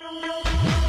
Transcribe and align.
Thank 0.00 0.24
you. 0.24 0.79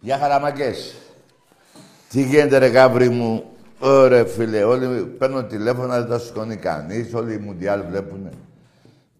Γεια 0.00 0.18
χαραμαγκές. 0.18 0.94
Τι 2.08 2.22
γίνεται 2.22 2.58
ρε 2.58 2.66
γάβρι 2.66 3.08
μου; 3.08 3.44
Ωραία 3.80 4.24
φίλε, 4.24 4.62
όλοι 4.64 5.06
παίρνουν 5.06 5.48
τηλέφωνα, 5.48 5.98
δεν 6.00 6.08
τα 6.08 6.18
σηκώνει 6.18 6.56
κανείς. 6.56 7.14
Όλοι 7.14 7.34
οι 7.34 7.38
Μουντιάλ 7.38 7.86
βλέπουνε. 7.86 8.30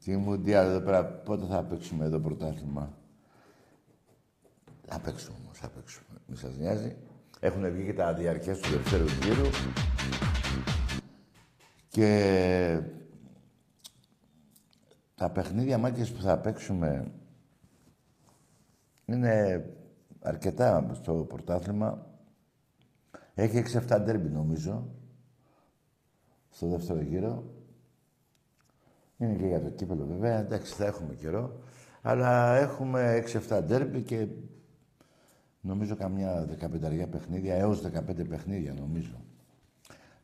Τι 0.05 0.17
Μουντιάλ 0.17 0.67
εδώ 0.67 0.81
πέρα, 0.81 1.05
πότε 1.05 1.47
θα 1.47 1.63
παίξουμε 1.63 2.05
εδώ 2.05 2.19
πρωτάθλημα; 2.19 2.99
Θα 4.87 4.99
παίξουμε 4.99 5.37
όμως, 5.43 5.59
θα 5.59 5.69
παίξουμε. 5.69 6.19
Μη 6.27 6.37
σας 6.37 6.57
νοιάζει. 6.57 6.97
Έχουν 7.41 7.73
βγει 7.73 7.85
και 7.85 7.95
τα 7.95 8.15
διαρκές 8.15 8.59
του 8.59 8.71
δεύτερου 8.71 9.05
γύρου. 9.05 9.51
Και 11.89 12.81
τα 15.15 15.31
παιχνίδια 15.31 15.79
μάκες 15.79 16.11
που 16.11 16.23
θα 16.23 16.39
παίξουμε 16.39 17.11
είναι 19.05 19.65
αρκετά 20.21 20.91
στο 20.93 21.13
πρωτάθλημα. 21.13 22.07
Έχει 23.35 23.63
6-7 23.89 23.99
ντέρμπι 24.01 24.29
νομίζω. 24.29 24.89
Στο 26.51 26.67
δεύτερο 26.67 27.01
γύρο. 27.01 27.45
Είναι 29.17 29.35
και 29.35 29.47
για 29.47 29.63
το 29.63 29.69
κύπελο 29.69 30.07
βέβαια. 30.07 30.39
Εντάξει, 30.39 30.75
θα 30.75 30.87
έχουμε 30.87 31.15
καιρό. 31.15 31.59
Αλλά 32.03 32.57
έχουμε 32.57 33.25
6-7 33.49 33.61
ντέρμπι 33.65 34.03
και 34.03 34.27
νομίζω 35.61 35.97
καμιά 35.97 36.47
15 36.61 37.07
παιχνίδια, 37.11 37.55
έως 37.55 37.83
15 37.83 38.29
παιχνίδια 38.29 38.75
νομίζω. 38.75 39.25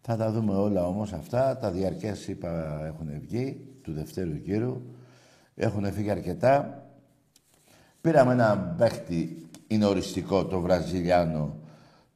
Θα 0.01 0.17
τα 0.17 0.31
δούμε 0.31 0.55
όλα 0.55 0.87
όμως 0.87 1.13
αυτά. 1.13 1.59
Τα 1.59 1.71
διαρκές 1.71 2.29
είπα 2.29 2.85
έχουν 2.85 3.21
βγει 3.21 3.77
του 3.83 3.93
δευτέρου 3.93 4.35
γύρου. 4.35 4.83
Έχουν 5.55 5.93
φύγει 5.93 6.11
αρκετά. 6.11 6.87
Πήραμε 8.01 8.33
ένα 8.33 8.75
παίχτη 8.79 9.46
είναι 9.67 9.85
οριστικό 9.85 10.45
το 10.45 10.61
Βραζιλιάνο 10.61 11.57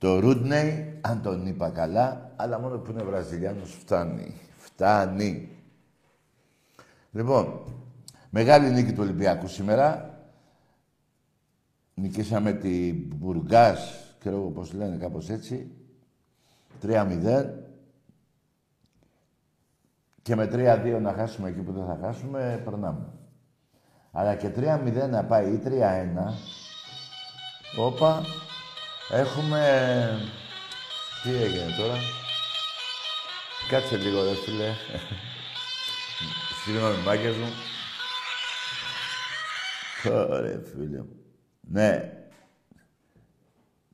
το 0.01 0.19
Ρούντνεϊ, 0.19 0.99
αν 1.01 1.23
τον 1.23 1.47
είπα 1.47 1.71
καλά, 1.71 2.33
αλλά 2.37 2.59
μόνο 2.59 2.79
που 2.79 2.91
είναι 2.91 3.03
Βραζιλιάνος 3.03 3.75
φτάνει. 3.81 4.35
Φτάνει. 4.57 5.49
Λοιπόν, 7.11 7.61
μεγάλη 8.31 8.71
νίκη 8.71 8.93
του 8.93 9.03
Ολυμπιακού 9.03 9.47
σήμερα. 9.47 10.19
Νικήσαμε 11.95 12.53
τη 12.53 12.93
Μπουργκάς, 12.93 14.15
ξέρω 14.19 14.39
πώς 14.39 14.73
λένε 14.73 14.97
κάπως 14.97 15.29
έτσι. 15.29 15.71
3-0. 16.83 17.45
Και 20.23 20.37
με 20.37 20.49
3-2 20.53 20.99
να 21.01 21.13
χάσουμε 21.13 21.49
εκεί 21.49 21.61
που 21.61 21.73
δεν 21.73 21.85
θα 21.87 21.99
χάσουμε, 22.03 22.61
περνάμε. 22.65 23.07
Αλλά 24.13 24.35
και 24.35 24.49
3-0 24.57 25.09
να 25.11 25.25
πάει 25.25 25.53
ή 25.53 25.61
3-1, 25.65 26.35
Όπα. 27.77 28.25
Έχουμε... 29.11 30.21
Τι 31.23 31.31
έγινε 31.31 31.75
τώρα; 31.79 31.95
Κάτσε 33.69 33.97
λίγο 33.97 34.23
ρε 34.23 34.35
φίλε. 34.35 34.75
Συγγνώμη, 36.65 36.97
μάγκες 37.05 37.37
μου. 37.37 37.49
Ωραία, 40.29 40.61
φίλε 40.73 40.99
μου. 40.99 41.17
Ναι. 41.61 42.13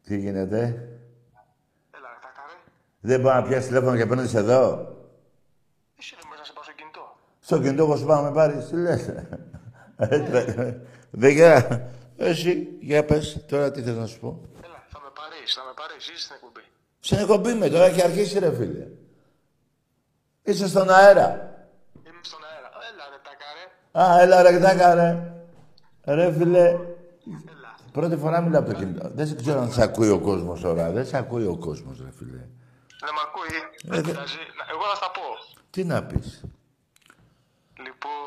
Τι 0.03 0.19
γίνεται; 0.19 0.59
Έλα, 1.91 2.09
κακάρε. 2.21 2.53
Δεν 3.01 3.21
μπορεί 3.21 3.35
να 3.35 3.43
πιάσει 3.43 3.67
τηλέφωνο 3.67 3.97
και 3.97 4.07
παίρνεις 4.07 4.35
εδώ; 4.35 4.89
Εσύ 5.99 6.15
δεν 6.19 6.25
μπορείς 6.27 6.39
να 6.39 6.45
σε 6.45 6.53
πάω 6.53 6.63
στο 6.65 6.73
κινητό; 6.73 7.17
Στο 7.41 7.61
κινητό 7.61 7.83
εγώ 7.83 7.97
σου 7.97 8.07
πάω 8.07 8.23
να 8.23 8.29
με 8.31 8.35
πάρεις. 8.35 8.67
Τι 8.67 8.77
λες. 8.77 9.11
Δεν 11.11 11.31
γεια. 11.31 11.91
Εσύ, 12.17 12.69
για 12.81 13.05
πες, 13.05 13.45
τώρα 13.49 13.71
τι 13.71 13.83
θες 13.83 13.97
να 13.97 14.07
σου 14.07 14.21
πω. 14.21 14.41
Έλα, 14.65 14.85
θα 14.89 15.01
με 15.01 15.09
πάρεις, 15.15 15.55
θα 15.55 15.63
με 15.65 15.73
πάρεις, 15.77 16.09
είσαι 16.09 16.19
στην 16.23 16.35
εκπομπή. 16.35 16.61
Στην 17.01 17.19
εκπομπή 17.19 17.55
με, 17.55 17.69
τώρα 17.69 17.85
έχει 17.85 18.03
αρχίσει 18.03 18.39
ρε 18.39 18.55
φίλε. 18.55 18.87
Είσαι 20.43 20.69
στον 20.69 20.91
αέρα. 20.91 21.29
Είμαι 22.07 22.21
στον 22.23 22.41
αέρα. 22.45 22.71
Έλα, 22.93 23.05
ρε, 23.11 23.19
τάκαρε. 23.27 23.65
Α, 24.11 24.21
έλα 24.23 24.43
ρε, 24.43 24.59
τάκα 24.59 24.95
ρε. 24.95 25.31
Ρε 26.15 26.33
φίλε, 26.33 26.61
Έλα. 26.69 27.75
πρώτη 27.93 28.17
φορά 28.17 28.41
μιλάω 28.41 28.61
από 28.61 28.71
το 28.73 28.77
κινητό. 28.79 29.11
Δεν 29.15 29.27
σε 29.27 29.35
ξέρω 29.35 29.61
αν 29.61 29.73
σε 29.73 29.83
ακούει 29.83 30.09
ο 30.11 30.19
κόσμος 30.21 30.61
τώρα. 30.61 30.91
Δεν 30.91 31.07
σε 31.07 31.17
ακούει 31.17 31.47
ο 31.47 31.57
κόσμος, 31.57 31.99
ρε 32.05 32.11
φίλε. 32.19 32.31
Δεν 33.01 33.13
μ' 33.15 33.23
ακούει. 33.27 33.57
Ε, 33.57 33.89
Δεν 33.91 34.03
δε- 34.05 34.11
πειράζει. 34.11 34.37
Να- 34.37 34.67
Εγώ 34.71 34.83
θα 34.91 34.95
στα 34.95 35.11
πω. 35.11 35.23
Τι 35.71 35.85
να 35.85 36.03
πεις. 36.05 36.43
Λοιπόν... 37.79 38.26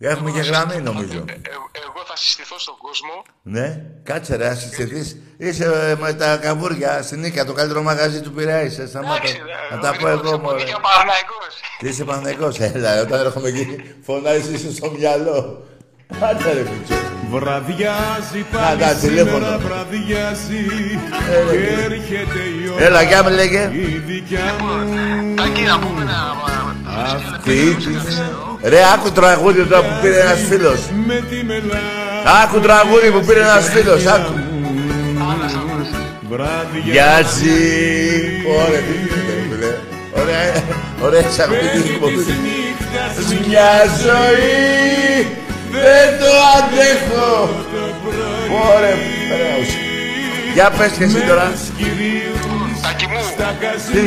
Έχουμε 0.00 0.30
και 0.30 0.40
γραμμή 0.40 0.76
νομίζω. 0.82 1.18
ε, 1.28 1.32
ε, 1.32 1.50
εγώ 1.86 2.00
θα 2.08 2.16
συστηθώ 2.16 2.58
στον 2.58 2.74
κόσμο. 2.78 3.22
Ναι, 3.42 3.80
κάτσε 4.02 4.36
ρε, 4.36 4.46
ας 4.48 4.58
συστηθείς. 4.60 5.16
Είσαι 5.38 5.64
ε, 5.64 5.94
με 6.00 6.12
τα 6.12 6.36
καβούρια 6.36 7.02
στην 7.02 7.20
Νίκα, 7.20 7.44
το 7.44 7.52
καλύτερο 7.52 7.82
μαγαζί 7.82 8.20
του 8.20 8.32
Πειραής. 8.32 8.78
Ε, 8.78 8.86
σταμάτα. 8.86 9.14
Εντάξει, 9.14 9.36
ρε, 9.70 9.76
Να 9.76 9.80
τα 9.82 9.96
πω 10.00 10.08
εγώ 10.08 10.20
εγώ, 10.28 10.38
μωρέ. 10.38 10.60
Είμαι 10.60 10.68
και 10.70 10.74
ο 10.76 10.80
Παναθηναϊκός. 10.80 11.54
Τι 11.78 11.88
είσαι 11.88 12.04
Παναγικός, 12.04 12.58
έλα, 12.60 13.00
όταν 13.00 13.20
έρχομαι 13.20 13.48
εκεί, 13.48 13.82
φωνάζεις 14.02 14.46
είσαι 14.60 14.72
στο 14.74 14.90
μυαλό. 14.90 15.66
Άντε 16.20 16.52
ρε 16.52 16.60
Μητσό. 16.62 16.94
Βραδιάζει 17.30 18.44
τα 18.52 18.58
πάλι 18.58 18.94
τηλέφωνο. 19.00 19.36
σήμερα 19.36 19.58
βραδιάζει 19.58 20.64
Έλα, 21.30 21.50
και 21.50 21.56
κύριε. 21.56 21.84
έρχεται 21.84 22.38
η 22.62 22.68
ώρα 22.74 22.84
Έλα, 22.84 23.02
για 23.02 23.22
με 23.24 23.30
λέγε. 23.30 23.70
η 23.72 23.98
δικιά 23.98 24.54
μου 24.60 24.94
Τάκη, 25.36 25.62
να 25.62 25.78
πούμε 25.78 26.04
να... 26.04 26.36
Τι, 27.44 27.74
τι. 27.74 27.92
Ρε, 28.62 28.80
άκου 28.94 29.10
τραγούδι 29.12 29.64
τώρα 29.64 29.82
που 29.82 29.94
πήρε 30.02 30.20
ένας 30.20 30.40
φίλος. 30.48 30.80
με 31.06 31.24
τη 31.30 31.44
μελά 31.44 31.80
Άκου 32.42 32.60
τραγούδι 32.60 33.10
που 33.10 33.26
πήρε 33.26 33.40
ένας 33.40 33.68
φίλος, 33.68 34.06
άκου. 34.06 34.32
βραδιάζει 36.30 36.90
Γιάζει. 36.90 37.58
Ωραία, 38.56 38.80
τι 38.86 38.92
γίνεται, 39.02 39.34
φίλε. 39.50 39.70
Ωραία, 40.20 40.62
ωραία, 41.04 41.20
έχεις 41.20 41.38
ακούει 41.38 41.68
την 41.74 41.82
εκπομπή. 41.92 42.14
της 42.14 42.26
νύχτας 42.44 43.46
Μια 43.46 43.72
ζωή 44.04 45.26
Δεν 45.70 46.08
το 46.20 46.32
αντέχω. 46.56 47.50
Ωρε, 48.74 48.92
πρέος. 49.30 49.70
Για 50.54 50.70
πες 50.70 50.90
και 50.98 51.04
εσύ 51.04 51.20
τώρα. 51.28 51.52
Τάκι 52.88 53.06
μου, 53.12 53.20
Τι, 53.92 54.00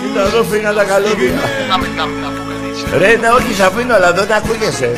κοίτα 0.00 0.22
εδώ 0.26 0.42
φύγαν 0.50 0.74
τα 0.74 0.84
καλώδια. 0.84 1.32
να 1.70 1.76
μην 1.78 1.90
να, 1.96 2.04
να 2.06 2.28
πω 2.36 2.42
κάτι. 2.48 2.66
έτσι. 2.70 2.84
Ρε, 2.98 3.10
ναι, 3.20 3.28
όχι, 3.38 3.54
σ' 3.54 3.60
αφήνω, 3.60 3.94
αλλά 3.94 4.12
δεν 4.12 4.32
ακούγεσαι. 4.32 4.90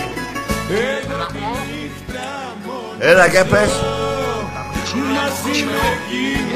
Δεν 1.09 1.21
ακούω. 1.27 1.57
Έλα 2.99 3.29
και 3.29 3.45
πες. 3.51 3.71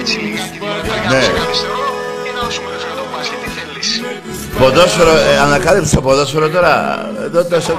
Έτσι 0.01 0.15
λιγάκι 0.25 0.59
δηλαδή, 0.59 0.89
για 1.03 1.11
Ναι. 1.11 1.17
να 1.17 1.23
σε 1.23 1.33
καθυστερώ 1.39 1.81
ή 2.29 2.31
να 2.37 2.41
δώσουμε 2.45 2.69
λεφτά 2.75 2.93
το 3.01 3.05
μπάσκετ, 3.13 3.39
τι 3.45 3.51
θέλεις. 3.57 3.89
Ποδόσφαιρο, 4.59 5.15
ε, 5.31 5.39
ανακάλυψε 5.47 5.95
το 5.95 6.01
ποδόσφαιρο 6.07 6.49
τώρα. 6.49 6.75
Εδώ 7.27 7.45
τόσο... 7.45 7.73
Ε, 7.73 7.77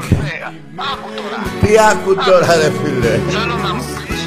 άκου 0.92 1.10
τώρα. 1.20 1.38
Τι 1.62 1.72
άκου 1.92 2.12
τώρα, 2.30 2.50
ρε 2.62 2.70
φίλε. 2.80 3.14
Θέλω 3.36 3.56
να 3.66 3.72
μου 3.76 3.84
πεις 4.08 4.22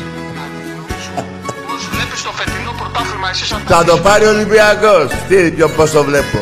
πώς 1.68 1.82
βλέπεις 1.94 2.20
το 2.26 2.30
φετινό 2.38 2.61
πρωτάθλημα 3.02 3.28
εσύ 3.30 3.44
σαν 3.44 3.60
Θα 3.66 3.84
το 3.84 3.96
πάρει 3.96 4.24
ο 4.24 4.28
Ολυμπιακός. 4.28 5.06
Τι, 5.28 5.50
ποιο, 5.50 5.68
πώς 5.68 5.90
το 5.90 6.04
βλέπω. 6.04 6.38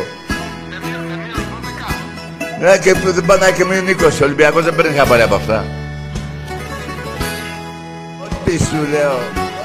με 0.68 0.76
μία 0.84 0.98
με 0.98 1.16
μία 1.24 1.40
δώδεκα. 1.50 1.88
Ναι, 2.60 2.78
και 2.78 2.92
δεν 3.10 3.24
πάνε 3.26 3.50
και 3.56 3.64
μείνουν 3.64 3.88
20. 3.88 4.20
Ο 4.20 4.24
Ολυμπιακός 4.24 4.64
δεν 4.64 4.74
παίρνει 4.74 4.96
χαμπάρι 4.96 5.22
από 5.22 5.34
αυτά. 5.34 5.64
Ό,τι 8.24 8.52
σου 8.58 8.80
λέω. 8.92 9.18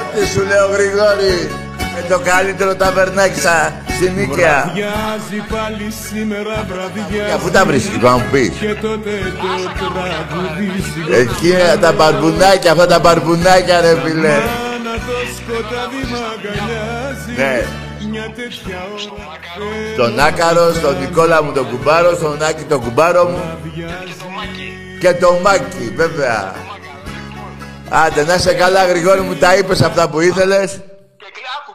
Ό,τι 0.05 0.27
σου 0.27 0.41
λέω, 0.49 0.65
Γρηγόρη. 0.67 1.49
Με 1.95 2.01
το 2.09 2.19
καλύτερο 2.19 2.75
ταβερνάκι 2.75 3.39
στα, 3.39 3.81
στην 3.95 4.13
Νίκαια. 4.15 4.61
Βραδιάζει 4.63 5.39
πάλι 5.53 5.93
σήμερα 6.09 6.65
βραδιάζει 6.69 7.27
Για 7.27 7.37
πού 7.37 7.49
τα 7.49 7.65
βρίσκεις, 7.65 8.01
να 8.01 8.11
μου 8.11 8.25
πεις. 8.31 8.51
Και 8.59 8.73
τότε 8.81 9.11
το 9.79 9.87
τραγουδίσει 9.95 10.99
Εκεί 11.11 11.49
ε, 11.49 11.77
τα 11.77 11.91
μπαρμπουνάκια, 11.91 12.71
αυτά 12.71 12.87
τα 12.87 12.99
μπαρμπουνάκια, 12.99 13.81
ρε 13.81 13.95
φίλε. 14.03 14.35
Μάνα 14.95 15.05
το 15.07 15.13
σκοτάδι 15.37 16.01
μ' 16.11 16.15
αγκαλιάζει 16.33 17.31
Ναι. 17.37 17.65
Μια 18.11 18.23
τέτοια 18.35 18.79
ώρα 18.93 19.95
Τον 19.97 20.19
Άκαρος, 20.19 20.75
στον 20.75 20.99
Νικόλα 20.99 21.43
μου 21.43 21.51
τον 21.51 21.69
κουμπάρο, 21.69 22.15
στον 22.15 22.43
Άκη 22.43 22.63
τον 22.63 22.81
κουμπάρο 22.83 23.23
μου 23.25 23.41
και 24.99 25.13
τον 25.13 25.35
Μάκη, 25.41 25.93
βέβαια. 25.95 26.55
Άντε, 27.89 28.23
να 28.23 28.33
είσαι 28.33 28.53
καλά, 28.53 28.85
Γρηγόρη 28.85 29.19
μου, 29.21 29.35
τα 29.35 29.55
είπες 29.55 29.81
αυτά 29.81 30.09
που 30.09 30.19
ήθελες. 30.19 30.71
Και, 30.71 31.25
κλει- 31.33 31.45
άκου, 31.57 31.74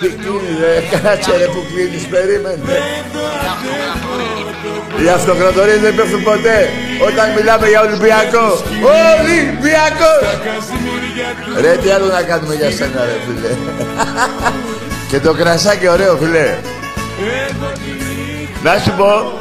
Τι 0.00 0.08
τελευταίο. 0.08 0.32
κλείνει, 0.32 0.58
ρε, 0.60 0.74
κάτσε 0.96 1.36
ρε 1.36 1.44
που 1.44 1.60
κλείνεις, 1.70 2.04
περίμενε. 2.12 2.62
Οι 5.02 5.08
αυτοκρατορίες 5.08 5.80
δεν 5.80 5.94
πέφτουν 5.94 6.22
ποτέ 6.22 6.58
όταν 7.08 7.26
μιλάμε 7.36 7.68
για 7.68 7.80
Ολυμπιακό. 7.80 8.46
Ολυμπιακό! 9.18 10.12
Ρε, 11.60 11.76
τι 11.76 11.90
άλλο 11.90 12.06
να 12.06 12.22
κάνουμε 12.22 12.54
για 12.54 12.70
σένα, 12.70 13.00
ρε, 13.04 13.16
φίλε. 13.26 13.52
Και 15.08 15.20
το 15.20 15.32
κρασάκι 15.34 15.88
ωραίο, 15.88 16.16
φίλε. 16.16 16.56
Να 18.62 18.78
σου 18.78 18.92
πω. 18.96 19.32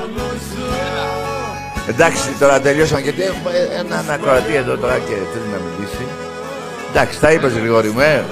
Εντάξει, 1.88 2.30
τώρα 2.40 2.62
τελειώσαμε 2.62 3.02
γιατί 3.02 3.22
έχουμε 3.22 3.52
έναν 3.80 4.06
ακροατή 4.12 4.56
εδώ 4.56 4.78
τώρα 4.78 4.98
και 5.08 5.14
θέλει 5.32 5.50
να 5.54 5.60
μιλήσει. 5.66 6.06
Εντάξει, 6.90 7.20
τα 7.20 7.32
είπες 7.32 7.54
Γρηγόρη 7.54 7.90
μου, 7.90 8.00
ε. 8.00 8.24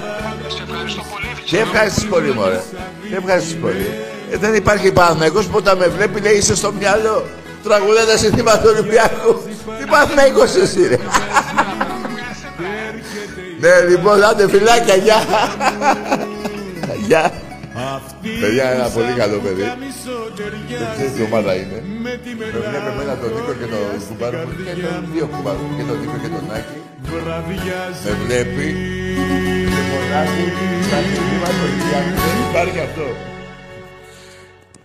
Σε 0.47 0.63
ευχαριστώ 0.69 1.01
πολύ. 1.11 1.26
Σε 1.49 1.57
ευχαριστείς 1.57 2.05
πολύ, 2.05 2.33
μωρέ. 2.33 2.61
Σε 3.09 3.15
ευχαριστείς 3.17 3.55
πολύ. 3.55 3.89
Ε, 4.31 4.37
δεν 4.37 4.53
υπάρχει 4.53 4.91
Παναθηναϊκός 4.91 5.45
που 5.45 5.57
όταν 5.57 5.77
με 5.77 5.87
βλέπει 5.87 6.21
λέει 6.21 6.33
είσαι 6.33 6.55
στο 6.55 6.71
μυαλό. 6.71 7.25
Τραγουδάτε 7.63 8.17
συνθήματα 8.17 8.57
του 8.57 8.69
Ολυμπιακού. 8.73 9.41
Τι 9.79 9.85
Παναθηναϊκός 9.89 10.55
εσύ, 10.55 10.87
ρε. 10.87 10.97
ναι, 13.61 13.89
λοιπόν, 13.89 14.23
άντε 14.23 14.49
φιλάκια, 14.49 14.95
γεια. 14.95 15.17
Γεια. 17.07 17.31
Παιδιά, 18.41 18.69
ένα 18.69 18.87
πολύ 18.87 19.13
καλό 19.17 19.37
παιδί. 19.37 19.61
Δεν 19.61 19.77
ξέρεις 20.93 21.11
τι 21.15 21.21
ομάδα 21.21 21.55
είναι. 21.55 21.83
Με 22.03 22.19
βλέπει 22.69 22.89
εμένα 22.93 23.17
τον 23.21 23.29
Νίκο 23.33 23.53
και 23.59 23.67
τον 23.73 23.83
κουμπάρο 24.07 24.37
μου 24.37 24.53
και 24.65 24.81
τον 24.81 25.05
δύο 25.13 25.25
κουμπάρου 25.33 25.63
μου, 25.67 25.75
και 25.77 25.83
τον 25.89 25.97
Νίκο 25.99 26.17
και 26.21 26.27
τον 26.27 26.45
Άκη. 26.55 26.77
Με 28.03 28.11
βλέπει 28.25 28.67
και 29.97 30.03
φωνάζει 30.03 30.43
στα 30.87 30.97
συνθήματα 31.09 31.53
του 31.57 31.65
Ολυμπιακού. 31.67 32.13
Δεν 32.25 32.37
υπάρχει 32.49 32.79
αυτό. 32.87 33.07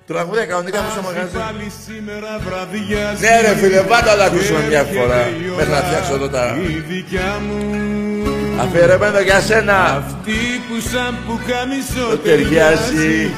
Τραγούδια 0.06 0.46
κανονικά 0.46 0.78
μου 0.82 0.90
στο 0.94 1.02
μαγαζί. 1.08 1.36
Πάλι 1.44 1.68
σήμερα 1.86 2.32
βραδιάζει 2.46 3.20
Ναι 3.24 3.34
ρε 3.44 3.52
φίλε, 3.60 3.80
πάντα 3.92 4.10
να 4.20 4.24
ακούσουμε 4.24 4.60
μια 4.70 4.84
φορά. 4.94 5.22
Μέχρι 5.56 5.72
να 5.76 5.82
φτιάξω 5.86 6.14
εδώ 6.18 6.28
τα... 6.28 6.44
Η 6.76 6.78
δικιά 6.92 7.32
μου 7.44 7.60
Αφιερωμένο 8.62 9.20
για 9.20 9.40
σένα. 9.40 9.78
Αυτή 10.00 10.40
που 10.66 10.76
σαν 10.90 11.12
που 11.26 11.34
καμισό 11.48 12.06
Το 12.10 12.18
ταιριάζει 12.26 13.30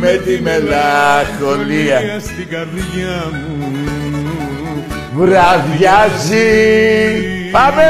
με 0.00 0.12
τη 0.24 0.34
μελαγχολία. 0.42 1.98
Στην 2.20 2.48
καρδιά 2.54 3.14
μου 3.32 3.56
Βραδιάζει. 5.14 6.48
Πάμε! 7.50 7.88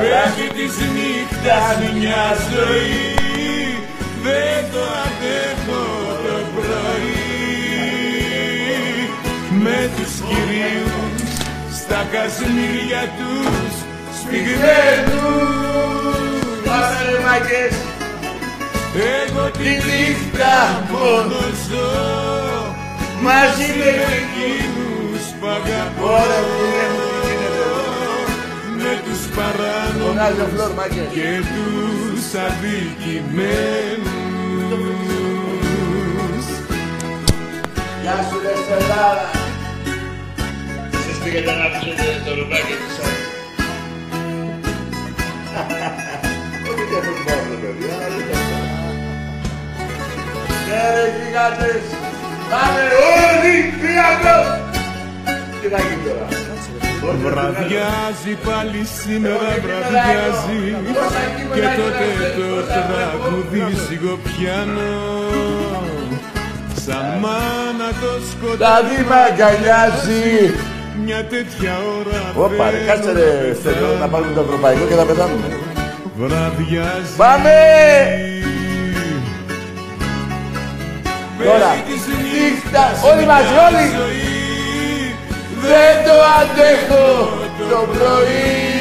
Πέφτει 0.00 0.46
της 0.56 0.76
νύχτας 0.94 1.76
μια 1.98 2.24
ζωή 2.50 3.12
Δεν 4.22 4.60
το 4.72 4.82
αντέχω 5.04 5.82
το 6.24 6.36
πρωί. 6.54 7.32
Με 9.62 9.90
τους 9.96 10.14
κυρίους 10.28 11.30
στα 11.78 12.00
κασμίρια 12.12 13.02
τους 13.18 13.74
Σπιγμένους 14.20 15.62
Πάμε 16.64 16.98
ρε 17.10 17.18
μάγκες. 17.24 17.74
Εγώ 18.94 19.50
τη 19.50 19.70
νύχτα 19.86 20.84
μόνο 20.90 21.40
ζω. 21.68 21.90
Μαζί 23.22 23.68
με 23.78 23.90
Εκείνους 24.18 25.24
που 25.40 25.46
αγαπώ 25.46 27.11
τους 29.06 29.22
παράνομους 29.36 30.06
Φωνάζει 30.08 30.40
ο 30.40 30.48
Φλόρ 30.54 30.72
μάγκες. 30.78 31.08
και 31.16 31.30
τους 31.52 32.24
αδικημένους 32.46 34.10
Γεια 38.02 38.16
σου 38.28 38.36
ρε 38.44 38.54
Στελάρα. 38.64 39.28
Εσείς 40.98 41.18
πήγατε 41.24 41.52
να 41.58 41.64
αφήσετε 41.68 42.06
το 42.24 42.30
ρουμπάκι 42.38 42.74
της 42.80 42.96
άλλης. 43.04 43.26
Όχι 46.68 46.84
και 46.90 46.96
αυτό 47.00 47.10
που 47.16 47.22
πάω 47.26 47.40
το 47.50 47.56
παιδί, 47.62 47.86
αλλά 47.94 48.06
δεν 48.14 48.24
το 48.28 48.34
ξέρω. 48.42 48.66
Ναι 50.68 50.82
ρε 50.94 51.04
γιγάντες. 51.16 51.84
Πάμε 52.50 52.82
Ολυμπιακός. 53.20 54.48
Τι 55.60 55.66
θα 55.72 55.78
γίνει 55.86 56.02
τώρα. 56.06 56.26
Βραδιάζει 57.02 58.34
πάλι 58.46 58.86
σήμερα 59.00 59.58
βραδιάζει 59.64 60.76
Και 61.54 61.60
τότε 61.60 62.06
το 62.36 62.48
τραγούδι 62.72 63.76
σιγοπιάνω 63.86 64.92
Σαν 66.86 67.18
μάνα 67.20 67.88
το 68.00 68.06
Τα 68.06 68.26
σκοτάδι 68.30 68.94
δήμα 68.96 69.16
αγκαλιάζει. 69.16 70.54
Μια 71.04 71.24
τέτοια 71.24 71.74
ώρα 71.98 72.44
Όπα 72.44 72.70
ρε, 72.70 72.78
κάτσε 72.86 73.12
ρε 73.12 73.54
Στέλιο, 73.54 73.96
να 74.00 74.08
πάρουμε 74.08 74.32
το 74.34 74.40
ευρωπαϊκό 74.40 74.84
και 74.86 74.94
θα 74.94 75.04
πεθάνουμε. 75.04 75.46
Βραδιάζει 76.16 77.16
Πάμε! 77.16 77.54
Τώρα, 81.44 81.70
Πέφτει 81.70 81.92
της 81.92 82.04
νύχτα, 82.06 82.84
όλοι 83.10 83.26
μαζί, 83.26 83.54
όλοι! 83.66 84.31
Ζωή 85.62 85.70
Δεν 85.70 86.04
το 86.06 86.16
αντέχω 86.40 87.28
το 87.70 87.80
πρωί. 87.92 88.80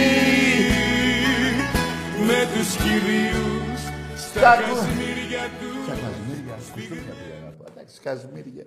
Με 2.27 2.39
τους 2.53 2.75
κυρίους 2.75 3.79
στα 4.17 4.41
Τα- 4.41 4.55
κασμίρια 4.55 5.43
τους 5.59 5.83
Στα 5.85 5.93
κασμίρια, 5.93 6.55
κουστούμια 6.73 7.13
πήγα 7.13 7.39
να 7.45 7.49
πω. 7.51 7.63
Εντάξει, 7.71 7.99
κασμίρια. 8.01 8.65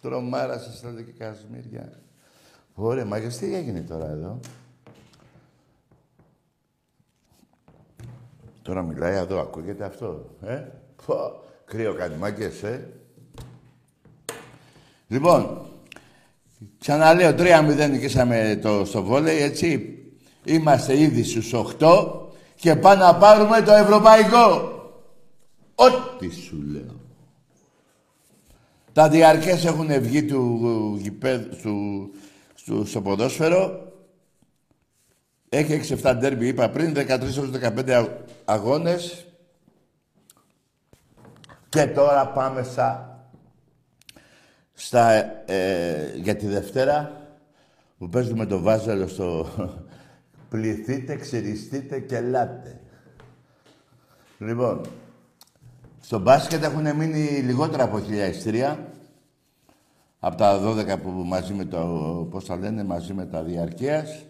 Τρομάρα 0.00 0.58
σας 0.58 0.82
λέτε 0.84 1.02
και 1.02 1.12
κασμίρια. 1.18 1.92
Ωραία, 2.74 3.04
μάγκες, 3.04 3.36
τι 3.36 3.54
έγινε 3.54 3.80
τώρα 3.80 4.08
εδώ; 4.10 4.40
Τώρα 8.62 8.82
μιλάει 8.82 9.16
εδώ, 9.16 9.40
ακούγεται 9.40 9.84
αυτό, 9.84 10.30
ε; 10.44 10.62
Πω, 11.06 11.42
κρύο 11.64 11.94
κάνει, 11.94 12.16
μάγκες, 12.16 12.62
ε; 12.62 12.88
Λοιπόν, 15.08 15.66
ξαναλέω, 16.78 17.30
3-0 17.30 17.88
νικήσαμε 17.90 18.58
το, 18.62 18.84
στο 18.84 19.02
βόλεϊ, 19.02 19.42
έτσι. 19.42 19.98
Είμαστε 20.44 21.00
ήδη 21.00 21.22
στους 21.22 21.52
8 21.78 22.06
και 22.54 22.76
πάμε 22.76 23.04
να 23.04 23.14
πάρουμε 23.14 23.62
το 23.62 23.72
ευρωπαϊκό. 23.72 24.74
Ό,τι 25.74 26.30
σου 26.30 26.62
λέω. 26.72 27.00
Τα 28.92 29.08
διαρκές 29.08 29.64
έχουν 29.64 30.00
βγει 30.00 30.24
του 30.24 30.96
γηπέδου, 31.00 31.56
του, 31.62 32.10
στο, 32.54 32.84
στο 32.84 33.00
ποδόσφαιρο. 33.00 33.92
Έχει 35.48 35.96
6-7 36.02 36.14
ντέρμπι, 36.18 36.46
είπα 36.46 36.70
πριν, 36.70 36.94
13-15 36.96 37.90
α- 37.90 38.06
αγώνες. 38.44 39.26
Και 41.68 41.86
τώρα 41.86 42.26
πάμε 42.28 42.62
στα, 42.62 43.15
στα, 44.78 45.12
ε, 45.52 46.16
για 46.16 46.36
τη 46.36 46.46
Δευτέρα 46.46 47.26
που 47.98 48.08
παίζουμε 48.08 48.46
το 48.46 48.60
Βάζελο 48.60 49.08
στο 49.08 49.46
πληθείτε, 50.50 51.16
ξυριστείτε 51.16 52.00
και 52.00 52.16
ελάτε. 52.16 52.80
Λοιπόν, 54.38 54.80
στο 56.00 56.18
μπάσκετ 56.18 56.62
έχουν 56.62 56.96
μείνει 56.96 57.26
λιγότερα 57.28 57.82
από 57.82 58.00
χιλιά 58.00 58.26
ειστήρια. 58.26 58.90
Από 60.18 60.36
τα 60.36 60.60
12 60.62 61.00
που 61.02 61.10
μαζί 61.10 61.52
με 61.52 61.64
το, 61.64 61.78
πώς 62.30 62.44
τα 62.44 62.56
λένε, 62.56 62.84
μαζί 62.84 63.12
με 63.14 63.26
τα 63.26 63.42
διαρκείας. 63.42 64.24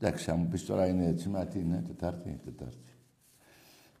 Εντάξει, 0.00 0.30
αν 0.30 0.38
μου 0.38 0.48
πεις 0.48 0.66
τώρα 0.66 0.86
είναι 0.86 1.06
έτσι, 1.06 1.28
μα 1.28 1.46
τι 1.46 1.58
είναι, 1.58 1.84
Τετάρτη, 1.86 2.40
Τετάρτη. 2.44 2.92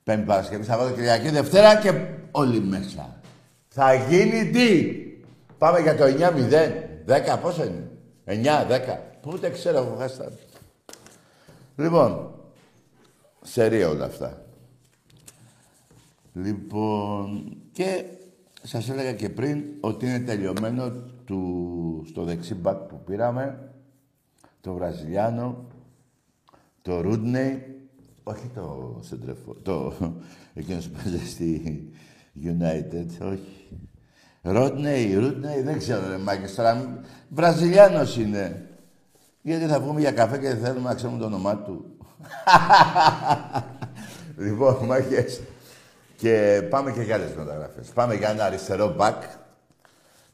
Πέμπτη 0.02 0.24
Παρασκευή, 0.24 0.64
Σαββάτο, 0.64 0.94
Κυριακή, 0.94 1.28
Δευτέρα 1.28 1.76
και 1.76 1.92
όλοι 2.30 2.60
μέσα. 2.60 3.20
Θα 3.68 3.94
γίνει 3.94 4.50
τι; 4.50 4.92
Πάμε 5.58 5.80
για 5.80 5.96
το 5.96 6.04
9-0. 6.04 7.04
10, 7.06 7.38
πόσο 7.42 7.64
είναι; 7.64 7.90
9, 8.24 8.66
10. 8.66 8.98
Πού 9.20 9.30
ούτε 9.34 9.50
ξέρω, 9.50 9.78
έχω 9.78 9.96
χάσει 9.98 10.18
τα- 10.18 10.32
Λοιπόν, 11.76 12.34
σερία 13.42 13.88
όλα 13.88 14.04
αυτά. 14.04 14.42
Λοιπόν, 16.34 17.56
και 17.72 18.04
σας 18.62 18.88
έλεγα 18.88 19.12
και 19.12 19.28
πριν 19.28 19.62
ότι 19.80 20.06
είναι 20.06 20.18
τελειωμένο 20.20 20.90
του, 21.24 22.04
στο 22.08 22.24
δεξί 22.24 22.54
μπακ 22.54 22.76
που 22.78 23.00
πήραμε, 23.04 23.72
το 24.60 24.72
Βραζιλιάνο, 24.72 25.64
το 26.82 27.00
Ρούντνεϊ, 27.00 27.80
όχι 28.22 28.46
το 28.54 28.96
Σεντρεφό, 29.02 29.54
το 29.62 29.92
εκείνος 30.54 30.88
που 30.88 30.98
παίζει 31.02 31.26
στη 31.30 31.82
United, 32.42 33.06
όχι. 33.22 33.68
Ρόντνεϊ, 34.42 35.14
Ρούντνεϊ, 35.14 35.62
δεν 35.62 35.78
ξέρω 35.78 36.08
ρε 36.08 36.18
Μάκης, 36.18 36.54
τώρα 36.54 37.02
Βραζιλιάνος 37.28 38.16
είναι. 38.16 38.68
Γιατί 39.42 39.64
θα 39.64 39.80
βγούμε 39.80 40.00
για 40.00 40.12
καφέ 40.12 40.38
και 40.38 40.48
δεν 40.48 40.58
θέλουμε 40.64 40.88
να 40.88 40.94
ξέρουμε 40.94 41.18
το 41.18 41.24
όνομά 41.24 41.56
του. 41.56 41.96
λοιπόν, 44.44 44.76
μάχες. 44.84 45.40
Και 46.16 46.62
πάμε 46.70 46.92
και 46.92 47.02
για 47.02 47.14
άλλες 47.14 47.34
μεταγραφές. 47.34 47.88
Πάμε 47.88 48.14
για 48.14 48.30
ένα 48.30 48.44
αριστερό 48.44 48.94
μπακ. 48.94 49.22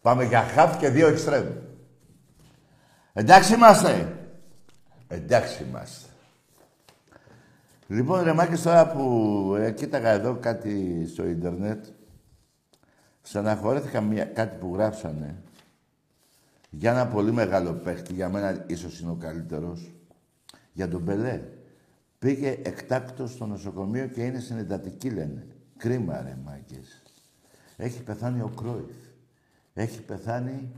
Πάμε 0.02 0.24
για 0.24 0.42
χαφ 0.42 0.78
και 0.78 0.88
δύο 0.88 1.06
εξτρέμ. 1.06 1.44
Εντάξει 3.12 3.54
είμαστε. 3.54 4.16
Εντάξει 5.08 5.64
είμαστε. 5.68 6.08
Λοιπόν, 7.86 8.22
ρε 8.22 8.32
Μάκης, 8.32 8.62
τώρα 8.62 8.86
που 8.86 9.56
ε, 9.58 9.70
κοίταγα 9.70 10.10
εδώ 10.10 10.34
κάτι 10.40 11.06
στο 11.12 11.26
ίντερνετ, 11.26 11.84
στεναχωρέθηκα 13.24 14.00
μια, 14.00 14.24
κάτι 14.24 14.56
που 14.56 14.74
γράψανε 14.74 15.42
για 16.70 16.90
ένα 16.90 17.06
πολύ 17.06 17.32
μεγάλο 17.32 17.72
παίχτη, 17.72 18.12
για 18.12 18.28
μένα 18.28 18.64
ίσως 18.68 19.00
είναι 19.00 19.10
ο 19.10 19.14
καλύτερος, 19.14 19.92
για 20.72 20.88
τον 20.88 21.02
Μπελέ. 21.02 21.42
Πήγε 22.18 22.48
εκτάκτος 22.62 23.30
στο 23.30 23.46
νοσοκομείο 23.46 24.06
και 24.06 24.24
είναι 24.24 24.40
στην 24.40 24.58
εντατική, 24.58 25.10
λένε. 25.10 25.46
Κρίμα, 25.76 26.22
ρε 26.22 26.36
μάγκες. 26.44 27.02
Έχει 27.76 28.02
πεθάνει 28.02 28.40
ο 28.40 28.52
Κρόιφ. 28.56 28.96
Έχει 29.74 30.02
πεθάνει 30.02 30.72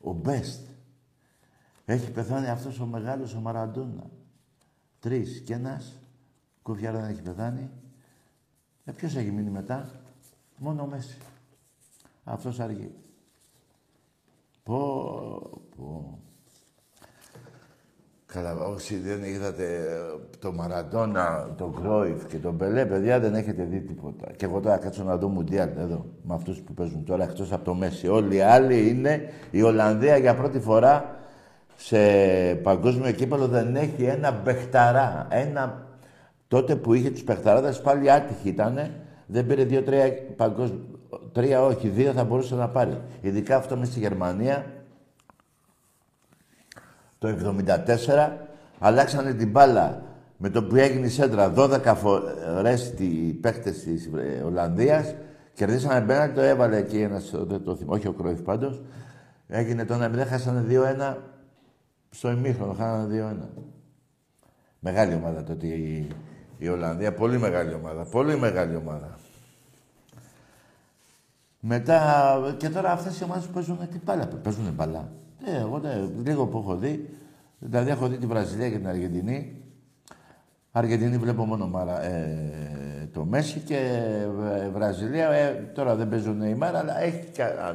ο 0.00 0.12
Μπέστ. 0.12 0.66
Έχει 1.84 2.10
πεθάνει 2.10 2.48
αυτός 2.48 2.80
ο 2.80 2.86
μεγάλος 2.86 3.34
ο 3.34 3.40
Μαραντόνα. 3.40 4.10
Τρεις 5.00 5.42
και 5.46 5.54
ένας. 5.54 5.92
Κουφιάρα 6.62 7.00
δεν 7.00 7.10
έχει 7.10 7.22
πεθάνει. 7.22 7.70
Ε, 8.84 8.92
ποιος 8.92 9.16
έχει 9.16 9.30
μείνει 9.30 9.50
μετά; 9.50 9.90
Μόνο 10.56 10.82
ο 10.82 10.86
Μέση. 10.86 11.18
Αυτός 12.24 12.60
αργεί. 12.60 12.90
Πω, 14.62 14.80
πω. 15.76 16.18
Καλά, 18.26 18.54
όσοι 18.54 18.98
δεν 18.98 19.22
είδατε 19.22 19.64
ε, 19.64 20.36
το 20.38 20.52
Μαραντόνα, 20.52 21.54
τον 21.56 21.74
Κρόιφ 21.74 22.26
και 22.26 22.36
τον 22.36 22.56
Πελέ, 22.56 22.86
παιδιά, 22.86 23.20
δεν 23.20 23.34
έχετε 23.34 23.64
δει 23.64 23.80
τίποτα. 23.80 24.32
Και 24.36 24.44
εγώ 24.44 24.60
τώρα 24.60 24.76
κάτσω 24.76 25.04
να 25.04 25.16
δω 25.16 25.28
Μουντιάλ 25.28 25.68
εδώ, 25.78 26.06
με 26.22 26.34
αυτούς 26.34 26.60
που 26.60 26.74
παίζουν 26.74 27.04
τώρα, 27.04 27.24
εκτός 27.24 27.52
από 27.52 27.64
το 27.64 27.74
Μέση. 27.74 28.08
Όλοι 28.08 28.36
οι 28.36 28.40
άλλοι 28.40 28.88
είναι 28.88 29.22
η 29.50 29.62
Ολλανδία 29.62 30.16
για 30.16 30.34
πρώτη 30.34 30.60
φορά 30.60 31.16
σε 31.76 31.98
παγκόσμιο 32.54 33.12
κύπελο 33.12 33.48
δεν 33.48 33.76
έχει 33.76 34.04
ένα 34.04 34.40
μπεχταρά. 34.44 35.26
Ένα... 35.30 35.86
Τότε 36.48 36.76
που 36.76 36.94
είχε 36.94 37.10
τους 37.10 37.24
παιχταράδες 37.24 37.80
πάλι 37.80 38.10
άτυχοι 38.10 38.48
ήτανε. 38.48 39.00
Δεν 39.26 39.46
πήρε 39.46 39.64
δύο-τρία 39.64 40.12
παγκόσμια. 40.36 40.78
Τρία 41.34 41.62
όχι, 41.62 41.88
δύο 41.88 42.12
θα 42.12 42.24
μπορούσε 42.24 42.54
να 42.54 42.68
πάρει. 42.68 43.00
Ειδικά 43.20 43.56
αυτό 43.56 43.76
με 43.76 43.84
στη 43.84 43.98
Γερμανία 43.98 44.66
το 47.18 47.28
74 48.16 48.30
αλλάξανε 48.78 49.34
την 49.34 49.50
μπάλα 49.50 50.02
με 50.36 50.50
το 50.50 50.64
που 50.64 50.76
έγινε 50.76 51.06
η 51.06 51.08
σέντρα 51.08 51.52
12 51.56 51.94
φορές 51.96 52.94
οι 52.98 53.32
παίχτες 53.32 53.82
της 53.82 54.06
ε, 54.06 54.42
Ολλανδίας 54.42 55.14
κερδίσανε 55.54 56.00
μπένα, 56.00 56.32
το 56.32 56.40
έβαλε 56.40 56.76
εκεί 56.76 57.00
ένας, 57.00 57.30
δεν 57.34 57.62
το 57.62 57.76
θυμώ, 57.76 57.92
όχι 57.92 58.08
ο 58.08 58.12
Κρόιφ 58.12 58.40
πάντως. 58.40 58.82
Έγινε 59.48 59.84
το 59.84 59.94
1-0, 59.94 60.26
χάσανε 60.28 60.64
2-1 60.68 61.16
στο 62.10 62.30
ημίχρονο, 62.30 62.72
χάνανε 62.72 63.36
2-1. 63.56 63.62
Μεγάλη 64.78 65.14
ομάδα 65.14 65.42
τότε 65.44 65.66
η, 65.66 66.08
η 66.58 66.68
Ολλανδία, 66.68 67.14
πολύ 67.14 67.38
μεγάλη 67.38 67.74
ομάδα, 67.74 68.04
πολύ 68.04 68.36
μεγάλη 68.36 68.76
ομάδα. 68.76 69.18
Μετά, 71.66 72.54
και 72.56 72.68
τώρα 72.68 72.92
αυτές 72.92 73.20
οι 73.20 73.24
ομάδες 73.24 73.44
που 73.44 73.52
παίζουν 73.52 73.78
τι 73.90 73.98
μπάλα, 74.04 74.28
παίζουν 74.42 74.72
μπάλα. 74.74 75.12
Ε, 75.44 75.60
εγώ 75.60 75.78
ναι, 75.78 76.08
λίγο 76.24 76.46
που 76.46 76.58
έχω 76.58 76.76
δει, 76.76 77.08
δηλαδή 77.58 77.90
έχω 77.90 78.08
δει 78.08 78.16
τη 78.16 78.26
Βραζιλία 78.26 78.70
και 78.70 78.76
την 78.76 78.88
Αργεντινή. 78.88 79.62
Αργεντινή 80.70 81.16
βλέπω 81.18 81.44
μόνο 81.44 81.68
μάρα, 81.68 82.04
ε, 82.04 83.08
το 83.12 83.24
Μέση 83.24 83.58
και 83.58 83.76
ε, 84.64 84.68
Βραζιλία. 84.68 85.30
Ε, 85.30 85.70
τώρα 85.74 85.94
δεν 85.94 86.08
παίζουν 86.08 86.42
η 86.42 86.54
Μάρα, 86.54 86.78
αλλά 86.78 87.02
έχει 87.02 87.30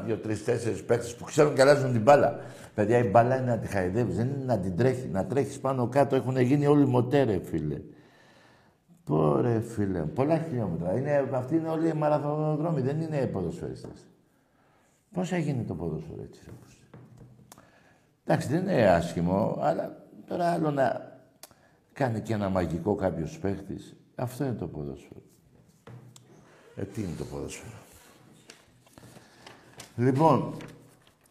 δύο, 0.06 0.18
τρεις, 0.18 0.44
τέσσερις 0.44 0.84
παίχτε 0.84 1.14
που 1.18 1.24
ξέρουν 1.24 1.54
και 1.54 1.62
αλλάζουν 1.62 1.92
την 1.92 2.02
μπάλα. 2.02 2.40
Παιδιά, 2.76 2.98
η 2.98 3.10
μπάλα 3.10 3.38
είναι 3.38 3.46
να 3.46 3.58
τη 3.58 3.68
χαϊδεύεις, 3.68 4.16
δεν 4.16 4.28
είναι 4.28 4.46
να 4.46 4.60
την 4.60 4.76
τρέχει. 4.76 5.08
Να 5.12 5.26
τρέχεις 5.26 5.60
πάνω 5.60 5.88
κάτω 5.88 6.16
έχουν 6.16 6.40
γίνει 6.40 6.68
όλοι 6.68 6.86
μοτέρε, 6.86 7.40
φίλε. 7.44 7.82
Πόρε, 9.10 9.60
φίλε, 9.60 10.00
πολλά 10.00 10.38
χιλιόμετρα. 10.38 10.98
Είναι, 10.98 11.30
αυτοί 11.34 11.56
είναι 11.56 11.70
όλοι 11.70 11.94
μαραθωνοδρόμοι, 11.94 12.82
δεν 12.82 13.02
είναι 13.02 13.26
ποδοσφαιριστές. 13.26 14.08
Πώς 15.14 15.32
έγινε 15.32 15.64
το 15.64 15.76
ποδόσφαιρο 15.76 16.22
έτσι, 16.22 16.42
ρε, 16.46 16.52
πώς. 16.64 16.84
Εντάξει, 18.26 18.48
δεν 18.48 18.62
είναι 18.62 18.90
άσχημο, 18.90 19.58
αλλά 19.60 20.06
τώρα 20.28 20.52
άλλο 20.52 20.72
να 20.72 21.18
κάνει 21.94 22.22
και 22.22 22.34
ένα 22.34 22.50
μαγικό 22.50 22.96
κάποιος 22.96 23.40
παίχτης. 23.40 23.96
Αυτό 24.16 24.44
είναι 24.44 24.54
το 24.54 24.68
ποδόσφαιρο. 24.68 25.22
Ε, 26.76 26.84
τι 26.84 27.02
είναι 27.02 27.16
το 27.18 27.24
ποδόσφαιρο; 27.24 27.78
Λοιπόν, 29.96 30.54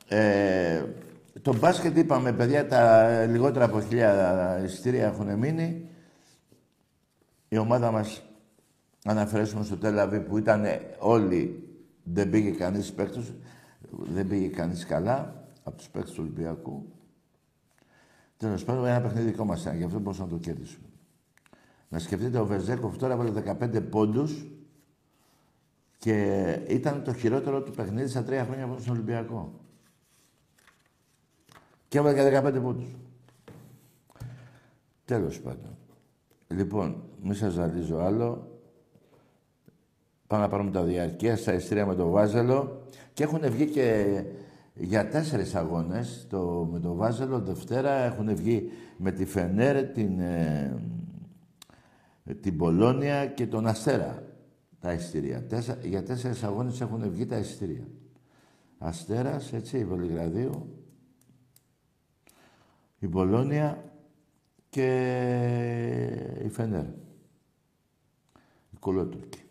ε, 0.09 0.85
το 1.43 1.57
μπάσκετ 1.57 1.97
είπαμε, 1.97 2.33
παιδιά, 2.33 2.67
τα 2.67 3.25
λιγότερα 3.27 3.65
από 3.65 3.81
χιλιά 3.81 4.61
εισιτήρια 4.65 5.07
έχουν 5.07 5.39
μείνει. 5.39 5.89
Η 7.49 7.59
ομάδα 7.59 7.91
μας, 7.91 8.23
αν 9.05 9.19
αφαιρέσουμε 9.19 9.65
στο 9.65 9.77
Τελαβή 9.77 10.21
που 10.21 10.39
ήταν 10.39 10.65
όλοι, 10.99 11.69
δεν 12.03 12.31
πήγε 12.31 12.51
κανείς 12.51 12.93
παίκτος, 12.93 13.33
δεν 13.91 14.27
πήγε 14.27 14.49
κανείς 14.49 14.87
καλά 14.87 15.47
από 15.63 15.77
τους 15.77 15.89
παίκτες 15.89 16.13
του 16.13 16.23
Ολυμπιακού. 16.23 16.93
Τέλος 18.37 18.65
πάντων, 18.65 18.87
ένα 18.87 19.01
παιχνίδι 19.01 19.31
δικό 19.31 19.45
μας 19.45 19.61
ήταν, 19.61 19.77
γι' 19.77 19.85
αυτό 19.85 19.99
μπορούσαμε 19.99 20.31
να 20.31 20.37
το 20.37 20.43
κέρδισουμε. 20.43 20.87
Να 21.89 21.99
σκεφτείτε, 21.99 22.39
ο 22.39 22.47
Βεζέκοφ 22.47 22.97
τώρα 22.97 23.13
έβαλε 23.13 23.31
15 23.31 23.81
πόντους 23.91 24.47
και 25.99 26.43
ήταν 26.69 27.05
το 27.05 27.13
χειρότερο 27.13 27.63
του 27.63 27.71
παιχνίδι 27.71 28.09
στα 28.09 28.23
τρία 28.23 28.45
χρόνια 28.45 28.77
στον 28.79 28.95
Ολυμπιακό. 28.95 29.61
Και 31.89 31.99
έβαλε 31.99 32.31
και 32.31 32.41
15 32.59 32.61
πόντους. 32.63 32.89
Τέλος 35.05 35.41
πάντων. 35.41 35.77
Λοιπόν, 36.49 37.08
μη 37.23 37.35
σας 37.35 37.53
ζαλίζω 37.53 37.99
άλλο. 37.99 38.61
Πάμε 40.27 40.43
να 40.43 40.49
πάρουμε 40.49 40.71
τα 40.71 40.83
διαρκείας 40.83 41.41
στα 41.41 41.53
εστία 41.53 41.87
με 41.87 41.95
το 41.95 42.09
Βάζελο. 42.09 42.83
Και 43.13 43.23
έχουν 43.23 43.51
βγει 43.51 43.67
και 43.67 44.05
για 44.75 45.09
τέσσερις 45.09 45.55
αγώνες 45.55 46.27
το, 46.31 46.69
με 46.73 46.81
το 46.81 46.95
Βάζελο. 46.95 47.41
Δευτέρα 47.41 47.93
έχουν 47.93 48.37
βγει 48.37 48.71
με 48.97 49.13
τη 49.13 49.25
Φενέρ, 49.25 49.85
την, 49.85 50.21
ε, 50.21 50.81
την 52.41 52.57
Πολώνια 52.57 53.27
και 53.27 53.47
τον 53.47 53.67
Αστέρα 53.67 54.23
τα 54.81 54.93
ειστήρια. 54.93 55.47
Τέσσα, 55.47 55.79
για 55.83 56.03
τέσσερις 56.03 56.43
αγώνες 56.43 56.81
έχουν 56.81 57.11
βγει 57.11 57.27
τα 57.27 57.37
ειστήρια. 57.37 57.89
Αστέρας, 58.79 59.53
έτσι, 59.53 59.85
Βελιγραδίου. 59.85 60.83
η 62.99 63.07
Μπολόνια 63.07 63.85
και 64.69 64.89
η 66.45 66.49
Φενέρ. 66.49 66.85
Η 68.79 68.81
κολότουρκη. 68.81 69.43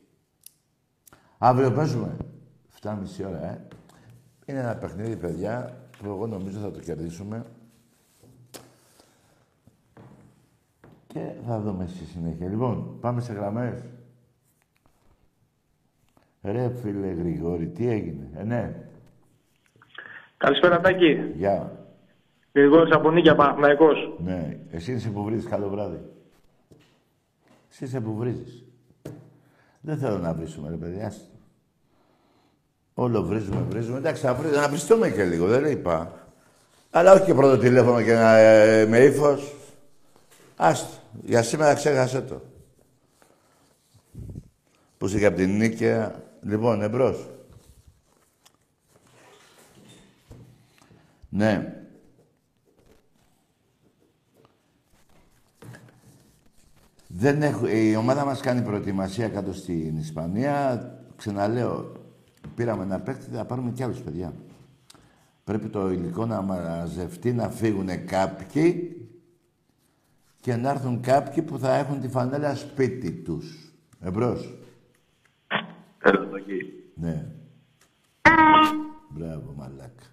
Αύριο 1.37 1.71
παίζουμε. 1.71 2.17
7.30 2.81 2.95
ώρα, 3.27 3.45
ε. 3.45 3.67
Είναι 4.45 4.59
ένα 4.59 4.75
παιχνίδι, 4.75 5.15
παιδιά, 5.15 5.77
που 5.97 6.05
εγώ 6.05 6.27
νομίζω 6.27 6.59
θα 6.59 6.71
το 6.71 6.79
κερδίσουμε. 6.79 7.45
Και 11.07 11.31
θα 11.47 11.59
δούμε 11.59 11.87
στη 11.87 12.05
συνέχεια. 12.05 12.47
Λοιπόν, 12.47 12.99
πάμε 12.99 13.21
σε 13.21 13.33
γραμμές. 13.33 13.83
Ρε 16.41 16.69
φίλε 16.69 17.07
Γρηγόρη, 17.07 17.67
τι 17.67 17.87
έγινε. 17.87 18.29
Ε, 18.33 18.43
ναι. 18.43 18.89
Καλησπέρα 20.37 20.81
Τάκη. 20.81 21.31
Γεια. 21.35 21.85
Γρηγόρης 22.53 22.93
από 22.93 23.11
Νίκια 23.11 23.35
Παναθηναϊκός. 23.35 24.15
Ναι. 24.23 24.59
Εσύ 24.71 24.93
είσαι 24.93 25.09
που 25.09 25.23
βρίζεις. 25.23 25.49
Καλό 25.49 25.69
βράδυ. 25.69 25.99
Εσύ 27.69 27.83
είσαι 27.83 28.01
που 28.01 28.15
βρίζεις. 28.15 28.66
Δεν 29.87 29.97
θέλω 29.97 30.17
να 30.17 30.33
βρίσουμε, 30.33 30.69
ρε 30.69 30.75
παιδιά. 30.75 31.05
άστο. 31.05 31.23
Όλο 32.93 33.23
βρίζουμε, 33.23 33.65
βρίζουμε. 33.69 33.97
Εντάξει, 33.97 34.25
να, 34.25 34.33
βρι... 34.33 34.49
να 34.49 34.69
βριστούμε 34.69 35.09
και 35.09 35.23
λίγο, 35.23 35.47
δεν 35.47 35.65
είπα. 35.65 36.27
Αλλά 36.89 37.13
όχι 37.13 37.23
και 37.23 37.33
πρώτο 37.33 37.57
τηλέφωνο 37.57 38.01
και 38.01 38.13
να, 38.13 38.37
ε, 38.37 38.85
με 38.85 38.99
ύφος. 38.99 39.55
Άστο. 40.55 40.87
Για 41.23 41.43
σήμερα 41.43 41.73
ξέχασε 41.73 42.21
το. 42.21 42.41
Που 44.97 45.05
είσαι 45.05 45.19
και 45.19 45.25
από 45.25 45.37
την 45.37 45.57
Νίκαια. 45.57 46.23
Λοιπόν, 46.41 46.81
εμπρός. 46.81 47.29
Ναι. 51.29 51.76
Δεν 57.19 57.41
έχω, 57.41 57.67
η 57.67 57.95
ομάδα 57.95 58.25
μας 58.25 58.41
κάνει 58.41 58.61
προετοιμασία 58.61 59.29
κάτω 59.29 59.53
στην 59.53 59.97
Ισπανία. 59.97 60.81
Ξαναλέω, 61.15 61.91
πήραμε 62.55 62.83
ένα 62.83 62.99
παίκτη, 62.99 63.35
θα 63.35 63.45
πάρουμε 63.45 63.71
κι 63.71 63.83
άλλους 63.83 63.99
παιδιά. 63.99 64.33
Πρέπει 65.43 65.67
το 65.67 65.91
υλικό 65.91 66.25
να 66.25 66.41
μαζευτεί, 66.41 67.33
να 67.33 67.49
φύγουν 67.49 68.05
κάποιοι 68.05 68.95
και 70.39 70.55
να 70.55 70.69
έρθουν 70.69 71.01
κάποιοι 71.01 71.43
που 71.43 71.59
θα 71.59 71.75
έχουν 71.75 72.01
τη 72.01 72.07
φανέλα 72.07 72.55
σπίτι 72.55 73.11
τους. 73.11 73.73
Εμπρός. 73.99 74.57
Έλα 76.03 76.29
Τάκη. 76.29 76.61
Ναι. 76.95 77.25
Μπράβο, 79.09 79.53
μαλάκα. 79.57 80.03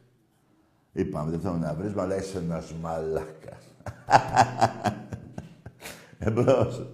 Είπαμε, 0.92 1.30
δεν 1.30 1.40
θέλω 1.40 1.56
να 1.56 1.74
βρεις, 1.74 1.96
αλλά 1.96 2.16
είσαι 2.16 2.38
ένας 2.38 2.72
μαλάκας. 2.82 3.64
Εμπρός. 6.18 6.86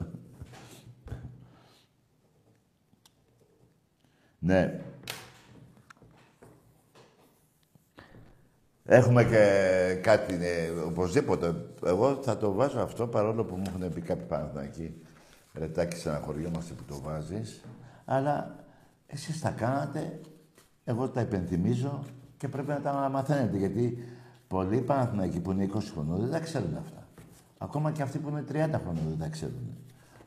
Ναι. 4.39 4.81
Έχουμε 8.85 9.25
και 9.25 10.01
κάτι, 10.03 10.37
ναι, 10.37 10.83
οπωσδήποτε. 10.87 11.55
Εγώ 11.85 12.19
θα 12.23 12.37
το 12.37 12.53
βάζω 12.53 12.81
αυτό, 12.81 13.07
παρόλο 13.07 13.45
που 13.45 13.57
μου 13.57 13.63
έχουν 13.67 13.93
πει 13.93 14.01
κάποιοι 14.01 14.27
Παναθηναϊκοί. 14.27 15.03
Ρετάκι, 15.55 15.97
στεναχωριόμαστε 15.97 16.75
που 16.75 16.85
το 16.85 17.01
βάζεις. 17.01 17.65
Αλλά 18.05 18.65
εσείς 19.07 19.41
τα 19.41 19.51
κάνατε, 19.51 20.21
εγώ 20.85 21.09
τα 21.09 21.21
υπενθυμίζω 21.21 22.05
και 22.37 22.49
πρέπει 22.49 22.69
να 22.69 22.81
τα 22.81 23.09
μαθαίνετε. 23.13 23.57
Γιατί 23.57 24.05
πολλοί 24.49 24.81
Παναθηναϊκοί 24.81 25.41
που 25.41 25.51
είναι 25.51 25.69
20 25.75 25.81
χρονών 25.93 26.21
δεν 26.21 26.31
τα 26.31 26.41
ξέρουν 26.41 26.77
αυτά. 26.77 27.00
Ακόμα 27.63 27.93
και 27.93 28.03
αυτοί 28.03 28.19
που 28.19 28.29
είναι 28.29 28.45
30 28.49 28.53
χρονών 28.83 29.05
δεν 29.09 29.19
τα 29.19 29.29
ξέρουν. 29.29 29.77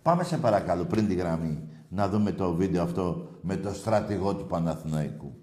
Πάμε 0.02 0.24
σε 0.24 0.38
παρακαλώ 0.38 0.86
πριν 0.86 1.08
τη 1.08 1.14
γραμμή 1.14 1.68
να 1.90 2.10
δούμε 2.10 2.32
το 2.32 2.54
βίντεο 2.54 2.84
αυτό 2.84 3.30
με 3.42 3.58
το 3.58 3.74
στρατηγό 3.74 4.36
του 4.36 4.46
Παναθηναϊκού. 4.48 5.34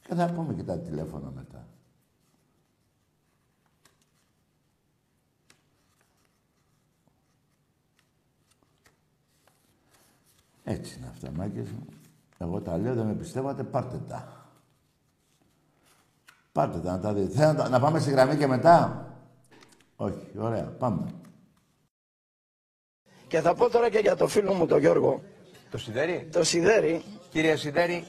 Και 0.00 0.14
θα 0.14 0.30
πούμε 0.32 0.54
και 0.54 0.62
τα 0.62 0.78
τηλέφωνα 0.78 1.30
μετά. 1.34 1.66
Έτσι 10.64 10.98
είναι 10.98 11.06
αυτά, 11.10 11.30
μάγκες 11.30 11.70
μου. 11.70 11.86
Εγώ 12.38 12.60
τα 12.60 12.76
λέω, 12.78 12.94
δεν 12.94 13.06
με 13.06 13.14
πιστεύατε, 13.14 13.62
πάρτε 13.64 13.98
τα. 14.08 14.46
Πάρτε 16.52 16.78
τα 16.78 16.90
να 16.92 16.98
τα 17.00 17.12
δείτε. 17.14 17.28
Θέλετε 17.34 17.52
να, 17.52 17.62
τα- 17.62 17.68
να 17.68 17.80
πάμε 17.80 17.98
στη 17.98 18.10
γραμμή 18.10 18.36
και 18.36 18.46
μετά; 18.46 19.06
Όχι, 20.02 20.30
ωραία, 20.38 20.64
πάμε. 20.78 21.06
Και 23.28 23.40
θα 23.40 23.54
πω 23.54 23.70
τώρα 23.70 23.90
και 23.90 23.98
για 23.98 24.16
το 24.16 24.26
φίλο 24.28 24.52
μου 24.54 24.66
τον 24.66 24.78
Γιώργο, 24.78 25.22
Το 25.70 25.78
Σιδέρι. 25.78 26.28
το 26.32 26.44
Σιδέρι. 26.44 27.02
Κύριε 27.30 27.56
Σιδέρι, 27.56 28.04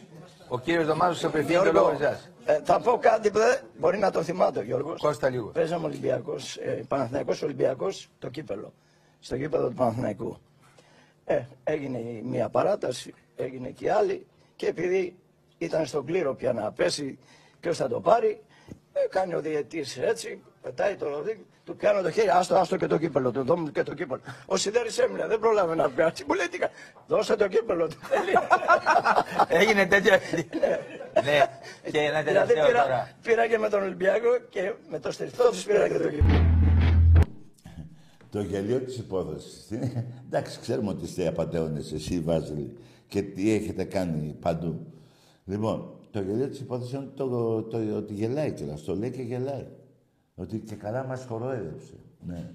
ο 0.47 0.59
κύριος 0.59 0.85
Δωμάζος 0.85 1.17
σε 1.19 1.25
απευθύνει 1.25 1.57
το 1.57 1.61
Γιώργο, 1.63 1.79
λόγο 1.89 2.03
εσάς. 2.03 2.31
ε, 2.45 2.59
θα 2.63 2.79
πω 2.79 2.97
κάτι 2.97 3.31
που 3.31 3.37
δεν 3.37 3.59
μπορεί 3.79 3.97
να 3.97 4.11
το 4.11 4.23
θυμάται 4.23 4.59
ο 4.59 4.61
Γιώργος. 4.63 5.01
Κώστα 5.01 5.29
λίγο. 5.29 5.47
Παίζαμε 5.47 5.85
Ολυμπιακός, 5.85 6.57
ε, 6.57 6.83
Παναθηναϊκός 6.87 7.41
Ολυμπιακός, 7.41 8.09
το 8.19 8.29
κύπελο. 8.29 8.73
Στο 9.19 9.37
κύπελο 9.37 9.67
του 9.67 9.73
Παναθηναϊκού. 9.73 10.37
Ε, 11.25 11.41
έγινε 11.63 11.97
η 11.97 12.21
μία 12.25 12.49
παράταση, 12.49 13.13
έγινε 13.35 13.69
και 13.69 13.85
η 13.85 13.89
άλλη 13.89 14.25
και 14.55 14.67
επειδή 14.67 15.15
ήταν 15.57 15.85
στον 15.85 16.05
κλήρο 16.05 16.35
πια 16.35 16.53
να 16.53 16.71
πέσει 16.71 17.19
ποιος 17.59 17.77
θα 17.77 17.87
το 17.87 17.99
πάρει, 18.01 18.41
ε, 18.93 19.07
κάνει 19.09 19.33
ο 19.35 19.41
διαιτής 19.41 19.97
έτσι, 19.97 20.41
πετάει 20.61 20.95
το 20.95 21.07
ροδί, 21.09 21.45
του 21.65 21.75
πιάνω 21.75 22.01
το 22.01 22.11
χέρι, 22.11 22.29
άστο, 22.29 22.55
άστο 22.55 22.77
και 22.77 22.87
το 22.87 22.97
κύπελο, 22.97 23.31
του 23.31 23.43
δώμου 23.43 23.71
και 23.71 23.83
το 23.83 23.93
κύπελο. 23.93 24.21
Ο 24.45 24.57
Σιδέρης 24.57 24.97
έμεινε, 24.97 25.27
δεν 25.27 25.39
πρόλαβε 25.39 25.75
να 25.75 25.89
πιάσει, 25.89 26.23
μου 26.27 26.33
λέει 26.33 26.47
τι 26.47 26.57
κα- 26.57 26.69
δώσε 27.07 27.35
το 27.35 27.47
κύπελο 27.47 27.87
του. 27.87 27.95
Έγινε 29.59 29.85
τέτοιο. 29.85 30.11
ναι, 31.23 31.45
και 31.91 31.99
ένα 31.99 32.21
δηλαδή 32.21 32.47
τελευταίο 32.47 32.65
πήρα, 32.67 32.81
τώρα. 32.83 33.09
πήρα 33.21 33.47
και 33.47 33.57
με 33.57 33.69
τον 33.69 33.81
Ολυμπιακό 33.83 34.29
και 34.49 34.73
με 34.89 34.99
το 34.99 35.11
στριφτό 35.11 35.49
τους 35.49 35.63
πήρα 35.63 35.87
και 35.87 35.97
το 35.97 36.09
κύπελο. 36.09 36.45
Το 38.29 38.41
γελίο 38.41 38.79
της 38.79 38.97
υπόθεσης. 38.97 39.69
είναι- 39.71 40.05
Εντάξει, 40.25 40.59
ξέρουμε 40.59 40.89
ότι 40.89 41.03
είστε 41.05 41.27
απαταιώνες, 41.27 41.91
εσύ 41.91 42.19
Βάζελη, 42.19 42.77
και 43.07 43.21
τι 43.21 43.53
έχετε 43.53 43.83
κάνει 43.83 44.35
παντού. 44.41 44.85
Λοιπόν, 45.45 45.93
το 46.11 46.21
γελίο 46.21 46.47
της 46.47 46.59
υπόθεσης 46.59 46.93
είναι 46.93 47.09
το, 47.15 47.61
το, 47.63 47.77
ότι 47.97 48.13
γελάει 48.13 48.51
κιόλας. 48.51 48.83
Το 48.83 48.95
λέει 48.95 49.11
και 49.11 49.21
γελάει. 49.21 49.65
Ότι 50.35 50.59
και 50.59 50.75
καλά 50.75 51.03
μας 51.03 51.25
χορόιδεψε. 51.25 51.93
Ναι. 52.19 52.51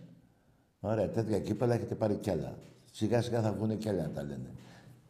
Ωραία, 0.81 1.09
τέτοια 1.09 1.41
κύπελα 1.41 1.75
έχετε 1.75 1.95
πάρει 1.95 2.15
κι 2.15 2.31
άλλα. 2.31 2.59
Σιγά 2.93 3.23
σιγά 3.23 3.41
θα 3.41 3.53
βγουν 3.53 3.79
κι 3.79 3.89
άλλα 3.89 4.03
να 4.03 4.11
τα 4.11 4.23
λένε. 4.23 4.51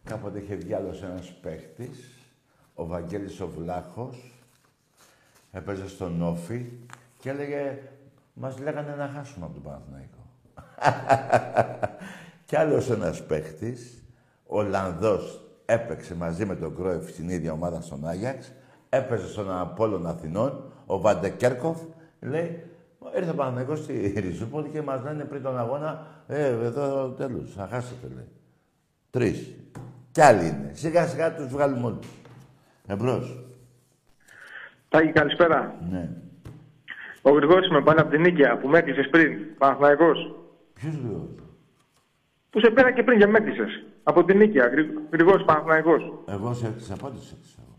Κάποτε 0.04 0.38
είχε 0.38 0.54
βγει 0.54 0.74
άλλος 0.74 1.02
ένας 1.02 1.32
παίχτης, 1.40 2.18
ο 2.74 2.86
Βαγγέλης 2.86 3.40
ο 3.40 3.48
Βλάχος, 3.48 4.42
έπαιζε 5.52 5.88
στον 5.88 6.22
Όφη 6.22 6.72
και 7.18 7.30
έλεγε 7.30 7.78
μας 8.34 8.58
λέγανε 8.58 8.94
να 8.94 9.08
χάσουμε 9.08 9.44
από 9.44 9.54
τον 9.54 9.62
Παναθηναϊκό. 9.62 10.26
Κι 12.46 12.56
άλλος 12.56 12.90
ένας 12.90 13.26
παίχτης, 13.26 14.04
Ολλανδός, 14.46 15.48
έπαιξε 15.64 16.14
μαζί 16.14 16.44
με 16.44 16.56
τον 16.56 16.76
Κρόεφ 16.76 17.10
στην 17.10 17.28
ίδια 17.28 17.52
ομάδα 17.52 17.80
στον 17.80 18.06
Άγιαξ, 18.06 18.52
έπαιζε 18.88 19.28
στον 19.28 19.58
Απόλλων 19.58 20.06
Αθηνών, 20.06 20.72
ο 20.86 21.00
Βαντεκέρκοφ, 21.00 21.80
λέει, 22.20 22.62
ήρθε 23.16 23.30
ο 23.30 23.34
Παναθηναϊκός 23.34 23.78
στη 23.78 24.14
Ριζούπολη 24.20 24.68
και 24.68 24.82
μας 24.82 25.02
λένε 25.02 25.24
πριν 25.24 25.42
τον 25.42 25.58
αγώνα, 25.58 26.06
ε, 26.26 26.46
εδώ 26.46 27.08
τέλος, 27.10 27.52
θα 27.56 27.66
χάσετε, 27.70 28.06
λέει. 28.14 28.28
Τρεις. 29.10 29.54
Κι 30.10 30.20
άλλοι 30.20 30.46
είναι. 30.48 30.70
Σιγά 30.74 31.06
σιγά 31.06 31.34
τους 31.34 31.46
βγάλουμε 31.46 31.86
όλους. 31.86 32.06
Εμπρός. 32.86 33.44
Τάκη, 34.88 35.12
καλησπέρα. 35.12 35.74
Ναι. 35.90 36.08
Ο 37.22 37.30
Γρηγόρης 37.30 37.68
με 37.70 37.82
πάλι 37.82 38.00
από 38.00 38.10
την 38.10 38.20
Νίκαια 38.20 38.58
που 38.58 38.68
με 38.68 38.78
έκλεισες 38.78 39.08
πριν, 39.08 39.38
Παναθηναϊκός. 39.58 40.34
Ποιος 40.74 40.94
γρήγορος. 40.94 41.30
Που 42.50 42.60
σε 42.60 42.70
πέρα 42.70 42.92
και 42.92 43.02
πριν 43.02 43.18
και 43.18 43.26
με 43.26 43.38
έκλεισες. 43.38 43.84
Από 44.02 44.24
την 44.24 44.36
Νίκαια, 44.38 44.66
Γρη- 44.66 44.98
Γρηγόρης 45.12 45.44
Παναθηναϊκός. 45.44 46.12
Εγώ 46.28 46.54
σε 46.54 46.66
έκλεισα, 46.66 46.96
πότε 46.96 47.18
σε 47.18 47.34
έκλεισα 47.34 47.58
εγώ; 47.64 47.78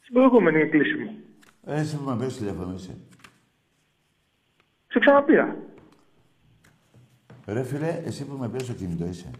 Στην 0.00 0.14
προηγούμενη 0.14 0.68
κλίση 0.68 0.94
μου. 0.98 1.10
Ε, 1.66 1.80
Εσύ 1.80 1.96
που 1.96 2.10
με 2.10 2.16
πες 2.16 2.36
τηλέφωνο 2.36 2.72
είσαι. 2.76 2.96
Σε 4.92 4.98
ξαναπήρα. 4.98 5.56
Ρε 7.46 7.62
φίλε, 7.62 8.00
εσύ 8.04 8.24
που 8.24 8.36
με 8.36 8.48
πήρες 8.48 8.66
στο 8.66 8.72
κινητό 8.74 9.06
είσαι. 9.06 9.30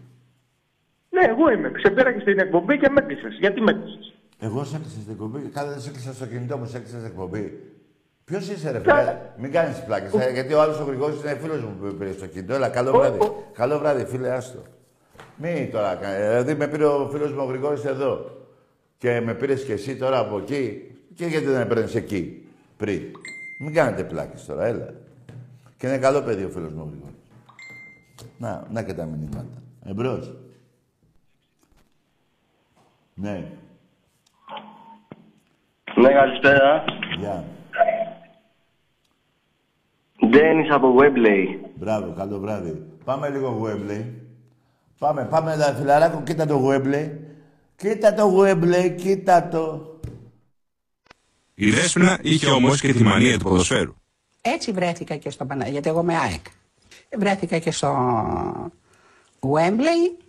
Ναι, 1.09 1.25
εγώ 1.29 1.51
είμαι. 1.51 1.71
Σε 1.75 1.89
πέρα 1.89 2.13
και 2.13 2.19
στην 2.19 2.39
εκπομπή 2.39 2.77
και 2.77 2.89
με 2.89 3.01
έκλεισες. 3.01 3.37
Γιατί 3.39 3.61
με 3.61 3.71
έκλεισες; 3.71 4.13
Εγώ 4.39 4.63
σε 4.63 4.75
έκλεισα 4.75 4.99
στην 4.99 5.11
εκπομπή. 5.11 5.39
Κάθε 5.39 5.69
δεν 5.69 5.79
σε 5.81 5.89
έκλεισα 5.89 6.13
στο 6.13 6.25
κινητό 6.25 6.57
μου, 6.57 6.65
σε 6.65 6.77
έκλεισα 6.77 6.95
στην 6.95 7.09
εκπομπή. 7.09 7.59
Ποιος 8.23 8.49
είσαι, 8.49 8.71
ρε 8.71 8.79
φίλε, 8.79 9.17
μην 9.37 9.51
κάνεις 9.51 9.83
πλάκες. 9.83 10.11
γιατί 10.33 10.53
ο 10.53 10.61
άλλος 10.61 10.79
ο 10.79 10.83
Γρηγόρης 10.83 11.21
είναι 11.21 11.35
φίλος 11.35 11.61
μου 11.61 11.75
που 11.79 11.85
με 11.85 11.91
πήρε 11.91 12.11
στο 12.11 12.25
κινητό. 12.27 12.53
Έλα, 12.53 12.69
καλό 12.69 12.91
βράδυ. 12.91 13.19
Καλό 13.53 13.79
βράδυ, 13.79 14.05
φίλε, 14.05 14.29
άστο. 14.29 14.59
Μη 15.35 15.69
τώρα 15.71 15.95
κάνει. 15.95 16.17
Δηλαδή 16.27 16.55
με 16.55 16.67
πήρε 16.67 16.85
ο 16.85 17.09
φίλος 17.11 17.31
μου 17.33 17.41
ο 17.41 17.45
Γρηγόρης 17.45 17.85
εδώ. 17.85 18.39
Και 18.97 19.21
με 19.21 19.33
πήρες 19.33 19.63
και 19.63 19.73
εσύ 19.73 19.95
τώρα 19.95 20.19
από 20.19 20.37
εκεί. 20.37 20.91
Και 21.15 21.25
γιατί 21.25 21.45
δεν 21.45 21.57
με 21.57 21.65
παίρνει 21.65 21.91
εκεί 21.93 22.45
πριν; 22.77 23.01
Μην 23.59 23.73
κάνετε 23.73 24.03
πλάκες 24.03 24.45
τώρα, 24.45 24.65
έλα. 24.65 24.93
Και 25.81 25.87
είναι 25.87 25.97
καλό 25.97 26.21
παιδί 26.21 26.43
ο 26.43 26.49
φίλος 26.49 26.71
μου 26.73 26.81
ο 26.81 26.87
Γρηγόρης. 26.89 27.15
Να, 28.37 28.67
να 28.71 28.83
και 28.83 28.93
τα 28.93 29.05
μηνύματα. 29.05 29.61
Εμπρός. 29.85 30.33
Ναι, 33.13 33.51
Ναι, 35.95 36.09
καλησπέρα. 36.13 36.83
γεια. 37.19 37.45
Ντένις 40.29 40.69
από 40.71 40.95
Webley. 40.99 41.69
Μπράβο, 41.75 42.13
καλό 42.17 42.39
βράδυ. 42.39 42.83
Πάμε 43.03 43.29
λίγο 43.29 43.61
Webley. 43.65 44.05
Πάμε, 44.99 45.25
πάμε, 45.25 45.55
λα- 45.55 45.73
φιλαράκο, 45.73 46.21
κοίτα 46.23 46.45
το 46.45 46.69
Webley. 46.69 47.09
Κοίτα 47.75 48.13
το 48.13 48.39
Webley, 48.41 48.95
κοίτα 48.97 49.47
το. 49.47 49.95
Η 51.53 51.69
Δέσποινα 51.71 52.19
είχε 52.21 52.49
όμως 52.49 52.81
και 52.81 52.93
τη 52.93 53.03
μανία 53.03 53.37
του 53.37 53.43
ποδοσφαίρου. 53.43 53.93
Έτσι 54.41 54.71
βρέθηκα 54.71 55.15
και 55.15 55.29
στο 55.29 55.45
Πανα... 55.45 55.67
γιατί 55.67 55.89
εγώ 55.89 56.01
είμαι 56.01 56.17
ΑΕΚ. 56.17 56.45
Βρέθηκα 57.17 57.59
και 57.59 57.71
στο 57.71 57.95
Wembley, 59.39 60.23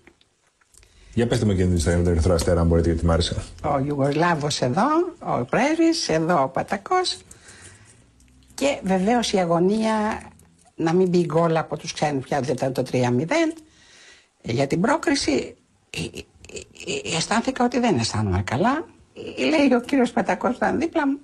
Για 1.15 1.27
πετε 1.27 1.45
με 1.45 1.55
και 1.55 1.65
την 1.65 1.77
ιστορία 1.77 1.99
με 1.99 2.05
τον 2.05 2.13
Ερυθρό 2.13 2.35
Αστέρα, 2.35 2.61
αν 2.61 2.67
μπορείτε, 2.67 2.89
γιατί 2.89 3.07
μ' 3.07 3.11
άρεσε. 3.11 3.37
ο 3.65 3.79
Ιουγκοσλάβος 3.79 4.61
εδώ, 4.61 4.87
ο 5.19 5.45
Πρέσβης, 5.45 6.09
εδώ 6.09 6.43
ο 6.43 6.49
Πατακός. 6.49 7.19
Και 8.55 8.81
βεβαίως 8.83 9.33
η 9.33 9.39
αγωνία 9.39 10.23
να 10.75 10.93
μην 10.93 11.09
μπει 11.09 11.25
γκολ 11.25 11.57
από 11.57 11.77
τους 11.77 11.93
ξένους 11.93 12.25
πια 12.25 12.41
δεν 12.41 12.55
ήταν 12.55 12.73
το 12.73 12.83
3-0 12.93 12.97
για 14.43 14.67
την 14.67 14.81
πρόκριση 14.81 15.57
ε, 15.91 16.01
ε, 16.01 16.19
ε, 17.11 17.17
αισθάνθηκα 17.17 17.65
ότι 17.65 17.79
δεν 17.79 17.99
αισθάνομαι 17.99 18.43
καλά. 18.43 18.87
Ε, 19.39 19.45
λέει 19.45 19.73
ο 19.73 19.81
κύριος 19.81 20.11
Πατακός 20.11 20.51
που 20.51 20.57
ήταν 20.57 20.79
δίπλα 20.79 21.09
μου 21.09 21.21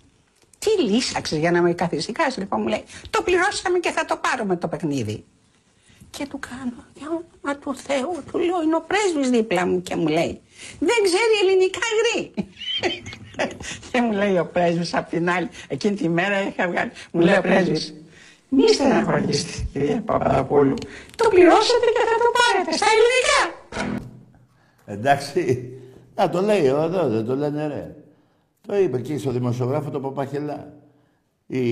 τι 0.59 0.83
λύσαξες 0.83 1.39
για 1.39 1.51
να 1.51 1.63
με 1.63 1.73
καθησυχάσει 1.73 2.39
λοιπόν 2.39 2.61
μου 2.61 2.69
λέει 2.69 2.85
το 3.11 3.23
πληρώσαμε 3.23 3.79
και 3.79 3.91
θα 3.91 4.05
το 4.05 4.17
πάρουμε 4.17 4.57
το 4.57 4.69
παιχνίδι 4.69 5.25
και 6.11 6.27
του 6.27 6.39
κάνω, 6.39 6.85
για 6.95 7.07
όνομα 7.09 7.61
του 7.61 7.77
Θεού, 7.77 8.23
του 8.31 8.39
λέω, 8.39 8.63
είναι 8.63 8.77
ο 8.77 8.85
πρέσβης 8.87 9.31
δίπλα 9.31 9.67
μου 9.67 9.83
και 9.83 9.97
μου 9.97 10.07
λέει, 10.07 10.41
δεν 10.79 10.99
ξέρει 11.03 11.35
ελληνικά 11.43 11.87
γρή. 11.99 12.33
και 13.91 14.01
μου 14.01 14.13
λέει 14.13 14.39
ο 14.39 14.47
πρέσβης 14.47 14.95
απ' 14.95 15.09
την 15.09 15.31
άλλη, 15.31 15.49
εκείνη 15.69 15.97
τη 15.97 16.09
μέρα 16.09 16.49
είχα 16.49 16.69
βγάλει, 16.69 16.91
μου 17.11 17.21
λέει 17.21 17.37
ο 17.37 17.41
πρέσβης, 17.41 17.95
μη 18.49 18.69
στεναχωρήσετε 18.69 19.67
κυρία 19.73 20.03
Παπαδοπούλου, 20.05 20.75
το 21.17 21.29
πληρώσατε 21.29 21.87
και 21.97 22.05
θα 22.11 22.17
το 22.25 22.31
πάρετε 22.39 22.77
στα 22.77 22.87
ελληνικά. 22.95 23.41
Εντάξει. 24.87 25.73
Να 26.15 26.31
το 26.31 26.41
λέει 26.43 26.65
εδώ, 26.65 27.09
δεν 27.09 27.27
το 27.27 27.37
λένε 27.37 27.67
ρε. 27.67 27.95
Το 28.69 28.77
είπε 28.77 28.97
εκεί 28.97 29.19
στο 29.19 29.31
δημοσιογράφο 29.31 29.91
το 29.91 30.01
Παπαχελά. 30.01 30.73
Η 31.47 31.63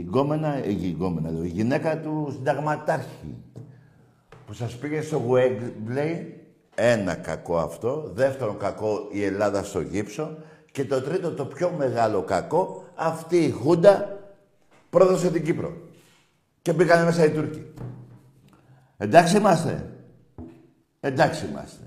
γκόμενα, 0.00 0.64
η 0.64 0.90
γκόμενα, 0.90 1.30
λέω, 1.30 1.44
η 1.44 1.48
γυναίκα 1.48 2.00
του 2.00 2.28
συνταγματάρχη 2.32 3.34
που 4.46 4.52
σας 4.52 4.76
πήγε 4.76 5.00
στο 5.00 5.22
Wembley, 5.30 6.24
ένα 6.74 7.14
κακό 7.14 7.58
αυτό, 7.58 8.10
δεύτερο 8.14 8.54
κακό 8.54 9.08
η 9.10 9.24
Ελλάδα 9.24 9.62
στο 9.62 9.80
γύψο 9.80 10.36
και 10.72 10.84
το 10.84 11.02
τρίτο 11.02 11.32
το 11.32 11.44
πιο 11.46 11.74
μεγάλο 11.78 12.22
κακό, 12.22 12.84
αυτή 12.94 13.36
η 13.36 13.50
Χούντα 13.50 14.18
πρόδωσε 14.90 15.30
την 15.30 15.44
Κύπρο. 15.44 15.76
Και 16.62 16.72
μπήκανε 16.72 17.04
μέσα 17.04 17.24
οι 17.24 17.30
Τούρκοι. 17.30 17.64
Εντάξει 18.96 19.36
είμαστε. 19.36 19.92
Εντάξει 21.00 21.46
είμαστε. 21.46 21.85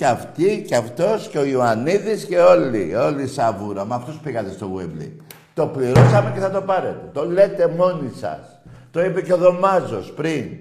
Και 0.00 0.06
αυτοί 0.06 0.62
και 0.66 0.76
αυτός 0.76 1.28
και 1.28 1.38
ο 1.38 1.44
Ιωαννίδης 1.44 2.24
και 2.24 2.38
όλοι. 2.38 2.94
Όλοι 2.94 3.26
σαβούρα. 3.26 3.84
Με 3.84 3.94
αυτούς 3.94 4.16
πήγατε 4.16 4.50
στο 4.50 4.76
Wembley. 4.76 5.10
Το 5.54 5.66
πληρώσαμε 5.66 6.30
και 6.34 6.40
θα 6.40 6.50
το 6.50 6.62
πάρετε. 6.62 7.10
Το 7.12 7.24
λέτε 7.24 7.68
μόνοι 7.68 8.10
σας. 8.14 8.60
Το 8.90 9.04
είπε 9.04 9.22
και 9.22 9.32
ο 9.32 9.36
Δωμάζος 9.36 10.12
πριν. 10.12 10.58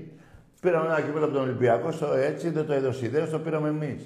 Πήραμε 0.62 0.86
ένα 0.86 1.02
κύπελο 1.02 1.26
από 1.26 1.34
τον 1.34 1.44
Ολυμπιακό, 1.44 1.92
στο 1.92 2.14
έτσι, 2.14 2.50
δεν 2.50 2.66
το 2.66 2.74
έδωσε 2.74 3.06
ιδέως, 3.06 3.30
το 3.30 3.40
πήραμε 3.40 3.70
εμείς. 3.70 4.02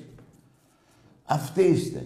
Αυτοί 1.26 1.64
είστε. 1.64 2.06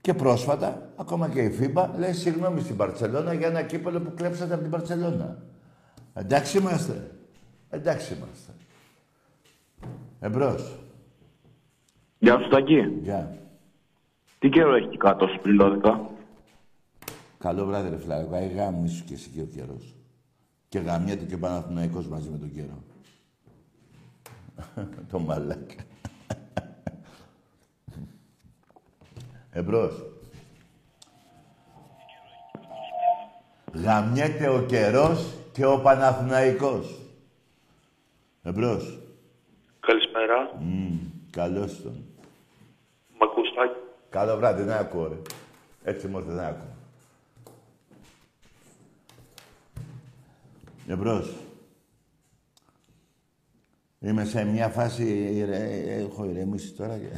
Και 0.00 0.14
πρόσφατα, 0.14 0.88
ακόμα 0.96 1.28
και 1.28 1.40
η 1.40 1.56
FIBA 1.60 1.86
λέει 1.98 2.12
συγγνώμη 2.12 2.60
στην 2.60 2.76
Παρσελώνα 2.76 3.32
για 3.32 3.46
ένα 3.46 3.62
κύπελο 3.62 4.00
που 4.00 4.12
κλέψατε 4.14 4.54
από 4.54 4.62
την 4.62 4.70
Παρσελώνα. 4.70 5.38
Εντάξει 6.14 6.58
είμαστε. 6.58 7.10
Εντάξει 7.70 8.14
είμαστε. 8.14 8.52
Εμπρός. 10.20 10.80
Γεια 12.22 12.38
σου, 12.38 12.48
Τάκη. 12.48 12.80
Γεια. 13.02 13.38
Τι 14.38 14.48
καιρό 14.48 14.74
έχει 14.74 14.96
κάτω 14.96 15.26
σου 15.26 15.38
πριν 15.42 15.58
12. 15.60 16.00
Καλό 17.38 17.64
βράδυ, 17.64 17.88
ρε 17.88 17.98
φιλαράκο. 17.98 18.34
Άι 18.34 18.48
γάμισου 18.48 19.04
και 19.04 19.14
εσύ 19.14 19.30
και 19.30 19.40
ο 19.40 19.46
καιρός. 19.54 19.94
Και 20.68 20.78
γαμιέται 20.78 21.24
και 21.24 21.34
ο 21.34 21.38
Παναθηναϊκός 21.38 22.06
μαζί 22.06 22.28
με 22.28 22.38
τον 22.38 22.52
καιρό. 22.52 22.82
το 25.10 25.18
μαλάκα. 25.18 25.74
Εμπρός. 29.50 30.04
Γαμιέται 33.72 34.48
ο 34.48 34.62
καιρός 34.62 35.34
και 35.52 35.66
ο 35.66 35.80
Παναθηναϊκός. 35.80 36.98
Εμπρός. 38.42 38.98
Καλησπέρα. 39.80 40.56
Μμμ, 40.60 40.98
καλώς 41.30 41.82
τον. 41.82 42.09
Μ' 43.20 43.22
ακούς, 43.22 43.52
Τάκη; 43.54 43.72
Καλό 44.10 44.36
βράδυ, 44.36 44.62
δεν 44.62 44.76
ακούω, 44.76 45.08
ρε. 45.08 45.16
Έτσι 45.84 46.06
μου 46.06 46.18
ήρθε, 46.18 46.32
δεν 46.32 46.44
ακούω. 46.44 46.68
Εμπρός. 50.88 51.34
Είμαι 53.98 54.24
σε 54.24 54.44
μια 54.44 54.68
φάση, 54.68 55.04
ηρε- 55.32 55.98
έχω 56.00 56.24
ηρεμήσει 56.24 56.72
τώρα 56.72 56.98
και... 56.98 57.08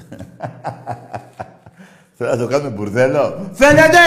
Θέλω 2.15 2.31
να 2.31 2.37
το 2.37 2.47
κάνουμε 2.47 2.71
μπουρδέλο. 2.71 3.51
Φαίνεται! 3.53 3.99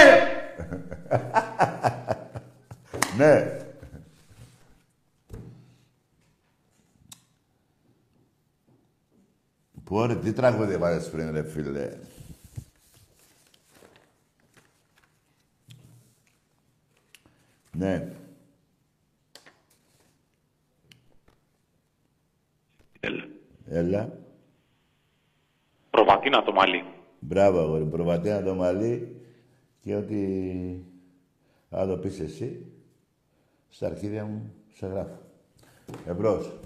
ναι. 3.17 3.57
Πω 9.85 10.05
ρε, 10.05 10.15
τι 10.15 10.33
τραγούδι 10.33 10.77
βάλες 10.77 11.09
πριν 11.09 11.31
ρε 11.31 11.43
φίλε; 11.43 11.97
Ναι. 17.71 18.13
Έλα. 22.99 23.27
Έλα. 23.65 24.17
Προβατίνα 25.89 26.43
το 26.43 26.51
μαλλί. 26.51 26.83
Μπράβο, 27.19 27.59
αγόρι. 27.59 27.85
Προβατέα 27.85 28.43
το 28.43 28.55
μαλλί 28.55 29.21
και 29.81 29.95
ό,τι 29.95 30.17
άλλο 31.69 31.97
πεις 31.97 32.19
εσύ, 32.19 32.65
στα 33.69 33.87
αρχίδια 33.87 34.25
μου 34.25 34.53
σε 34.73 34.87
γράφω. 34.87 35.19
Εμπρός. 36.05 36.64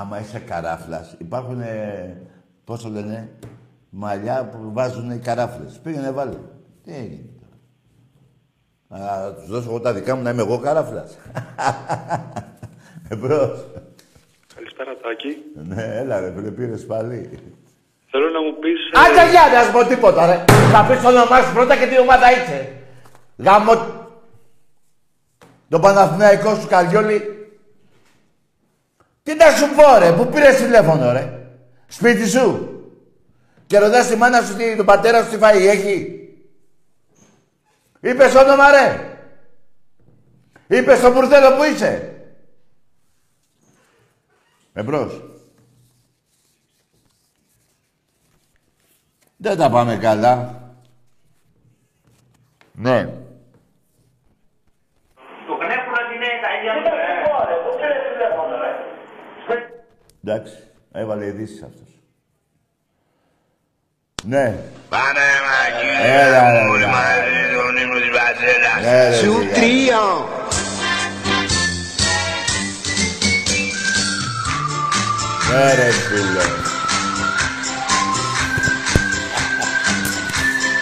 Άμα 0.00 0.20
είσαι 0.20 0.38
καράφλας, 0.38 1.14
υπάρχουν, 1.18 1.60
ε, 1.60 2.16
πώς 2.64 2.82
το 2.82 2.88
λένε, 2.88 3.28
μαλλιά 3.90 4.44
που 4.44 4.72
βάζουν 4.72 5.10
οι 5.10 5.18
καράφλες. 5.18 5.80
Πήγαινε 5.82 6.10
βάλε. 6.10 6.36
Τι 6.84 6.94
έγινε 6.94 7.28
τώρα. 8.88 9.12
Α, 9.12 9.32
τους 9.32 9.48
δώσω 9.48 9.68
εγώ 9.68 9.80
τα 9.80 9.92
δικά 9.92 10.16
μου 10.16 10.22
να 10.22 10.30
είμαι 10.30 10.42
εγώ 10.42 10.58
καράφλας. 10.58 11.18
Εμπρός. 13.10 13.66
Καλησπέρα, 14.54 14.96
Τάκη. 14.96 15.36
Ναι, 15.54 15.82
έλα 15.82 16.20
ρε, 16.20 16.32
φίλε, 16.36 16.50
πήρες 16.50 16.86
πάλι. 16.86 17.30
Θέλω 18.10 18.28
να 18.30 18.40
μου 18.40 18.58
πεις... 18.58 18.78
ε, 18.92 18.98
Άντε 19.00 19.30
για 19.30 19.58
να 19.58 19.62
σου 19.62 19.72
πω 19.72 19.84
τίποτα, 19.84 20.26
ρε. 20.26 20.44
Θα 20.72 20.86
πεις 20.86 21.02
το 21.02 21.08
όνομά 21.08 21.40
σου 21.40 21.52
πρώτα 21.54 21.76
και 21.76 21.86
τι 21.86 21.98
ομάδα 21.98 22.30
είσαι. 22.32 22.72
Γάμο... 23.36 23.72
Το 25.68 25.78
Παναθηναϊκό 25.80 26.54
σου, 26.54 26.66
Καριόλη. 26.68 27.43
Τι 29.34 29.40
να 29.40 29.50
σου 29.50 29.74
πω, 29.74 29.98
ρε, 29.98 30.12
που 30.12 30.26
πήρες 30.26 30.56
τηλέφωνο, 30.56 31.12
ρε; 31.12 31.48
Σπίτι 31.86 32.28
σου. 32.28 32.68
Και 33.66 33.78
ρωτάς 33.78 34.06
τη 34.06 34.16
μάνα 34.16 34.42
σου, 34.42 34.56
τι, 34.56 34.76
τον 34.76 34.86
πατέρα 34.86 35.24
σου 35.24 35.30
τι 35.30 35.36
φάει, 35.36 35.66
έχει. 35.66 36.18
Είπες 38.00 38.34
όνομα, 38.34 38.70
ρε. 38.70 39.18
Είπες 40.66 41.00
το 41.00 41.12
μπουρδέλο 41.12 41.56
που 41.56 41.64
είσαι. 41.64 42.14
Εμπρός. 44.72 45.22
Δεν 49.36 49.56
τα 49.56 49.70
πάμε 49.70 49.96
καλά. 49.96 50.62
Ναι. 52.72 53.23
Εντάξει, 60.26 60.54
έβαλε 60.92 61.26
ειδήσεις 61.26 61.62
αυτός. 61.62 61.88
Ναι. 64.22 64.58
Πάμε 64.88 65.20
Έλα, 66.02 66.68
όλοι 66.68 66.86
μαζί, 66.86 67.54
τον 67.56 67.76
ύμνο. 67.76 67.94
Σου 69.22 69.48
τρία. 69.54 69.98
Ναι 75.50 75.74
ρε 75.74 75.90
φίλε. 75.90 76.44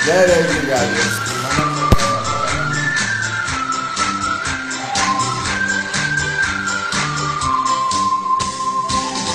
Ναι 0.06 0.24
ρε 0.24 0.42
φίλε. 0.42 1.21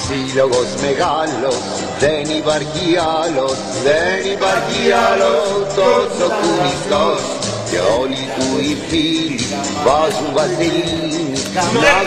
Σύλλογος 0.07 0.69
μεγάλος, 0.85 1.61
δεν 2.03 2.23
υπάρχει 2.39 2.87
άλλος, 3.21 3.57
δεν 3.85 4.17
υπάρχει 4.35 4.81
άλλος. 5.07 5.55
Τόσο 5.79 6.25
κουνιστός 6.39 7.21
και 7.69 7.79
όλοι 7.99 8.23
του 8.35 8.47
οι 8.65 8.71
φίλοι 8.87 9.39
βάζουν 9.85 10.29
βασιλίνη 10.37 11.25
να 11.55 11.63
δουν 11.71 11.81
να 11.89 11.97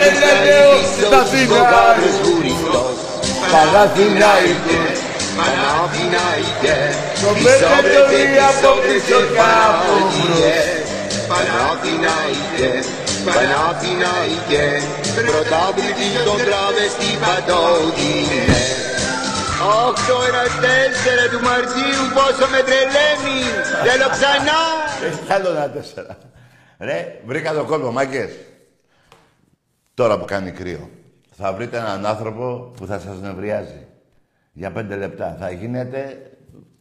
είσαι 0.76 1.04
ο 1.60 1.62
κάτρος 1.72 2.16
κουριστός 2.24 2.96
Παναθηναϊκέ, 3.52 4.82
Παναθηναϊκέ, 5.38 6.78
πισόβρετε, 7.34 8.20
πισόβρετε, 8.86 9.18
Παναθηναϊκέ, 9.38 10.58
Παναθηναϊκέ, 11.30 12.72
Παναθηναϊκέ, 13.26 14.66
πρωτάβλητη 15.28 16.06
στον 16.22 16.38
τραβεστή 16.46 17.10
παντόδινε. 17.22 18.42
Όκτω 19.86 20.16
ένα 20.28 20.44
τέσσερα 20.64 21.24
του 21.32 21.40
Μαρτίου 21.48 22.02
πόσο 22.16 22.46
με 22.52 22.60
τρελαίνει, 22.68 23.38
θέλω 23.84 24.08
ξανά. 24.16 24.60
Έχει 25.06 25.20
κι 25.26 25.32
άλλο 25.32 25.50
ένα 25.50 25.70
τέσσερα. 25.70 26.16
Ρε, 26.78 27.20
βρήκα 27.26 27.52
το 27.52 27.64
κόλπο, 27.64 27.90
μάγκες. 27.92 28.32
Τώρα 29.94 30.18
που 30.18 30.24
κάνει 30.24 30.50
κρύο. 30.50 30.90
Θα 31.36 31.52
βρείτε 31.52 31.76
έναν 31.76 32.06
άνθρωπο 32.06 32.72
που 32.76 32.86
θα 32.86 32.98
σας 32.98 33.20
νευριάζει. 33.20 33.86
Για 34.52 34.70
πέντε 34.70 34.96
λεπτά. 34.96 35.36
Θα 35.40 35.50
γίνετε... 35.50 36.24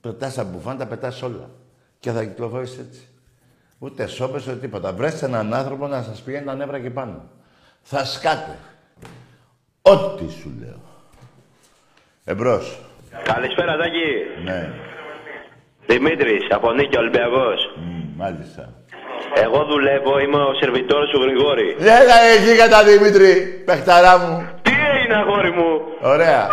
Πετάς 0.01 0.33
τα 0.33 0.43
μπουφάν, 0.43 0.77
τα 0.77 0.85
πετάς 0.85 1.21
όλα. 1.21 1.49
Και 1.99 2.11
θα 2.11 2.23
κυκλοφορείς 2.23 2.77
έτσι. 2.77 3.07
Ούτε 3.79 4.07
σώπες, 4.07 4.47
ούτε 4.47 4.55
τίποτα. 4.55 4.93
Βρέστε 4.93 5.25
έναν 5.25 5.53
άνθρωπο 5.53 5.87
να 5.87 6.03
σας 6.03 6.21
πηγαίνει 6.21 6.45
τα 6.45 6.55
νεύρα 6.55 6.77
εκεί 6.77 6.89
πάνω. 6.89 7.29
Θα 7.83 8.05
σκάτε. 8.05 8.55
Ό,τι 9.81 10.31
σου 10.31 10.53
λέω. 10.59 10.81
Εμπρός. 12.25 12.79
Καλησπέρα, 13.23 13.77
Τάκη. 13.77 14.09
Ναι. 14.43 14.69
Δημήτρης, 15.87 16.47
από 16.49 16.71
Νίκη 16.71 16.97
Ολυμπιακός. 16.97 17.59
Μ, 17.75 18.21
μάλιστα. 18.21 18.73
Εγώ 19.43 19.63
δουλεύω, 19.65 20.19
είμαι 20.19 20.41
ο 20.49 20.53
σερβιτόρος 20.59 21.09
του 21.09 21.21
Γρηγόρη. 21.23 21.75
Έλα 21.79 22.17
εκεί 22.35 22.57
κατά 22.61 22.83
Δημήτρη, 22.83 23.61
παιχταρά 23.65 24.17
μου. 24.17 24.49
Τι 24.61 24.71
έγινε, 24.95 25.15
αγόρι 25.15 25.51
μου; 25.51 25.69
Ωραία. 26.01 26.47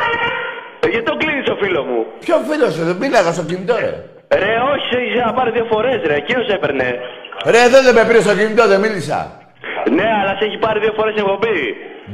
Ε, 0.80 0.88
Γιατί 0.88 1.04
το 1.10 1.16
κλείνεις 1.16 1.44
το 1.44 1.56
φίλο 1.62 1.82
μου; 1.84 2.06
Ποιο 2.20 2.36
φίλος 2.48 2.74
σου, 2.74 2.84
δεν 2.84 2.96
μίλαγα 2.96 3.32
στο 3.32 3.42
κινητό, 3.42 3.76
ρε. 3.76 3.94
Ρε, 4.42 4.54
όχι, 4.72 4.84
σε 4.90 4.98
είχε 5.02 5.24
να 5.24 5.32
πάρει 5.32 5.50
δύο 5.50 5.66
φορές, 5.72 6.02
ρε. 6.06 6.14
Εκείνος 6.14 6.48
έπαιρνε. 6.48 6.98
Ρε, 7.44 7.68
δεν 7.68 7.94
με 7.94 8.04
πήρε 8.04 8.20
στο 8.20 8.34
κινητό, 8.36 8.66
δεν 8.68 8.80
μίλησα. 8.80 9.40
Ναι, 9.90 10.08
αλλά 10.20 10.32
σε 10.38 10.44
έχει 10.48 10.58
πάρει 10.64 10.78
δύο 10.84 10.92
φορές 10.98 11.14
εκπομπή. 11.22 11.58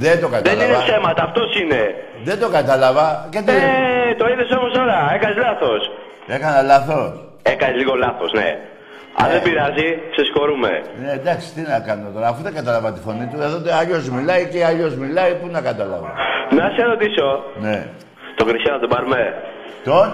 Δεν 0.04 0.20
το 0.20 0.28
Δεν 0.28 0.42
κατάλαβα. 0.42 0.64
είναι 0.64 0.76
ψέματα, 0.86 1.22
αυτός 1.28 1.48
είναι. 1.60 1.80
Δεν 2.28 2.38
το 2.42 2.48
κατάλαβα. 2.48 3.06
Γιατί 3.32 3.50
Ε, 3.52 4.14
το 4.20 4.24
είδες 4.30 4.50
όμως 4.58 4.72
τώρα, 4.78 4.98
έκανες 5.16 5.36
λάθος. 5.46 5.80
έκανα 6.36 6.62
λάθος. 6.72 7.10
Έκανες 7.52 7.76
λίγο 7.80 7.94
λάθος, 8.04 8.32
ναι. 8.32 8.48
Αν 9.22 9.26
δεν 9.32 9.42
πειράζει, 9.46 9.88
σε 10.14 10.20
συγχωρούμε. 10.26 10.70
Ναι, 11.02 11.10
εντάξει, 11.20 11.46
τι 11.54 11.60
να 11.72 11.78
κάνω 11.88 12.06
τώρα, 12.14 12.26
αφού 12.32 12.40
δεν 12.46 12.54
κατάλαβα 12.58 12.88
τη 12.92 13.00
φωνή 13.06 13.26
του, 13.30 13.38
εδώ 13.48 13.58
αλλιώς 13.80 14.08
μιλάει 14.16 14.42
και 14.52 14.64
αλλιώς 14.70 14.92
μιλάει, 15.02 15.30
πού 15.40 15.46
να 15.56 15.60
καταλάβω. 15.68 16.08
Να 16.58 16.64
σε 16.76 16.82
ρωτήσω, 16.92 17.26
Ναι. 17.66 17.78
τον 18.38 18.46
Κριστιανό 18.48 18.78
τον 18.84 18.88
πάρουμε. 18.94 19.20
Τον, 19.84 20.06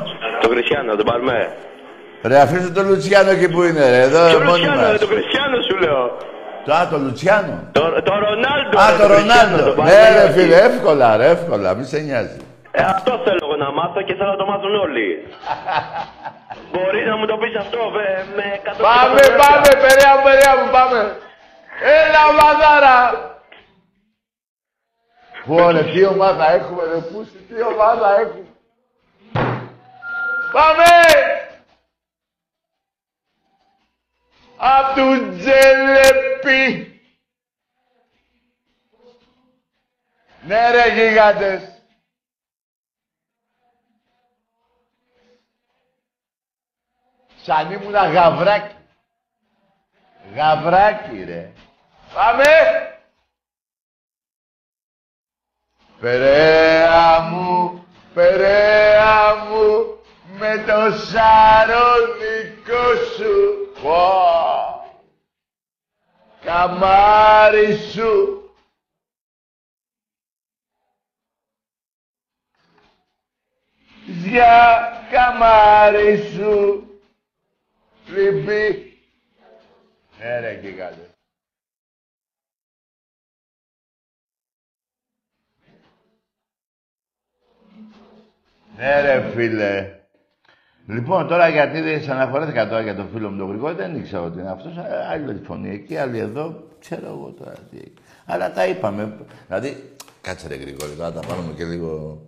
Τον 0.42 0.50
Κριστιανό 0.52 0.92
τον 1.00 1.06
πάρουμε. 1.10 1.36
ρε, 2.30 2.38
αφήστε 2.44 2.70
τον 2.78 2.84
Λουτσιάνο 2.88 3.30
εκεί 3.36 3.48
που 3.54 3.60
είναι, 3.68 3.84
ρε, 3.94 4.00
εδώ 4.08 4.20
Ποιο 4.28 4.38
μόνοι 4.38 4.48
Λουτσιάνο, 4.50 4.80
ρε, 4.86 4.90
μας. 4.90 4.98
τον 5.04 5.08
Κριστιανό 5.14 5.56
σου 5.68 5.76
λέω. 5.84 6.02
Το, 6.68 6.74
α, 6.74 6.88
το 6.92 6.98
Λουτσιάνο. 6.98 7.56
Το, 7.72 7.82
το 8.08 8.12
Ρονάλντο. 8.24 8.74
Α, 8.80 8.86
ρε, 8.90 8.96
το 8.96 9.02
τον 9.02 9.08
Κριστιανό, 9.14 9.56
Ρονάλντο. 9.56 9.64
τον 9.68 9.74
πάρουμε, 9.76 9.94
Ναι, 9.94 10.08
ρε, 10.16 10.24
όχι. 10.24 10.32
φίλε, 10.36 10.56
εύκολα, 10.70 11.16
ρε, 11.16 11.26
εύκολα, 11.36 11.74
μη 11.74 11.84
σε 11.84 11.98
νοιάζει. 12.06 12.36
Ε, 12.70 12.82
αυτό 12.94 13.10
θέλω 13.24 13.42
εγώ 13.46 13.56
να 13.64 13.68
μάθω 13.78 14.00
και 14.06 14.14
θέλω 14.18 14.30
να 14.30 14.36
το 14.42 14.46
μάθουν 14.50 14.74
όλοι. 14.86 15.08
Μπορεί 16.72 17.00
να 17.10 17.16
μου 17.16 17.26
το 17.30 17.36
πεις 17.40 17.54
αυτό 17.64 17.78
με, 17.96 18.06
με 18.36 18.46
100 18.64 18.82
Πάμε, 18.88 19.20
πάμε, 19.42 19.70
περαία 19.84 20.12
μου, 20.16 20.22
περαία 20.28 20.52
μου, 20.58 20.68
πάμε. 20.76 21.00
Έλα, 22.00 22.22
μαδάρα. 22.38 22.98
Πω, 25.46 25.70
ρε, 25.70 25.82
τι 25.92 26.04
ομάδα 26.14 26.44
έχουμε, 26.58 26.82
ρε, 26.92 26.98
πούστη, 27.10 27.38
τι 27.48 27.56
ομάδα 27.72 28.08
έχουμε. 28.22 28.46
Πάμε! 30.56 30.90
Απ' 34.60 34.94
του 34.94 35.36
Τζελεπί. 35.36 36.92
Ναι, 40.42 40.70
ρε, 40.70 40.94
γίγαντες. 40.94 41.82
Σαν 47.42 47.70
ήμουνα 47.70 48.08
γαβράκι. 48.08 48.74
Γαβράκι, 50.34 51.24
ρε. 51.24 51.52
Πάμε! 52.14 52.44
Περαία 56.00 57.20
μου, 57.20 57.86
περαία 58.14 59.34
μου, 59.34 59.97
με 60.38 60.64
το 60.66 60.96
σαρονικό 60.96 62.94
σου. 63.16 63.72
Πω. 63.82 64.82
Καμάρι 66.44 67.76
σου. 67.76 68.42
Για 74.06 75.06
καμάρι 75.10 76.30
σου. 76.34 76.82
Λυμπή. 78.06 78.98
Ναι 80.18 80.40
ρε 80.40 80.60
γίγαντε. 80.60 81.10
Ναι 88.76 89.00
ρε 89.00 89.30
φίλε. 89.34 89.97
Λοιπόν, 90.88 91.26
τώρα 91.26 91.48
γιατί 91.48 91.80
δεν 91.80 92.10
αναφορέθηκα 92.10 92.68
τώρα 92.68 92.80
για 92.80 92.94
τον 92.94 93.08
φίλο 93.08 93.30
μου 93.30 93.38
τον 93.38 93.48
Γρηγόρη, 93.48 93.74
δεν 93.74 93.96
ήξερα 93.96 94.22
ότι 94.22 94.38
είναι 94.38 94.50
αυτός. 94.50 94.76
ε, 94.76 95.06
Άλλη 95.10 95.40
φωνή 95.44 95.68
εκεί, 95.70 95.96
άλλη 95.96 96.18
εδώ. 96.18 96.66
Ξέρω 96.78 97.06
εγώ 97.06 97.34
τώρα 97.38 97.52
τι. 97.70 97.78
Αλλά 98.26 98.52
τα 98.52 98.66
είπαμε. 98.66 99.16
Δηλαδή, 99.46 99.92
κάτσε 100.20 100.48
ρε 100.48 100.54
Γρηγόρη, 100.54 100.92
τώρα 100.96 101.12
τα 101.12 101.20
πάμε 101.20 101.52
και 101.56 101.64
λίγο... 101.64 102.22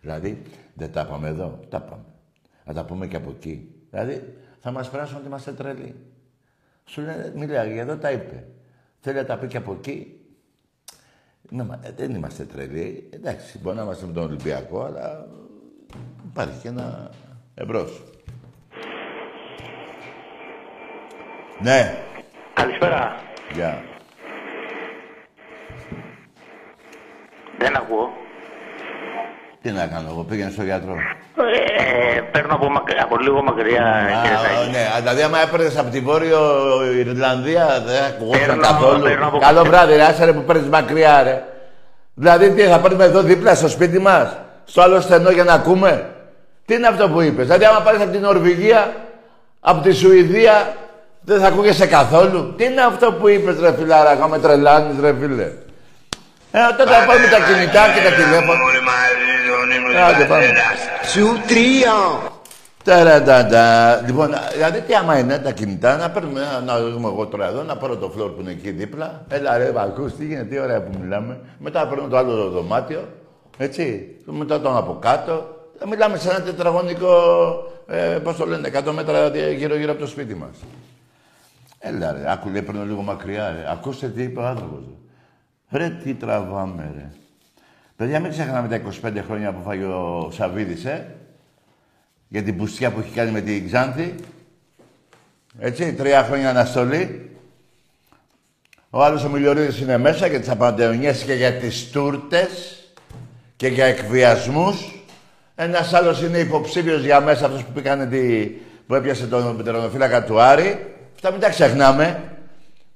Δηλαδή, 0.00 0.42
δεν 0.74 0.92
τα 0.92 1.00
είπαμε 1.00 1.28
εδώ, 1.28 1.60
τα 1.68 1.82
είπαμε. 1.86 2.04
Θα 2.64 2.72
τα 2.72 2.84
πούμε 2.84 3.06
και 3.06 3.16
από 3.16 3.30
εκεί. 3.30 3.74
Δηλαδή, 3.90 4.34
θα 4.60 4.70
μας 4.70 4.90
περάσουν 4.90 5.16
ότι 5.16 5.26
είμαστε 5.26 5.52
τρελοί. 5.52 5.94
Σου 6.84 7.00
λένε, 7.00 7.32
μιλάει, 7.36 7.78
εδώ 7.78 7.96
τα 7.96 8.10
είπε. 8.10 8.46
Θέλει 9.00 9.16
να 9.16 9.24
τα 9.24 9.38
πει 9.38 9.46
και 9.46 9.56
από 9.56 9.72
εκεί. 9.72 10.20
Ναι, 11.50 11.64
μα, 11.64 11.78
ε, 11.82 11.92
δεν 11.96 12.14
είμαστε 12.14 12.44
τρελοί. 12.44 13.08
Εντάξει, 13.12 13.58
μπορεί 13.58 13.76
να 13.76 13.82
είμαστε 13.82 14.06
με 14.06 14.12
τον 14.12 14.22
Ολυμπιακό, 14.22 14.82
αλλά 14.82 15.26
υπάρχει 16.30 16.60
και 16.60 16.68
ένα 16.68 17.10
εμπρός. 17.60 18.02
Ναι, 21.58 21.94
Καλησπέρα. 22.54 23.14
γεια. 23.52 23.82
Δεν 27.58 27.76
ακούω. 27.76 28.08
Τι 29.62 29.70
να 29.70 29.86
κάνω 29.86 30.08
εγώ, 30.10 30.22
πήγαινε 30.22 30.50
στο 30.50 30.62
γιατρό. 30.62 30.94
Ε, 32.16 32.20
παίρνω 32.20 32.54
από, 32.54 32.68
μακ- 32.70 33.00
από 33.02 33.16
λίγο 33.16 33.42
μακριά, 33.42 34.08
κύριε 34.22 34.36
Α, 34.36 34.40
Τάκη. 34.42 34.70
ναι, 34.70 34.78
α, 34.96 34.98
δηλαδή 35.00 35.22
άμα 35.22 35.38
έπαιρνες 35.42 35.78
από 35.78 35.90
την 35.90 36.04
Βόρειο 36.04 36.40
Ιρλανδία 36.98 37.82
δεν 37.86 38.02
ακουγόταν 38.04 38.40
Παίρνω- 38.46 38.62
καθόλου. 38.62 39.02
παίρνω 39.02 39.26
από- 39.26 39.38
Καλό 39.38 39.64
βράδυ, 39.64 39.94
ρε, 39.96 40.02
άσε 40.04 40.24
ρε 40.24 40.32
που 40.32 40.42
παίρνεις 40.44 40.68
μακριά, 40.68 41.22
ρε. 41.22 41.42
Δηλαδή 42.14 42.50
τι, 42.54 42.62
θα 42.62 42.80
παίρνουμε 42.80 43.04
εδώ 43.04 43.20
δίπλα 43.22 43.54
στο 43.54 43.68
σπίτι 43.68 43.98
μας, 43.98 44.36
στο 44.64 44.82
άλλο 44.82 45.00
στενό 45.00 45.30
για 45.30 45.44
να 45.44 45.52
ακούμε; 45.52 46.10
Τι 46.70 46.76
είναι 46.76 46.86
αυτό 46.86 47.08
που 47.08 47.20
είπες; 47.20 47.44
Δηλαδή 47.46 47.64
άμα 47.64 47.80
πάρεις 47.80 48.00
από 48.00 48.10
την 48.10 48.20
Νορβηγία, 48.20 48.94
από 49.60 49.82
τη 49.82 49.92
Σουηδία, 49.92 50.74
δεν 51.20 51.40
θα 51.40 51.46
ακούγεσαι 51.46 51.86
καθόλου; 51.86 52.54
Τι 52.56 52.64
είναι 52.64 52.80
αυτό 52.80 53.12
που 53.12 53.28
είπες 53.28 53.58
ρε 53.60 53.72
φιλάρα, 53.72 54.10
ακόμα 54.10 54.26
με 54.26 54.38
τρελάνεις 54.38 55.00
ρε 55.00 55.14
φίλε; 55.20 55.42
Ε, 56.52 56.58
τότε 56.78 56.90
θα 56.90 57.04
πάρουμε 57.06 57.26
τα 57.26 57.38
κινητά 57.46 57.82
και 57.94 58.00
τα 58.08 58.14
τηλέφωνα. 58.22 58.60
Άντε 60.08 60.24
πάμε. 60.24 60.46
Σου 61.12 61.38
τρία. 61.46 61.92
Ταρατατα. 62.84 64.00
Λοιπόν, 64.06 64.34
δηλαδή 64.54 64.80
τι 64.80 64.94
άμα 64.94 65.18
είναι 65.18 65.38
τα 65.38 65.50
κινητά, 65.50 65.96
να 65.96 66.10
παίρνουμε, 66.10 66.40
να- 66.40 66.72
να 66.72 66.80
δούμε 66.80 67.08
εγώ 67.08 67.26
τώρα 67.26 67.46
εδώ, 67.46 67.62
να 67.62 67.76
πάρω 67.76 67.96
το 67.96 68.10
φλόρ 68.14 68.30
που 68.30 68.40
είναι 68.40 68.50
εκεί 68.50 68.70
δίπλα. 68.70 69.24
Έλα 69.28 69.56
ρε, 69.58 69.72
ακούς 69.76 70.12
τι 70.16 70.24
γίνεται, 70.24 70.44
τι 70.44 70.58
ωραία 70.60 70.82
που 70.82 70.90
μιλάμε. 71.00 71.38
Μετά 71.58 71.86
παίρνω 71.86 72.08
το 72.08 72.16
άλλο 72.16 72.34
το 72.34 72.48
δωμάτιο. 72.48 73.08
Έτσι. 73.58 74.06
Μετά 74.24 74.60
τον 74.60 74.76
από 74.76 74.98
κάτω. 75.00 75.58
Ε, 75.82 75.86
Μιλάμε 75.86 76.18
σε 76.18 76.28
ένα 76.30 76.42
τετραγωνικό, 76.42 77.12
ε, 77.86 78.18
πώς 78.22 78.36
το 78.36 78.46
λένε, 78.46 78.68
100 78.68 78.92
μέτρα 78.92 79.28
γύρω-γύρω 79.50 79.90
από 79.90 80.00
το 80.00 80.06
σπίτι 80.06 80.34
μας. 80.34 80.56
Έλα 81.78 82.12
ρε, 82.12 82.32
άκου 82.32 82.48
λέει 82.48 82.62
πριν 82.62 82.84
λίγο 82.84 83.02
μακριά 83.02 83.50
ρε. 83.50 83.70
Ακούστε 83.70 84.08
τι 84.08 84.22
είπε 84.22 84.40
ο 84.40 84.46
άνθρωπος. 84.46 84.82
Ρε. 85.70 85.78
ρε 85.78 85.90
τι 85.90 86.14
τραβάμε 86.14 86.92
ρε. 86.94 87.10
Παιδιά 87.96 88.20
μην 88.20 88.30
ξεχνάμε 88.30 88.68
τα 88.68 88.80
25 89.02 89.22
χρόνια 89.26 89.52
που 89.52 89.62
φάγει 89.62 89.82
ο 89.82 90.30
Σαββίδης, 90.32 90.84
ε. 90.84 91.14
Για 92.28 92.42
την 92.42 92.56
πουστιά 92.56 92.90
που 92.90 93.00
έχει 93.00 93.14
κάνει 93.14 93.30
με 93.30 93.40
την 93.40 93.66
Ξάνθη. 93.66 94.14
Έτσι, 95.58 95.94
τρία 95.94 96.24
χρόνια 96.24 96.50
αναστολή. 96.50 97.30
Ο 98.90 99.02
άλλος 99.02 99.24
ο 99.24 99.28
Μιλιορίδης 99.28 99.80
είναι 99.80 99.98
μέσα 99.98 100.26
για 100.26 100.40
τις 100.40 100.48
απαντεωνιές 100.48 101.22
και 101.22 101.32
για 101.32 101.52
τις 101.52 101.90
τούρτες 101.90 102.78
και 103.56 103.68
για 103.68 103.84
εκβιασμούς. 103.84 104.99
Ένας 105.62 105.94
άλλος 105.94 106.22
είναι 106.22 106.38
υποψήφιος 106.38 107.04
για 107.04 107.20
μέσα, 107.20 107.46
αυτός 107.46 107.64
που, 107.64 107.72
πήγανε 107.72 108.06
τη... 108.06 108.46
που 108.86 108.94
έπιασε 108.94 109.26
τον 109.26 109.56
πετερονοφύλακα 109.56 110.24
του 110.24 110.40
Άρη. 110.40 110.94
Αυτά 111.14 111.30
μην 111.30 111.40
τα 111.40 111.48
ξεχνάμε. 111.48 112.22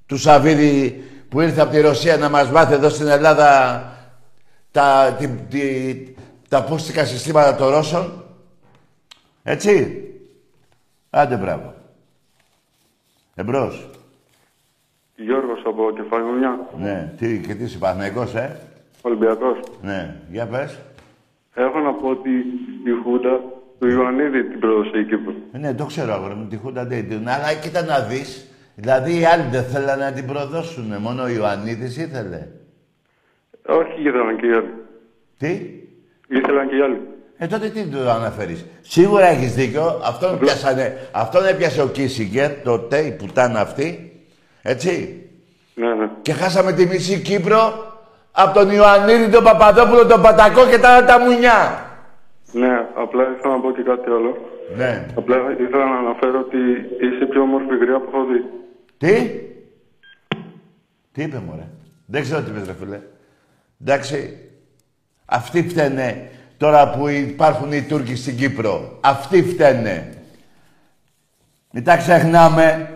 Του 0.05 0.17
Σαββίδη 0.17 1.03
που 1.29 1.41
ήρθε 1.41 1.61
από 1.61 1.71
τη 1.71 1.81
Ρωσία 1.81 2.17
να 2.17 2.29
μας 2.29 2.49
μάθει 2.49 2.73
εδώ 2.73 2.89
στην 2.89 3.07
Ελλάδα 3.07 3.81
τα, 4.71 5.15
τη, 5.19 5.27
τη, 5.27 6.13
τα 6.49 6.63
πούστικα 6.63 7.05
συστήματα 7.05 7.55
των 7.55 7.69
Ρώσων. 7.69 8.23
Έτσι. 9.43 10.03
Άντε 11.09 11.35
μπράβο. 11.35 11.73
Εμπρός. 13.35 13.89
Γιώργος 15.15 15.61
από 15.65 15.91
Κεφαλονιά. 15.95 16.59
Ναι. 16.77 17.13
Τι, 17.17 17.39
και 17.39 17.55
τι 17.55 17.63
είσαι 17.63 17.77
Παναθηναϊκός, 17.77 18.33
ε; 18.33 18.59
Ολυμπιακός. 19.01 19.57
Ναι. 19.81 20.15
Για 20.31 20.45
πες. 20.45 20.79
Έχω 21.55 21.79
να 21.79 21.93
πω 21.93 22.07
ότι 22.09 22.29
η 22.85 22.91
Χούντα 23.03 23.39
του 23.79 23.87
Ιωαννίδη 23.87 24.43
την 24.43 24.59
πρόδωσε 24.59 24.97
η 24.97 25.05
Κύπρο. 25.05 25.33
Ε, 25.51 25.57
Ναι, 25.57 25.73
το 25.73 25.85
ξέρω 25.85 26.13
αγόρι 26.13 26.33
μου, 26.35 26.47
τη 26.47 26.57
Χούντα 26.57 26.85
δεν 26.85 27.07
την. 27.07 27.29
Αλλά 27.29 27.53
κοίτα 27.61 27.83
να 27.83 27.99
δεις. 27.99 28.49
Δηλαδή 28.75 29.19
οι 29.19 29.25
άλλοι 29.25 29.43
δεν 29.51 29.63
θέλανε 29.63 30.03
να 30.03 30.11
την 30.11 30.25
προδώσουν. 30.25 30.93
Μόνο 30.99 31.23
ο 31.23 31.27
Ιωαννίδης 31.27 31.97
ήθελε. 31.97 32.47
Όχι, 33.67 34.01
ήθελαν 34.01 34.37
και 34.37 34.45
οι 34.45 34.51
άλλοι. 34.51 34.73
Τι; 35.37 35.69
Ήθελαν 36.37 36.67
και 36.69 36.75
οι 36.75 36.81
άλλοι. 36.81 37.01
Ε, 37.37 37.47
τότε 37.47 37.69
τι 37.69 37.85
του 37.87 38.09
αναφέρεις. 38.09 38.65
Σίγουρα 38.81 39.25
έχεις 39.25 39.53
δίκιο. 39.55 40.01
Αυτόν, 40.03 40.39
πιάσανε, 40.39 40.97
αυτόν 41.11 41.45
έπιασε 41.45 41.81
ο 41.81 41.87
Κίσιγκερ 41.87 42.51
τότε, 42.51 42.97
η 42.99 43.11
πουτάνα 43.11 43.59
αυτή. 43.59 44.11
Έτσι. 44.61 45.23
Ναι, 45.75 45.93
ναι. 45.93 46.09
Και 46.21 46.33
χάσαμε 46.33 46.71
τη 46.73 46.85
μισή 46.85 47.21
Κύπρο 47.21 47.59
από 48.35 48.53
τον 48.59 48.69
Ιωαννίδη, 48.69 49.31
τον 49.31 49.43
Παπαδόπουλο, 49.43 50.05
τον 50.05 50.21
Πατακό 50.21 50.65
και 50.65 50.79
τα 50.79 50.89
άλλα 50.89 51.05
τα 51.05 51.19
μουνιά. 51.19 51.85
Ναι, 52.51 52.87
απλά 52.95 53.23
ήθελα 53.37 53.53
να 53.53 53.59
πω 53.61 53.71
και 53.71 53.81
κάτι 53.81 54.09
άλλο. 54.09 54.37
Ναι. 54.77 55.05
Απλά 55.17 55.35
ήθελα 55.59 55.85
να 55.85 55.97
αναφέρω 55.97 56.39
ότι 56.39 56.57
είσαι 56.99 57.23
η 57.23 57.25
πιο 57.25 57.41
όμορφη 57.41 57.77
γριά 57.77 57.99
που 57.99 58.09
έχω 58.13 58.25
δει. 58.25 58.43
Τι; 58.97 59.31
Τι 61.11 61.23
είπε 61.23 61.41
μωρέ; 61.45 61.67
Δεν 62.05 62.21
ξέρω 62.21 62.41
τι 62.41 62.49
είπες 62.49 62.65
ρε 62.65 62.73
φίλε. 62.79 62.99
Εντάξει. 63.81 64.39
Αυτοί 65.25 65.69
φταίνε 65.69 66.29
τώρα 66.57 66.89
που 66.89 67.07
υπάρχουν 67.07 67.71
οι 67.71 67.81
Τούρκοι 67.81 68.15
στην 68.15 68.37
Κύπρο. 68.37 68.97
Αυτοί 69.01 69.43
φταίνε. 69.43 70.13
Μην 71.71 71.83
τα 71.83 71.97
ξεχνάμε. 71.97 72.89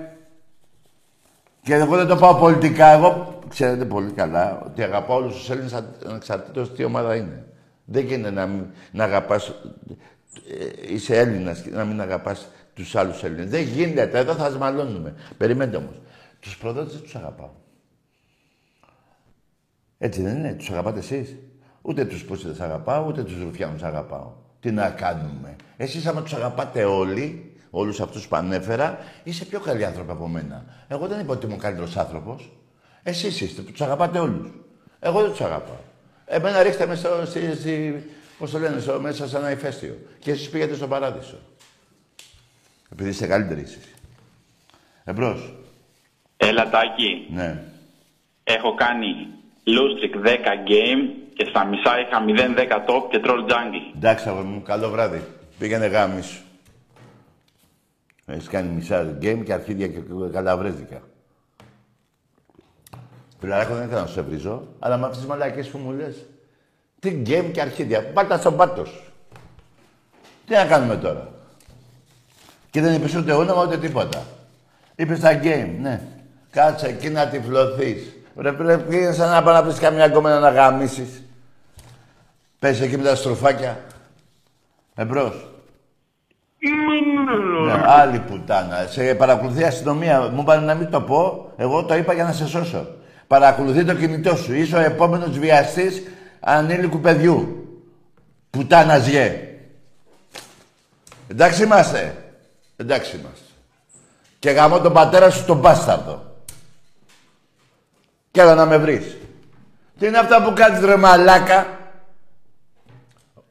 Και 1.62 1.74
εγώ 1.74 1.96
δεν 1.96 2.08
το 2.08 2.16
πάω 2.16 2.36
πολιτικά. 2.36 2.86
Εγώ 2.86 3.39
ξέρετε 3.50 3.86
πολύ 3.86 4.12
καλά 4.12 4.62
ότι 4.66 4.84
αγαπάω 4.84 5.18
όλους 5.18 5.36
τους 5.36 5.50
Έλληνες 5.50 5.74
ανεξαρτήτως 6.06 6.74
τι 6.74 6.84
ομάδα 6.84 7.16
είναι. 7.16 7.46
Δεν 7.86 8.06
γίνεται 8.06 8.32
να, 8.32 8.46
μην- 8.46 8.66
να 8.92 9.04
αγαπάς... 9.04 9.48
ε, 9.48 10.94
είσαι 10.94 11.18
Έλληνας 11.18 11.62
και 11.62 11.70
να 11.70 11.86
μην 11.86 12.02
αγαπάς 12.02 12.48
τους 12.74 12.96
άλλους 12.96 13.24
Έλληνες. 13.24 13.50
Δεν 13.50 13.62
γίνεται. 13.62 14.20
Εδώ 14.20 14.34
θα 14.34 14.50
σμαλώνουμε. 14.50 15.14
Περιμένετε 15.38 15.78
όμως. 15.78 16.02
Τους 16.40 16.58
προδότες 16.58 16.94
δεν 16.94 17.02
τους 17.02 17.16
αγαπάω. 17.16 17.50
Έτσι 19.98 20.22
δεν 20.22 20.38
είναι. 20.38 20.54
Τους 20.54 20.70
αγαπάτε 20.70 21.00
εσείς. 21.00 21.36
Ούτε 21.82 22.06
τους 22.06 22.26
πούσιδες 22.26 22.60
αγαπάω, 22.60 23.06
ούτε 23.08 23.24
τους 23.24 23.42
ρουφιάνους 23.42 23.84
αγαπάω. 23.84 24.32
Τι 24.60 24.72
να 24.72 24.90
κάνουμε. 24.90 25.56
Εσείς 25.78 26.06
άμα 26.06 26.22
τους 26.22 26.34
αγαπάτε 26.34 26.84
όλοι, 26.84 27.54
όλους 27.70 28.00
αυτούς 28.02 28.28
που 28.28 28.36
ανέφερα, 28.36 28.98
είσαι 29.24 29.46
πιο 29.46 29.60
καλοί 29.60 29.86
άνθρωποι 29.86 30.12
από 30.12 30.28
μένα. 30.28 30.66
Εγώ 30.88 31.08
δεν 31.08 31.20
είπα 31.20 31.34
ότι 31.34 31.46
είμαι 31.46 31.56
ο 31.56 31.58
καλύτερος 31.58 31.98
άνθρωπος. 31.98 32.52
Εσείς 33.04 33.42
είστε, 33.42 33.62
τους 33.62 33.82
αγαπάτε 33.82 34.20
όλους. 34.20 34.50
Εγώ 35.00 35.22
δεν 35.22 35.30
τους 35.30 35.42
αγαπάω. 35.42 35.78
Εμένα 36.26 36.64
ρίχτε 36.64 36.86
με 36.86 36.96
στο, 36.96 37.10
στη, 37.26 37.56
στη, 37.56 38.04
πώς 38.38 38.52
το 38.52 38.60
λένε, 38.60 38.80
στο, 38.80 39.00
μέσα 39.00 39.28
σε 39.28 39.38
ένα 39.38 39.52
ηφαίστειο. 39.52 39.98
Και 40.20 40.32
εσείς 40.32 40.50
πήγατε 40.50 40.76
στον 40.76 40.90
παράδεισο. 40.90 41.38
Επειδή 42.92 43.10
είστε 43.10 43.28
καλύτεροι 43.28 43.62
εσείς. 43.62 43.94
Εμπρός. 45.04 45.54
Έλα 46.38 46.70
Τάκη, 46.70 47.28
Ναι. 47.32 47.64
έχω 48.44 48.76
κάνει 48.76 49.08
Lustric 49.66 50.28
10 50.28 50.30
game 50.68 51.10
και 51.34 51.46
στα 51.50 51.66
μισά 51.66 52.00
είχα 52.00 52.24
0-10 52.28 52.86
top 52.86 53.10
και 53.12 53.22
troll 53.24 53.50
jungle. 53.50 53.96
Εντάξει, 53.96 54.30
αγόρι 54.30 54.46
μου, 54.48 54.62
καλό 54.62 54.90
βράδυ. 54.90 55.22
Πήγαινε 55.60 55.86
γάμις 55.86 56.26
σου. 56.26 56.42
Έχεις 58.26 58.48
κάνει 58.48 58.70
μισά 58.70 59.18
game 59.22 59.42
και 59.46 59.54
αρχίδια 59.54 59.88
και 59.88 60.00
καλαβρέζικα. 60.32 61.02
Φιλαράκο 63.40 63.74
δεν 63.74 63.86
ήθελα 63.86 64.02
να 64.02 64.08
σου 64.08 64.14
σε 64.14 64.22
βρίζω, 64.22 64.64
αλλά 64.80 64.98
με 64.98 65.04
αυτές 65.04 65.20
τις 65.20 65.28
μαλακές 65.28 65.68
που 65.68 65.78
μου 65.78 65.92
λες. 65.92 66.26
Τι 67.00 67.22
game 67.26 67.50
και 67.52 67.62
αρχίδια. 67.62 68.04
Πάρτα 68.04 68.38
στον 68.38 68.56
πάτο 68.56 68.86
σου. 68.86 69.04
Τι 70.46 70.54
να 70.54 70.66
κάνουμε 70.66 70.96
τώρα; 70.96 71.28
Και 72.70 72.82
δεν 72.82 72.94
είπες 72.94 73.16
ούτε 73.16 73.32
όνομα 73.34 73.64
ούτε 73.64 73.78
τίποτα. 73.78 74.24
Είπες 74.96 75.20
τα 75.20 75.40
game, 75.44 75.70
ναι. 75.82 76.02
Κάτσε 76.52 76.88
εκεί 76.88 77.10
να 77.10 77.28
τυφλωθείς. 77.28 78.14
Ρε 78.38 78.52
πρέπει 78.52 78.84
πήγαινε 78.84 79.14
σαν 79.14 79.30
να 79.30 79.44
πάει 79.44 79.54
να 79.54 79.64
βρεις 79.64 79.80
καμιά 79.80 80.06
γκόμενα 80.06 80.40
να 80.40 80.50
γαμίσεις. 80.50 81.24
Πες 82.60 82.82
εκεί 82.82 82.98
με 82.98 83.04
τα 83.04 83.16
στροφάκια. 83.16 83.80
Εμπρός. 84.96 85.48
Ναι, 87.66 87.84
άλλη 87.86 88.20
πουτάνα. 88.20 88.88
Σε 88.88 89.16
παρακολουθεί 89.16 89.62
η 89.62 89.64
αστυνομία. 89.64 90.20
Μου 90.20 90.42
είπαν 90.42 90.64
να 90.64 90.74
μην 90.74 90.90
το 90.90 91.02
πω. 91.02 91.52
Εγώ 91.58 91.86
το 91.86 91.96
είπα 91.96 92.14
για 92.14 92.24
να 92.24 92.32
σε 92.32 92.48
σώσω. 92.48 92.88
Παρακολουθεί 93.30 93.86
το 93.86 93.96
κινητό 93.96 94.36
σου. 94.36 94.54
Είσαι 94.54 94.76
ο 94.76 94.80
επόμενος 94.80 95.40
βιαστής 95.40 96.04
ανήλικου 96.40 97.00
παιδιού. 97.00 97.68
Πουτάνα 98.50 98.98
γε. 98.98 99.48
Εντάξει 101.28 101.64
είμαστε. 101.64 102.16
Εντάξει 102.76 103.18
είμαστε. 103.18 103.46
Και 104.40 104.50
γαμώ 104.50 104.80
τον 104.80 104.94
πατέρα 104.94 105.30
σου 105.30 105.46
τον 105.46 105.58
μπάσταρδο. 105.58 106.36
Κι 108.32 108.40
έλα 108.40 108.56
να 108.56 108.66
με 108.66 108.78
βρεις. 108.78 109.18
Τι 110.00 110.08
είναι 110.08 110.18
αυτά 110.18 110.44
που 110.44 110.54
κάνεις 110.54 110.80
ρε 110.80 110.96
μαλάκα; 110.96 111.68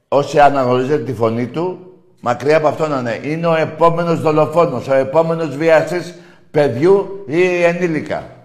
Όσοι 0.08 0.40
αναγνωρίζετε 0.40 1.02
τη 1.02 1.14
φωνή 1.14 1.46
του, 1.46 1.94
μακριά 2.20 2.56
από 2.56 2.68
αυτό 2.68 2.86
να 2.86 2.98
είναι. 2.98 3.20
Είναι 3.22 3.46
ο 3.46 3.54
επόμενος 3.54 4.20
δολοφόνος, 4.20 4.88
ο 4.88 4.94
επόμενος 4.94 5.56
βιαστής 5.56 6.14
παιδιού 6.50 7.24
ή 7.26 7.62
ενήλικα. 7.62 8.36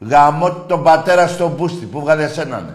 Γαμώ 0.00 0.50
τον 0.68 0.82
πατέρα 0.82 1.26
στον 1.26 1.50
μπούστι 1.50 1.86
που 1.86 2.00
βγάλε 2.00 2.24
εσένα, 2.24 2.60
ναι. 2.60 2.74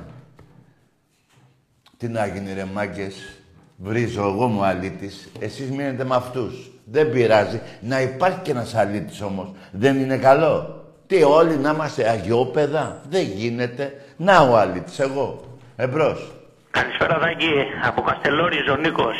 Τι 1.98 2.08
να 2.08 2.26
γίνει 2.26 2.54
ρε 2.54 2.66
μάγκες. 2.74 3.36
Βρίζω 3.78 4.22
εγώ 4.22 4.48
μου 4.48 4.64
αλήτης. 4.64 5.32
Εσείς 5.40 5.70
μείνετε 5.70 6.04
με 6.04 6.16
αυτούς. 6.16 6.72
Δεν 6.84 7.12
πειράζει. 7.12 7.62
Να 7.82 8.02
υπάρχει 8.02 8.38
και 8.42 8.52
ένας 8.52 8.76
αλήτης 8.76 9.22
όμως. 9.22 9.52
Δεν 9.72 10.00
είναι 10.00 10.18
καλό. 10.18 10.84
Τι 11.08 11.24
όλοι 11.24 11.56
να 11.58 11.70
είμαστε 11.70 12.10
αγιόπεδα. 12.10 13.02
Δεν 13.10 13.22
γίνεται. 13.24 13.94
Να 14.18 14.40
ο 14.42 14.58
αλήτης. 14.58 15.00
Εγώ. 15.00 15.44
Εμπρός. 15.76 16.32
Καλησπέρα 16.72 17.20
Δάκη, 17.20 17.52
από 17.88 18.02
Καστελόριζ 18.02 18.70
ο 18.70 18.76
Νίκος. 18.76 19.16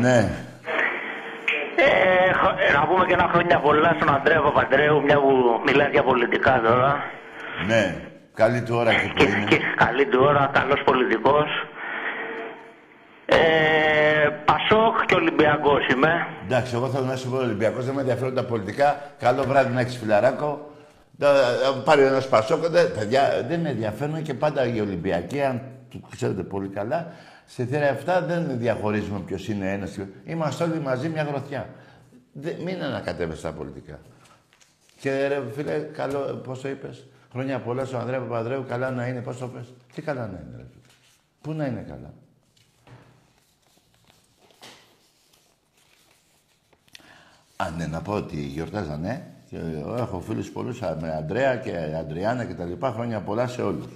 Ναι. 0.00 0.18
Ε, 1.76 2.32
χ- 2.32 2.60
ε, 2.68 2.72
να 2.72 2.86
πούμε 2.86 3.06
και 3.06 3.12
ένα 3.12 3.28
χρόνια 3.32 3.60
πολλά 3.60 3.92
στον 3.96 4.14
Ανδρέα 4.14 4.40
Παπαντρέου, 4.40 5.02
μια 5.02 5.20
που 5.20 5.30
μιλάς 5.66 5.90
για 5.90 6.02
πολιτικά 6.02 6.60
τώρα. 6.66 7.04
Ναι. 7.66 7.96
Καλή 8.34 8.62
του 8.62 8.74
ώρα 8.76 8.92
και 8.94 9.12
που 9.16 9.22
είναι. 9.22 9.44
Και 9.48 9.58
καλή 9.76 10.06
του 10.06 10.18
ώρα, 10.22 10.50
καλός 10.52 10.82
πολιτικός. 10.84 11.48
Ε, 13.26 14.28
Πασόκ 14.44 15.04
και 15.06 15.14
Ολυμπιακός 15.14 15.86
είμαι. 15.86 16.26
Εντάξει, 16.44 16.74
εγώ 16.74 16.88
θέλω 16.88 17.04
να 17.04 17.16
σου 17.16 17.30
πω 17.30 17.36
Ολυμπιακός, 17.36 17.84
δεν 17.84 17.94
με 17.94 18.00
ενδιαφέρουν 18.00 18.34
τα 18.34 18.44
πολιτικά. 18.44 19.00
Καλό 19.18 19.42
βράδυ 19.42 19.72
να 19.74 19.80
έχεις 19.80 19.96
φιλαράκο. 19.96 20.70
Θα- 21.18 21.34
θα 21.62 21.72
Πάρει 21.84 22.02
ένας 22.02 22.28
Πασόκ. 22.28 22.66
δεν- 22.66 22.92
Παιδιά, 22.92 23.44
δεν 23.48 23.60
με 23.60 23.68
ενδιαφέρουν 23.68 24.22
και 24.22 24.34
πάντα 24.34 24.64
οι 24.66 24.80
Ολυμπιακοί, 24.80 25.42
αν 25.42 25.60
το 25.92 25.98
ξέρετε 26.10 26.42
πολύ 26.42 26.68
καλά. 26.68 27.12
Στη 27.46 27.64
θέα 27.64 27.90
αυτά 27.92 28.20
δεν 28.22 28.58
διαχωρίζουμε 28.58 29.20
ποιος 29.20 29.48
είναι 29.48 29.72
ένας. 29.72 29.98
Είμαστε 30.24 30.64
όλοι 30.64 30.80
μαζί 30.80 31.08
μια 31.08 31.22
γροθιά. 31.22 31.68
Δεν, 32.32 32.54
μην 32.64 32.82
ανακατεύεσαι 32.82 33.42
τα 33.42 33.52
πολιτικά. 33.52 33.98
Και 35.00 35.26
ρε 35.28 35.42
φίλε, 35.54 35.72
καλό, 35.72 36.18
πώς 36.18 36.60
το 36.60 36.68
είπες, 36.68 37.06
χρόνια 37.30 37.60
πολλά 37.60 37.84
στον 37.84 38.00
Ανδρέα 38.00 38.18
Παπαδρέου, 38.18 38.64
καλά 38.68 38.90
να 38.90 39.06
είναι, 39.06 39.20
πώς 39.20 39.38
το 39.38 39.48
πες. 39.48 39.74
Τι 39.94 40.02
καλά 40.02 40.26
να 40.26 40.38
είναι, 40.38 40.56
ρε 40.56 40.66
φίλε. 40.70 40.82
Πού 41.40 41.52
να 41.52 41.66
είναι 41.66 41.84
καλά. 41.88 42.14
Α, 47.56 47.70
ναι, 47.70 47.86
να 47.86 48.02
πω 48.02 48.12
ότι 48.12 48.36
γιορτάζανε. 48.36 49.32
Και 49.48 49.56
εγώ 49.56 49.94
έχω 49.94 50.20
φίλους 50.20 50.50
πολλούς 50.50 50.82
α, 50.82 50.96
με 51.00 51.16
Αντρέα 51.16 51.56
και 51.56 51.94
Αντριάννα 51.98 52.44
και 52.44 52.54
τα 52.54 52.64
λοιπά. 52.64 52.92
Χρόνια 52.92 53.20
πολλά 53.20 53.46
σε 53.46 53.62
όλους. 53.62 53.92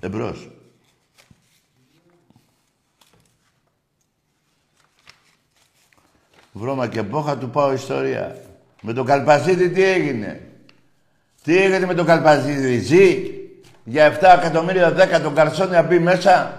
Εμπρός. 0.00 0.50
Βρώμα 6.52 6.88
και 6.88 7.02
μπόχα 7.02 7.38
του 7.38 7.50
πάω 7.50 7.72
ιστορία. 7.72 8.36
Με 8.82 8.92
τον 8.92 9.06
Καλπαζίδη 9.06 9.70
τι 9.70 9.82
έγινε; 9.82 10.49
Τι 11.44 11.62
έγινε 11.62 11.86
με 11.86 11.94
τον 11.94 12.06
Καλπαζίδη. 12.06 12.78
Ζει 12.78 13.30
για 13.84 14.18
7 14.20 14.38
εκατομμύρια 14.38 14.94
10 15.16 15.20
τον 15.22 15.34
Καρσόνι 15.34 15.70
να 15.70 15.82
μπει 15.82 15.98
μέσα. 15.98 16.54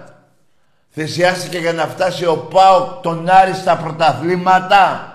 Θυσιάστηκε 0.92 1.58
για 1.58 1.72
να 1.72 1.86
φτάσει 1.86 2.26
ο 2.26 2.36
Πάοκ 2.36 3.02
τον 3.02 3.28
Άρη 3.28 3.52
στα 3.52 3.76
πρωταθλήματα. 3.76 5.06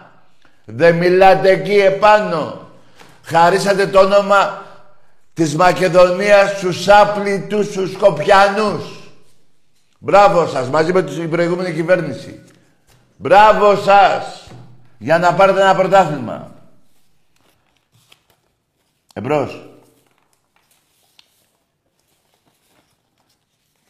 Δεν 0.65 0.95
μιλάτε 0.95 1.49
εκεί 1.49 1.75
επάνω. 1.75 2.67
Χαρίσατε 3.23 3.87
το 3.87 3.99
όνομα 3.99 4.65
της 5.33 5.55
Μακεδονίας 5.55 6.49
στους 6.49 6.87
άπλητους, 6.87 7.65
στους 7.65 7.91
Σκοπιανούς. 7.91 8.83
Μπράβο 9.99 10.47
σας, 10.47 10.69
μαζί 10.69 10.93
με 10.93 11.03
την 11.03 11.29
προηγούμενη 11.29 11.73
κυβέρνηση. 11.73 12.43
Μπράβο 13.17 13.75
σας, 13.75 14.47
για 14.97 15.17
να 15.17 15.33
πάρετε 15.33 15.61
ένα 15.61 15.75
πρωτάθλημα. 15.75 16.51
Εμπρός. 19.17 19.69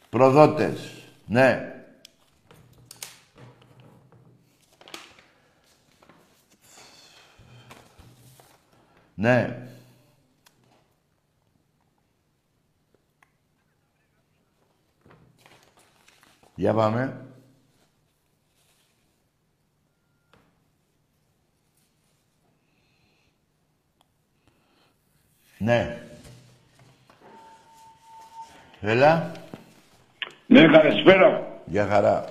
Προδότες. 0.10 1.04
Ναι. 1.26 1.74
Ναι. 9.16 9.68
Για 16.56 16.74
πάμε. 16.74 17.27
Ναι. 25.58 25.98
Έλα. 28.82 29.32
Ναι, 30.46 30.62
καλησπέρα. 30.68 31.42
Γεια 31.66 31.88
χαρά. 31.92 32.26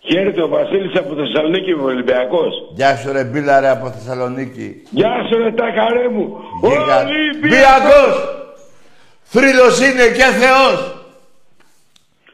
Χαίρετε 0.00 0.42
ο 0.42 0.48
Βασίλης 0.48 0.98
από 0.98 1.14
Θεσσαλονίκη, 1.14 1.72
ο 1.72 1.82
Ολυμπιακός. 1.82 2.52
Γεια 2.74 2.96
σου 2.96 3.12
ρε 3.12 3.24
Μπίλα 3.24 3.60
ρε 3.60 3.68
από 3.68 3.90
Θεσσαλονίκη. 3.90 4.82
Γεια 4.90 5.12
σου 5.30 5.38
ρε 5.38 5.52
τα 5.52 5.70
καρέ 5.70 6.08
μου. 6.08 6.38
Γεια- 6.62 7.04
Ολυμπιακός. 7.06 8.14
Θρύλος 9.22 9.78
είναι 9.80 10.06
και 10.06 10.22
Θεός. 10.24 10.96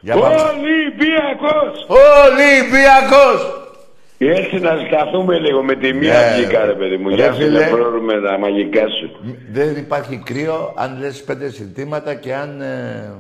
Για 0.01 0.15
πάμε. 0.17 0.35
Ολυμπιακός. 0.35 1.87
Ολυμπιακός. 2.27 3.68
Έτσι 4.19 4.59
να 4.59 4.71
σκαθούμε 4.87 5.39
λίγο 5.39 5.63
με 5.63 5.75
τη 5.75 5.93
μία 5.93 6.13
Ναι, 6.13 6.37
βγήκα 6.37 6.59
ρε. 6.61 6.67
ρε 6.67 6.73
παιδί 6.73 6.97
μου. 6.97 7.09
Ρε, 7.09 7.15
Γεια 7.15 7.33
σου 7.33 7.39
φίλε. 7.41 7.61
να 7.61 7.67
πρόρουμε 7.67 8.21
τα 8.21 8.39
μαγικά 8.39 8.81
σου. 9.01 9.11
Δεν 9.53 9.77
υπάρχει 9.77 10.23
κρύο 10.25 10.73
αν 10.77 10.99
λες 11.01 11.23
πέντε 11.25 11.49
συνθήματα 11.51 12.15
και 12.15 12.35
αν... 12.35 12.61
Ε... 12.61 13.13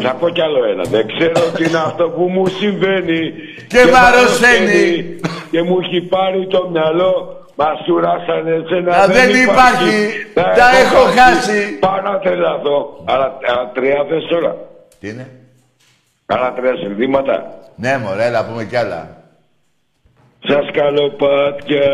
Θα 0.00 0.14
πω 0.14 0.28
κι 0.28 0.40
άλλο 0.40 0.64
ένα. 0.64 0.82
Δεν 0.82 1.06
ξέρω 1.06 1.50
τι 1.56 1.64
είναι 1.64 1.78
αυτό 1.78 2.08
που 2.08 2.22
μου 2.28 2.46
συμβαίνει. 2.46 3.32
Και 3.68 3.84
μ' 3.90 3.94
αρρωσταίνει. 4.06 5.16
Και 5.50 5.62
μου 5.62 5.78
έχει 5.82 6.00
πάρει 6.00 6.46
το 6.46 6.68
μυαλό. 6.72 7.38
Μα 7.56 7.66
σουράσανε 7.86 8.64
σε 8.68 8.74
ένα 8.76 8.96
Α, 8.96 9.06
δεν 9.06 9.28
υπάρχει. 9.42 9.96
Να 10.34 10.42
Τα 10.42 10.68
έχω 10.82 11.02
χάσει. 11.18 11.78
Πάω 11.78 12.00
να 12.00 12.18
τρελαθώ. 12.18 13.02
Αλλά, 13.04 13.38
αλλά 13.48 13.70
τρία 13.74 14.04
θες 14.08 14.24
τώρα. 14.30 14.56
Τι 15.00 15.08
είναι; 15.08 15.28
Άλλα 16.26 16.52
τρία 16.52 16.76
συνθήματα. 16.76 17.58
Ναι 17.76 17.98
μωρέ, 18.04 18.24
έλα 18.24 18.44
πούμε 18.44 18.64
κι 18.64 18.76
άλλα. 18.76 19.08
Σας 20.48 20.66
καλοπάτια 20.72 21.90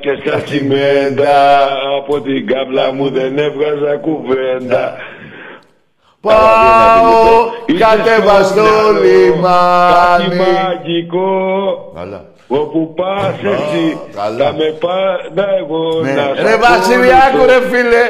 και 0.00 0.10
στα 0.24 0.36
τσιμέντα 0.40 1.68
Από 1.98 2.20
την 2.20 2.46
κάβλα 2.46 2.92
μου 2.92 3.10
δεν 3.10 3.38
έβγαζα 3.38 3.96
κουβέντα 3.96 4.94
Πάω, 6.20 7.50
κατέβα 7.78 8.42
στο 8.42 8.62
Κάτι 8.62 9.06
λιμάνι. 9.06 10.36
μαγικό 10.36 11.92
Καλά. 11.94 12.24
Όπου 12.48 12.94
πας 12.94 13.34
εσύ 13.42 13.98
καλά. 14.16 14.44
Θα 14.44 14.52
με 14.52 14.64
πάντα 14.80 15.46
εγώ 15.58 16.00
Ναι. 16.02 16.12
να 16.12 16.22
σ' 16.34 16.40
Ρε 16.42 16.56
Βασιλιάκου 16.56 17.36
ακολουθώ. 17.36 17.46
ρε 17.60 17.68
φίλε. 17.68 18.04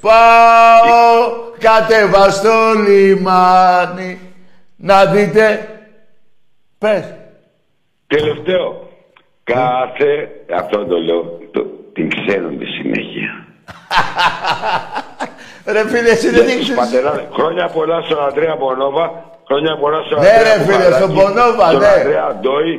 Πάω, 0.00 1.32
κατέβα 1.58 2.30
στο 2.30 2.50
λιμάνι. 2.86 4.18
Να 4.76 5.04
δείτε. 5.04 5.68
Πες. 6.82 7.04
Τελευταίο 8.06 8.88
Κάθε 9.44 10.10
Αυτό 10.60 10.84
το 10.86 10.96
λέω 10.96 11.20
το, 11.50 11.60
Την 11.92 12.10
ξέρουν 12.16 12.58
τη 12.58 12.66
συνέχεια 12.66 13.30
Ρε 15.74 15.88
φίλε, 15.88 16.10
εσύ 16.10 16.28
δεν 16.30 16.44
Για 16.46 16.56
τους 16.56 16.68
ήξερες. 16.68 16.78
πατεράδες. 16.80 17.24
Χρόνια 17.38 17.66
πολλά 17.76 17.98
στον 18.06 18.18
Αντρέα 18.28 18.54
Μπονόβα. 18.60 19.06
Χρόνια 19.48 19.76
πολλά 19.82 20.00
στον 20.06 20.18
Ναι, 20.20 20.28
Αντρέα 20.28 20.54
ρε, 20.56 20.62
φίλε, 20.62 20.74
Κουβαράκη, 20.76 20.96
στον 21.00 21.10
Μπονόβα, 21.16 21.66
Στον 21.68 21.80
ναι. 21.80 21.86
Αντρέα 22.00 22.26
Ντόι 22.40 22.74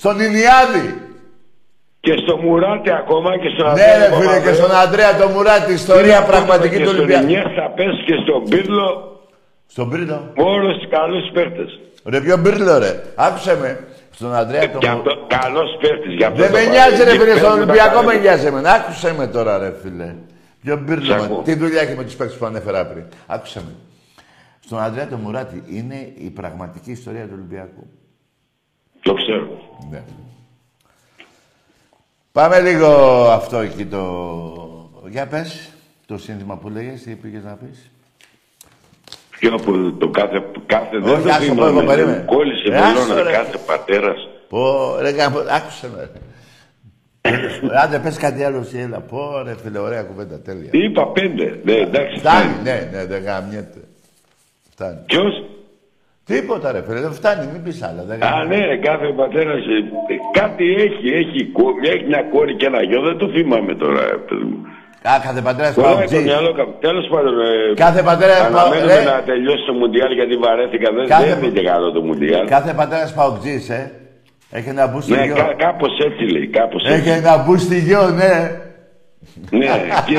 Στον 0.00 0.14
Ινιάδη. 0.26 0.86
και 2.00 2.14
στο 2.22 2.34
Μουράτη 2.44 2.90
ακόμα 3.02 3.30
και 3.42 3.48
στον 3.56 3.66
Ναι 3.66 3.70
Αντρέα 3.72 3.96
ρε 3.98 4.08
φίλε 4.16 4.18
και 4.18 4.28
Παπαδρέου. 4.28 4.54
στον 4.60 4.70
Αντρέα 4.82 5.10
το 5.20 5.26
Μουράτη, 5.34 5.72
ιστορία 5.82 6.18
πραγματική 6.32 6.76
και 6.76 6.82
του 6.84 6.88
στον 6.88 6.98
Ολυμπιακού. 6.98 7.24
Ινιέστα 7.24 7.64
πες 7.76 7.94
και 8.06 8.14
στον 8.24 8.40
Πύρλο. 8.50 8.88
Στον 9.74 9.86
Πύρλο. 9.90 10.18
Όλους 10.52 10.74
τους 10.78 10.88
καλούς 10.96 11.26
παίχτες. 11.34 11.70
Ρε 12.08 12.20
ποιο 12.20 12.38
Πύρλο 12.38 12.78
ρε. 12.78 13.02
Άκουσε 13.14 13.56
με. 13.56 13.86
Στον 14.10 14.34
Αντρέα 14.34 14.70
το 14.70 14.78
Και 14.78 14.88
Μου- 14.90 14.96
αυτό, 14.96 15.26
καλός 15.26 15.76
παίχτης. 15.80 16.14
γι' 16.14 16.24
αυτό 16.24 16.36
Δεν 16.42 16.50
το 16.50 16.56
με 16.56 16.64
πάρε. 16.64 16.70
νοιάζει 16.76 17.02
ρε 17.04 17.10
Και 17.10 17.18
φίλε, 17.18 17.36
στον 17.36 17.40
παίρνει 17.40 17.42
τα 17.42 17.52
Ολυμπιακό 17.52 17.94
καλά. 17.94 18.02
με 18.12 18.14
νοιάζει 18.18 18.46
εμένα. 18.46 18.72
Άκουσε 18.72 19.14
με 19.14 19.26
τώρα 19.26 19.58
ρε 19.58 19.74
φίλε. 19.82 20.14
Ποιο 20.62 20.76
Σ' 20.76 20.84
Πύρλο. 20.86 21.14
ακούω. 21.14 21.36
μα. 21.36 21.42
Τι 21.42 21.54
δουλειά 21.54 21.80
έχει 21.80 21.94
με 21.96 22.04
τους 22.04 22.14
παίκτες 22.16 22.36
που 22.36 22.46
ανέφερα 22.46 22.86
πριν. 22.86 23.04
Άκουσε 23.26 23.58
με. 23.66 23.74
Στον 24.64 24.80
Αντρέα 24.82 25.08
το 25.08 25.16
Μουράτη 25.16 25.62
είναι 25.70 26.12
η 26.18 26.30
πραγματική 26.30 26.90
ιστορία 26.90 27.22
του 27.24 27.30
Ολυμπιακού. 27.32 27.86
Το 29.02 29.14
ξέρω. 29.14 29.48
Ναι. 29.90 30.02
Πάμε 32.32 32.60
λίγο 32.60 32.86
αυτό 33.30 33.58
εκεί 33.58 33.86
το... 33.86 34.02
Για 35.08 35.26
πες, 35.26 35.70
το 36.06 36.18
σύνθημα 36.18 36.56
που 36.56 36.68
λέγες, 36.68 37.02
τι 37.02 37.14
πήγες 37.14 37.44
να 37.44 37.52
πεις. 37.52 37.90
Ποιο 39.38 39.54
από 39.54 39.92
το 39.98 40.08
κάθε, 40.08 40.42
κάθε 40.66 40.98
δεν 40.98 41.12
Όχι, 41.14 41.22
το 41.22 41.28
άσε 41.28 41.38
πω, 41.38 41.44
θυμάμαι. 41.54 41.68
εγώ, 41.70 41.78
δεν 41.78 41.86
περίμενε. 41.86 42.16
μου 42.18 42.24
Κόλλησε 42.24 42.68
Ε, 42.72 42.76
άσο, 42.76 43.02
βελόνα 43.06 43.22
ρε. 43.22 43.32
κάθε 43.36 43.58
πατέρας. 43.66 44.28
Πω, 44.48 44.96
ρε, 45.00 45.10
γάμο, 45.10 45.38
άκουσε 45.38 45.88
με. 45.94 46.00
ρε. 46.12 46.18
Άντε, 47.82 47.98
πες 47.98 48.16
κάτι 48.18 48.44
άλλο 48.44 48.58
εσύ, 48.58 48.78
έλα. 48.78 49.00
Πω, 49.00 49.42
ρε, 49.44 49.54
φίλε, 49.62 49.78
ωραία 49.78 50.02
κουβέντα, 50.02 50.40
τέλεια. 50.40 50.68
Είπα 50.72 51.06
πέντε. 51.12 51.60
Ναι, 51.64 51.72
εντάξει. 51.72 52.18
Φτάνει, 52.18 52.54
ναι, 52.62 52.88
ναι, 52.92 53.04
δεν 53.06 53.22
γαμιέται. 53.22 53.80
Φτάνει. 54.72 54.98
Ποιος; 55.06 55.32
Τίποτα, 56.24 56.72
ρε, 56.72 56.82
φίλε, 56.86 57.00
δεν 57.00 57.12
φτάνει, 57.12 57.48
μην 57.52 57.62
πεις 57.62 57.82
άλλα. 57.82 58.02
Δεν 58.10 58.22
Α, 58.24 58.28
γαμιέται. 58.28 58.66
ναι, 58.66 58.76
κάθε 58.76 59.06
πατέρας 59.16 59.62
κάτι 60.32 60.64
έχει, 60.74 61.08
έχει, 61.22 61.44
κο- 61.52 61.74
μια- 61.80 61.92
έχει 61.92 62.04
μια 62.04 62.22
κόρη 62.32 62.54
και 62.56 62.66
ένα 62.66 62.82
γιο, 62.82 63.00
δεν 63.00 63.16
το 63.18 63.28
θυμάμαι 63.28 63.74
τώρα, 63.74 64.02
ε, 64.02 64.16
παιδί 64.28 64.42
μου. 64.44 64.58
Α, 65.02 65.10
κάθε 65.26 65.40
πατέρας 65.40 65.74
Τώρα 65.74 65.88
παουτζής. 65.88 66.18
το 66.18 66.24
μυαλό 66.24 66.52
κα- 66.58 66.68
Τέλος 66.80 67.06
πάντων, 67.12 67.34
ε, 67.40 67.74
Κάθε 67.74 68.02
πατέρας 68.02 68.38
παου- 68.38 68.56
αναμένουμε 68.56 68.94
ρε. 68.94 69.02
να 69.04 69.22
τελειώσει 69.30 69.62
το 69.66 69.72
Μουντιάλ 69.72 70.12
γιατί 70.12 70.34
βαρέθηκα, 70.36 70.88
δεν, 70.96 71.06
Κάθε- 71.08 71.34
δεν 71.34 71.42
είναι 71.42 71.60
και 71.60 71.66
καλό 71.72 71.92
το 71.92 72.00
Μουντιάλ. 72.00 72.46
Κάθε 72.46 72.72
πατέρας 72.80 73.10
παουτζής, 73.14 73.68
ε. 73.68 73.92
Έχει 74.50 74.68
ένα 74.68 74.86
μπούστι 74.86 75.12
Ναι, 75.12 75.24
γιο. 75.24 75.34
κα, 75.34 75.54
κάπως 75.64 75.92
έτσι 76.06 76.22
λέει, 76.34 76.46
κάπως 76.48 76.82
έτσι. 76.84 76.94
Έχει 76.98 77.08
ένα 77.08 77.36
μπούστι 77.38 77.78
γιο, 77.78 78.08
ναι. 78.20 78.32
Ναι, 79.50 79.66
και, 80.06 80.16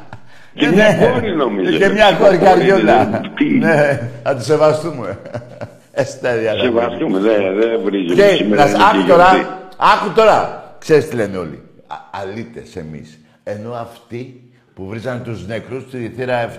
και 0.60 0.66
μια 0.68 0.88
κόρη 1.12 1.36
νομίζω. 1.36 1.78
Και 1.78 1.88
μια 1.88 2.12
κόρη 2.20 2.36
καριόλα. 2.38 3.04
δηλαδή, 3.04 3.28
τι. 3.36 3.44
Ναι, 3.44 4.00
θα 4.22 4.34
τη 4.34 4.44
σεβαστούμε. 4.44 5.18
Εστέρια. 6.02 6.52
ρε. 6.54 6.60
Σεβαστούμε, 6.60 7.18
δεν 7.18 7.40
δεν 7.60 7.80
βρίζει. 7.84 8.14
Και 8.14 8.22
σήμερα 8.22 8.62
να 8.64 8.68
σ- 8.68 8.74
είναι 8.74 8.82
και 8.84 8.98
άκου 8.98 9.06
τώρα, 9.08 9.30
γιορτή. 9.34 9.50
άκου 9.76 10.12
τώρα. 10.14 10.38
Ξέρεις 10.78 11.08
τι 11.08 11.16
λένε 11.16 11.36
όλοι. 11.36 11.62
Α, 11.86 11.94
αλήτες 12.20 12.76
εμείς. 12.76 13.18
Ενώ 13.48 13.72
αυτοί 13.72 14.50
που 14.74 14.86
βρίζανε 14.86 15.20
τους 15.24 15.46
νεκρούς 15.46 15.82
στη 15.88 15.96
Ρηθήρα 15.98 16.36
7, 16.44 16.54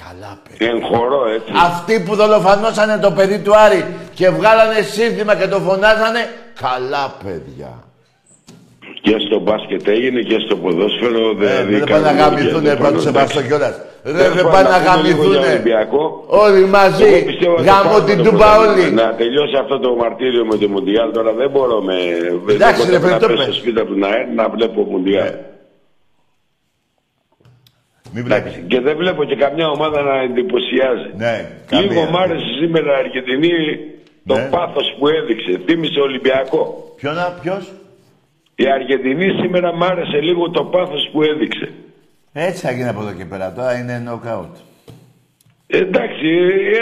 καλά 0.00 0.38
παιδιά. 0.48 0.68
Εγχωρώ 0.74 1.28
έτσι. 1.34 1.52
Αυτοί 1.66 2.00
που 2.00 2.14
δολοφανώσανε 2.14 2.98
το 2.98 3.10
παιδί 3.10 3.38
του 3.38 3.56
Άρη 3.56 3.84
και 4.14 4.28
βγάλανε 4.30 4.80
σύνθημα 4.80 5.34
και 5.36 5.46
το 5.48 5.58
φωνάζανε, 5.60 6.20
καλά 6.60 7.14
παιδιά. 7.24 7.72
Και 9.02 9.14
στο 9.26 9.40
μπάσκετ 9.40 9.88
έγινε 9.88 10.20
και 10.20 10.36
στο 10.46 10.56
ποδόσφαιρο. 10.56 11.30
Ε, 11.30 11.34
Δηλαδή, 11.38 11.74
δεν 11.74 11.84
πάνε 11.88 12.00
να 12.00 12.12
κάνουμε 12.12 12.22
γαμηθούνε, 12.22 12.52
δουλειά, 12.58 12.76
πρώτο 12.76 12.90
πάνω, 12.90 13.00
σεβαστό 13.06 13.38
εντάξει. 13.38 13.48
κιόλας. 13.48 13.74
Ρε, 14.04 14.12
Τέλος 14.12 14.34
δεν 14.36 14.44
πάντων, 14.44 14.52
πάνε 14.52 14.68
να 14.68 14.92
πούμε 14.92 15.08
λίγο 15.08 15.22
για 15.22 15.32
γαμηθούνε. 15.32 15.52
Ολυμπιακό. 15.52 16.02
Όλοι 16.44 16.64
μαζί. 16.78 17.04
Εγώ 17.04 17.24
πιστεύω 17.30 17.54
ότι 17.58 17.64
Γαμώ 17.70 17.90
πάμε 17.92 18.04
την 18.08 18.16
το 18.18 18.22
τούμπα 18.26 18.46
πρωτάθλημα. 18.54 18.84
όλοι. 18.84 18.92
Να 19.00 19.06
τελειώσει 19.20 19.56
αυτό 19.62 19.74
το 19.84 19.90
μαρτύριο 20.02 20.42
με 20.50 20.56
το 20.60 20.66
Μουντιάλ. 20.74 21.08
Τώρα 21.18 21.32
δεν 21.40 21.48
μπορώ 21.54 21.76
με. 21.88 21.96
Εντάξει, 22.56 22.80
δεν 22.82 22.90
ρε, 22.94 22.98
μπορώ 23.00 23.12
να 23.12 23.18
παιδί, 23.18 23.20
το 23.20 23.26
πέσω 23.28 23.36
πες. 23.36 23.44
στο 23.44 23.54
σπίτι 23.60 23.80
του 23.88 23.96
ΝΑΕΡ 24.04 24.26
να 24.38 24.44
βλέπω 24.54 24.78
Μουντιάλ. 24.92 25.30
Μην 28.14 28.24
Εντάξει, 28.24 28.64
και 28.70 28.80
δεν 28.80 28.96
βλέπω 28.96 29.24
και 29.24 29.36
καμιά 29.36 29.66
ομάδα 29.68 30.02
να 30.02 30.14
εντυπωσιάζει. 30.26 31.08
Ναι, 31.24 31.34
Λίγο 31.80 31.94
καμία. 31.94 32.10
μ' 32.10 32.16
άρεσε 32.16 32.46
σήμερα 32.60 32.90
η 32.92 32.98
Αργεντινή 33.02 33.54
το 34.26 34.34
Ναι. 34.34 34.48
πάθος 34.54 34.86
που 34.98 35.04
έδειξε. 35.08 35.52
Θύμισε 35.66 36.00
Ολυμπιακό. 36.00 36.62
Ποιο 36.96 37.12
να, 37.12 37.26
ποιος; 37.42 37.72
Η 38.54 38.64
Αργεντινή 38.76 39.28
σήμερα 39.40 39.68
μ' 39.78 39.82
άρεσε 39.84 40.18
λίγο 40.28 40.50
το 40.50 40.62
πάθος 40.64 41.08
που 41.12 41.22
έδειξε. 41.22 41.68
Έτσι 42.32 42.60
θα 42.66 42.72
γίνει 42.72 42.88
από 42.88 43.00
εδώ 43.00 43.12
και 43.18 43.24
πέρα. 43.24 43.52
Τώρα 43.56 43.72
είναι 43.78 43.94
knockout. 44.06 44.52
Εντάξει, 45.66 46.28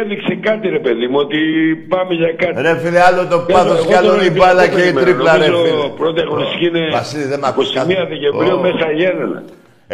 έδειξε 0.01 0.35
κάτι 0.49 0.68
ρε 0.68 0.78
παιδί 0.78 1.07
μου, 1.07 1.18
ότι 1.18 1.39
πάμε 1.89 2.14
για 2.14 2.33
κάτι. 2.43 2.62
Ρε 2.62 2.78
φίλε, 2.78 3.01
άλλο 3.09 3.26
το 3.26 3.39
πάθος 3.53 3.78
Εγώ 3.78 3.87
και 3.89 3.97
άλλο 3.97 4.09
τον 4.09 4.16
η 4.16 4.20
Ολυμπιακό 4.20 4.47
μπάλα 4.47 4.64
και 4.68 4.74
η 4.74 4.93
περιμένω. 4.93 5.05
τρίπλα, 5.07 5.33
ρε 5.39 5.47
Νομίζω 5.49 5.80
φίλε. 5.80 5.89
πρώτη 6.03 6.20
αγωνιστική 6.20 6.66
είναι 6.66 6.83
Βασίλη, 6.91 7.24
δεν 7.33 7.39
μ' 7.39 7.45
ακούς 7.45 7.68
21 7.70 7.74
κάτι. 7.74 7.95
Δεκεμβρίου 8.14 8.57
Ω. 8.59 8.61
μέσα 8.66 8.87
Γέννενα. 9.01 9.43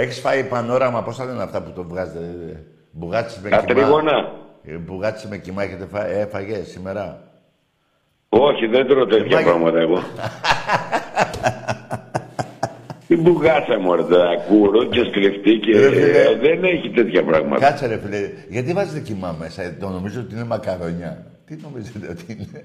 Έχεις 0.00 0.20
φάει 0.20 0.44
πανόραμα, 0.44 1.02
πώς 1.02 1.16
θα 1.16 1.24
λένε 1.24 1.42
αυτά 1.42 1.62
που 1.62 1.70
το 1.70 1.84
βγάζετε. 1.84 2.18
ε, 2.18 2.56
Μπουγάτσι 2.90 3.40
με 3.42 3.48
Τα 3.48 3.56
κοιμά. 3.62 3.80
τρίγωνα. 3.80 4.32
Ε, 4.64 4.76
Μπουγάτσι 4.76 5.28
με 5.28 5.36
κοιμά 5.36 5.62
έχετε 5.62 5.86
φάει, 5.92 6.12
έφαγε 6.18 6.62
σήμερα; 6.62 7.22
Όχι, 8.28 8.66
δεν 8.66 8.86
τρώω 8.86 9.06
τέτοια 9.06 9.42
πράγματα 9.42 9.78
εγώ. 9.78 9.98
Την 13.08 13.20
μπουγάτσα 13.22 13.78
μου 13.78 13.94
ρε 13.94 14.02
τώρα, 14.02 14.36
κούρο 14.48 14.84
και 14.84 15.04
σκρεφτή 15.04 15.58
και 15.58 15.78
Ρε 15.80 15.88
φίλε. 15.90 16.20
ε, 16.20 16.36
δεν 16.36 16.64
έχει 16.64 16.90
τέτοια 16.90 17.24
πράγματα. 17.24 17.66
Κάτσε 17.68 17.86
ρε 17.86 17.98
φίλε, 17.98 18.30
γιατί 18.48 18.72
βάζετε 18.72 19.00
κοιμά 19.00 19.36
μέσα, 19.38 19.62
ε, 19.62 19.76
το 19.80 19.88
νομίζω 19.88 20.20
ότι 20.20 20.34
είναι 20.34 20.44
μακαρονιά. 20.44 21.26
Τι 21.46 21.56
νομίζετε 21.62 22.08
ότι 22.10 22.24
είναι; 22.32 22.64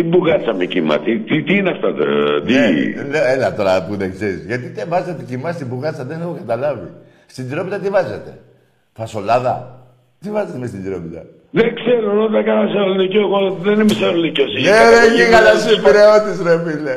Τι 0.00 0.06
μπουγάτσα 0.08 0.54
με 0.54 0.64
κύμα, 0.64 0.98
τι, 0.98 1.18
τι, 1.18 1.42
τι 1.42 1.54
είναι 1.54 1.70
αυτά 1.70 1.94
τώρα, 1.94 2.42
τι... 2.42 2.52
Ναι, 2.52 2.68
λέω, 3.10 3.24
έλα 3.34 3.54
τώρα 3.54 3.84
που 3.86 3.96
δεν 3.96 4.12
ξέρεις. 4.12 4.44
Γιατί 4.46 4.68
δεν 4.68 4.86
βάζετε 4.88 5.22
κοιμά 5.28 5.52
στην 5.52 5.66
μπουγάτσα, 5.66 6.04
δεν 6.04 6.20
έχω 6.20 6.34
καταλάβει. 6.38 6.88
Στην 7.26 7.48
τυρόπιτα 7.48 7.78
τι 7.78 7.88
βάζετε; 7.88 8.38
Φασολάδα; 8.92 9.54
Τι 10.22 10.30
βάζετε 10.30 10.58
μες 10.58 10.68
στην 10.68 10.82
τυρόπιτα; 10.82 11.22
Δεν 11.50 11.74
ξέρω, 11.74 12.24
όταν 12.24 12.34
έκανα 12.34 12.68
σε 12.72 12.78
ελληνικό, 12.78 13.18
εγώ 13.18 13.56
δεν 13.62 13.80
είμαι 13.80 13.94
σε 14.00 14.06
ελληνικό. 14.06 14.42
Ναι 14.66 14.78
ρε 14.92 15.02
γίγαλα 15.14 15.52
σου 15.62 15.82
πειραιώτης 15.82 16.38
ρε 16.46 16.56
φίλε. 16.64 16.96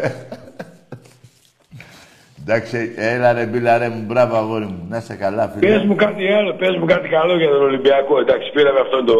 Εντάξει, 2.41 2.93
έλα 2.97 3.33
ρε 3.33 3.45
μπίλα 3.45 3.77
ρε 3.77 3.89
μου, 3.89 4.03
μπράβο 4.07 4.35
αγόρι 4.37 4.65
μου. 4.65 4.85
Να 4.89 4.97
είσαι 4.97 5.15
καλά 5.15 5.43
φίλε. 5.49 5.67
Πες 5.71 5.83
μου 5.83 5.95
κάτι 5.95 6.23
άλλο, 6.37 6.53
πες 6.53 6.75
μου 6.79 6.85
κάτι 6.85 7.07
καλό 7.07 7.37
για 7.37 7.49
τον 7.49 7.61
Ολυμπιακό. 7.63 8.19
Εντάξει, 8.19 8.51
πήραμε 8.53 8.79
αυτό 8.79 9.03
το... 9.03 9.13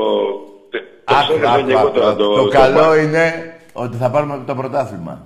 Το 1.05 1.13
Άκου, 1.19 1.34
ξέρω 1.34 1.49
άκου, 1.49 1.65
και 1.65 1.71
εγώ 1.71 1.79
άκου, 1.81 1.91
τώρα 1.91 2.09
άκου. 2.09 2.17
το... 2.17 2.36
Το 2.36 2.47
καλό 2.47 2.97
είναι 2.97 3.53
ότι 3.74 3.97
θα 3.97 4.09
πάρουμε 4.09 4.39
το 4.45 4.55
πρωτάθλημα. 4.55 5.21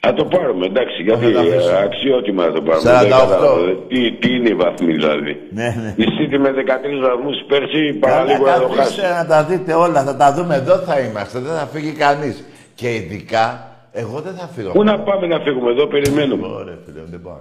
Θα 0.00 0.14
το 0.14 0.24
πάρουμε, 0.24 0.66
εντάξει, 0.66 1.02
γιατί 1.02 1.24
θα 1.24 1.30
το 1.32 1.38
αφήσω. 1.38 1.70
ε, 1.70 1.82
αξιότιμα 1.82 2.42
θα 2.44 2.52
το 2.52 2.62
πάρουμε. 2.62 2.90
48. 2.90 3.00
Δεν 3.00 3.10
κατάλαβα, 3.10 3.46
ε, 3.68 3.74
Τι, 3.88 4.12
τι 4.12 4.34
είναι 4.34 4.48
οι 4.48 4.54
βαθμοί 4.54 4.92
δηλαδή. 4.92 5.36
Ναι, 5.50 5.74
ναι. 5.82 5.94
Η 5.96 6.04
City 6.16 6.38
με 6.38 6.50
13 6.50 7.08
βαθμούς 7.08 7.36
πέρσι 7.48 7.92
παραλίγο 7.92 8.44
Καλά, 8.44 8.56
να 8.56 8.62
το 8.62 8.68
χάσει. 8.68 8.78
καθίστε 9.00 9.08
να 9.22 9.26
τα 9.26 9.44
δείτε 9.44 9.72
όλα, 9.74 10.02
θα 10.04 10.16
τα 10.16 10.32
δούμε. 10.34 10.54
Εδώ 10.54 10.76
θα 10.76 10.98
είμαστε, 11.00 11.38
δεν 11.38 11.52
θα 11.56 11.66
φύγει 11.66 11.90
κανείς. 11.92 12.44
Και 12.74 12.94
ειδικά, 12.94 13.70
εγώ 13.92 14.20
δεν 14.20 14.34
θα 14.34 14.46
φύγω. 14.54 14.70
Πού 14.70 14.84
να 14.84 14.98
πάμε 15.00 15.26
να 15.26 15.38
φύγουμε 15.40 15.70
εδώ, 15.70 15.86
περιμένουμε. 15.86 16.46
Ωραία, 16.46 16.78
φίλε, 16.84 17.00
δεν 17.10 17.20
πάω. 17.22 17.38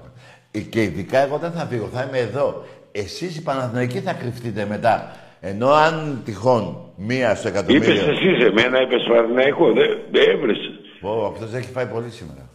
Ε, 0.51 0.59
Και 0.59 0.81
ειδικά 0.81 1.17
εγώ 1.19 1.37
δεν 1.37 1.51
θα 1.51 1.65
φύγω, 1.69 1.89
θα 1.93 2.05
είμαι 2.07 2.17
εδώ. 2.17 2.63
Εσείς 2.91 3.37
οι 3.37 3.41
Παναθηναϊκοί 3.43 3.99
θα 3.99 4.13
κρυφτείτε 4.13 4.65
μετά. 4.69 5.11
Ενώ 5.39 5.69
αν 5.69 6.21
τυχόν 6.25 6.77
μία 6.95 7.35
στο 7.35 7.47
εκατομμύριο... 7.47 7.93
Είπες 7.93 8.07
εσύ, 8.07 8.45
εμένα 8.45 8.81
είπες 8.81 9.03
Παναθηναϊκό, 9.07 9.73
δεν 9.73 9.97
δεν 10.11 10.29
έβρεσε. 10.29 10.69
Ω, 11.01 11.25
αυτός 11.25 11.53
έχει 11.53 11.71
φάει 11.71 11.87
πολύ 11.87 12.09
σήμερα. 12.09 12.49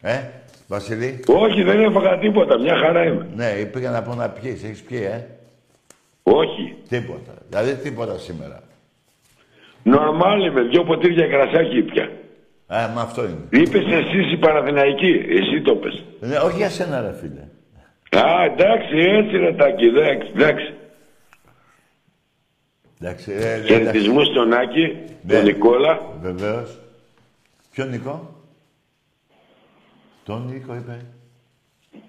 Ε, 0.00 0.18
Βασιλή; 0.68 1.24
Όχι, 1.26 1.62
δεν 1.62 1.80
έφαγα 1.80 2.18
τίποτα, 2.18 2.58
μια 2.60 2.76
χαρά 2.76 3.04
είμαι. 3.04 3.26
Ναι, 3.34 3.64
πήγα 3.72 3.90
να 3.90 4.02
πω 4.02 4.14
να 4.14 4.28
πιείς. 4.28 4.64
Έχεις 4.64 4.82
πιει, 4.82 5.08
ε; 5.12 5.24
Όχι. 6.22 6.74
Τίποτα. 6.88 7.32
Δηλαδή 7.48 7.74
τίποτα 7.74 8.18
σήμερα. 8.18 8.62
Νορμάλ 9.82 10.46
είμαι, 10.46 10.62
δυο 10.62 10.84
ποτήρια 10.84 11.26
κρασάκι 11.26 11.82
πια. 11.82 12.10
Α, 12.66 12.88
μα 12.94 13.00
αυτό 13.00 13.22
είναι. 13.24 13.62
Είπες 13.62 13.84
εσείς 13.86 14.32
οι 14.32 14.36
Παναθηναϊκοί, 14.36 15.24
εσύ 15.28 15.62
το 15.62 15.74
πες. 15.74 16.04
Ναι, 16.20 16.36
όχι 16.36 16.56
για 16.56 16.70
σένα, 16.70 17.00
ρε 17.00 17.12
φίλε. 17.20 17.44
Α, 18.22 18.44
εντάξει, 18.44 18.96
έτσι 18.98 19.36
ρε 19.36 19.52
Τάκη, 19.52 19.84
εντάξει, 19.84 20.74
εντάξει. 23.00 23.32
Εντάξει, 23.32 23.48
ε, 23.48 23.52
ε, 23.52 23.62
Χαιρετισμούς 23.66 24.26
στον 24.26 24.52
Άκη, 24.52 24.96
Ναι. 25.22 25.34
τον 25.34 25.44
Νικόλα. 25.44 26.00
Βεβαίως. 26.22 26.78
Ποιο 27.72 27.84
Νικό; 27.84 28.34
Τον 30.24 30.46
Νίκο 30.52 30.74
είπε. 30.74 31.00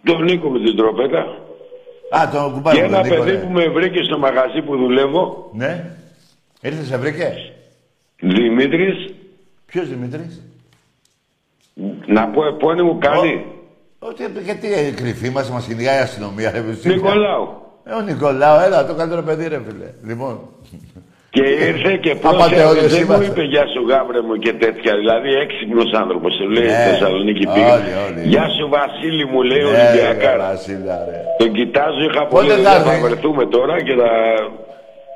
Τον 0.04 0.24
Νίκο 0.24 0.50
με 0.50 0.60
την 0.60 0.76
τροπέτα. 0.76 1.20
Α, 2.10 2.30
τον 2.32 2.54
κουμπάρι 2.54 2.78
Και 2.78 2.84
μου, 2.84 2.88
ένα 2.90 2.98
τον 3.02 3.10
Νίκο, 3.10 3.24
παιδί 3.24 3.38
ναι. 3.38 3.44
που 3.44 3.50
με 3.52 3.68
βρήκε 3.68 4.04
στο 4.04 4.18
μαγαζί 4.18 4.62
που 4.62 4.78
δουλεύω, 4.78 5.50
Ναι. 5.54 5.92
Ήρθες, 6.62 6.88
σε 6.88 6.98
βρήκε; 6.98 7.34
Δημήτρης, 8.20 9.14
Ποιος 9.66 9.88
Δημήτρης; 9.90 10.42
να 12.06 12.28
πω 12.28 12.46
επώνυμο 12.46 12.98
καλή. 12.98 13.46
Ότι, 14.00 14.24
γιατί 14.44 14.74
ε, 14.74 14.92
κρυφή 14.92 15.30
μας, 15.30 15.50
μας 15.52 15.66
κυνηγάει 15.68 15.98
η 15.98 16.02
αστυνομία, 16.02 16.52
ρε 16.52 16.62
παιδί. 16.62 16.90
Νικολάου. 16.94 17.62
Ε, 17.90 17.94
ο 18.00 18.02
Νικολάου, 18.02 18.58
έλα, 18.66 18.86
το 18.86 18.94
καλύτερο 19.00 19.22
παιδί, 19.28 19.48
ρε 19.48 19.60
φίλε. 19.68 19.90
Λοιπόν. 20.10 20.36
Και 21.36 21.44
ήρθε 21.70 21.92
και 22.04 22.12
Απατεώνες 22.12 22.64
πρόσεχε, 22.64 22.88
δεν 22.96 23.04
μου 23.10 23.14
είμαστε. 23.14 23.26
είπε 23.32 23.42
γεια 23.54 23.66
σου 23.74 23.82
γάβρε 23.90 24.22
μου 24.28 24.36
και 24.46 24.54
τέτοια. 24.64 24.92
Δηλαδή 25.02 25.30
έξυπνος 25.44 25.90
άνθρωπος, 26.02 26.32
σου 26.38 26.46
λέει 26.56 26.68
Ναι. 26.72 26.84
Θεσσαλονίκη 26.88 27.46
Όλοι, 27.48 27.54
πήγα. 27.56 27.74
όλοι. 28.08 28.22
Γεια 28.32 28.46
σου 28.56 28.66
Βασίλη 28.76 29.26
μου 29.32 29.40
λέει 29.50 29.64
ο 29.70 29.72
Ναι, 29.72 29.78
ρε, 29.78 29.84
Ολυμπιακάρα. 29.88 30.48
Βασίλα, 30.52 30.96
ρε. 31.10 31.20
Τον 31.40 31.50
κοιτάζω, 31.58 32.00
είχα 32.10 32.24
Πότε 32.26 32.36
πολύ 32.36 32.50
θα 32.66 32.72
θα, 32.72 32.80
θα 32.86 32.92
έρθει; 32.94 33.04
βρεθούμε 33.08 33.44
τώρα 33.56 33.76
και 33.88 33.94
θα, 34.02 34.10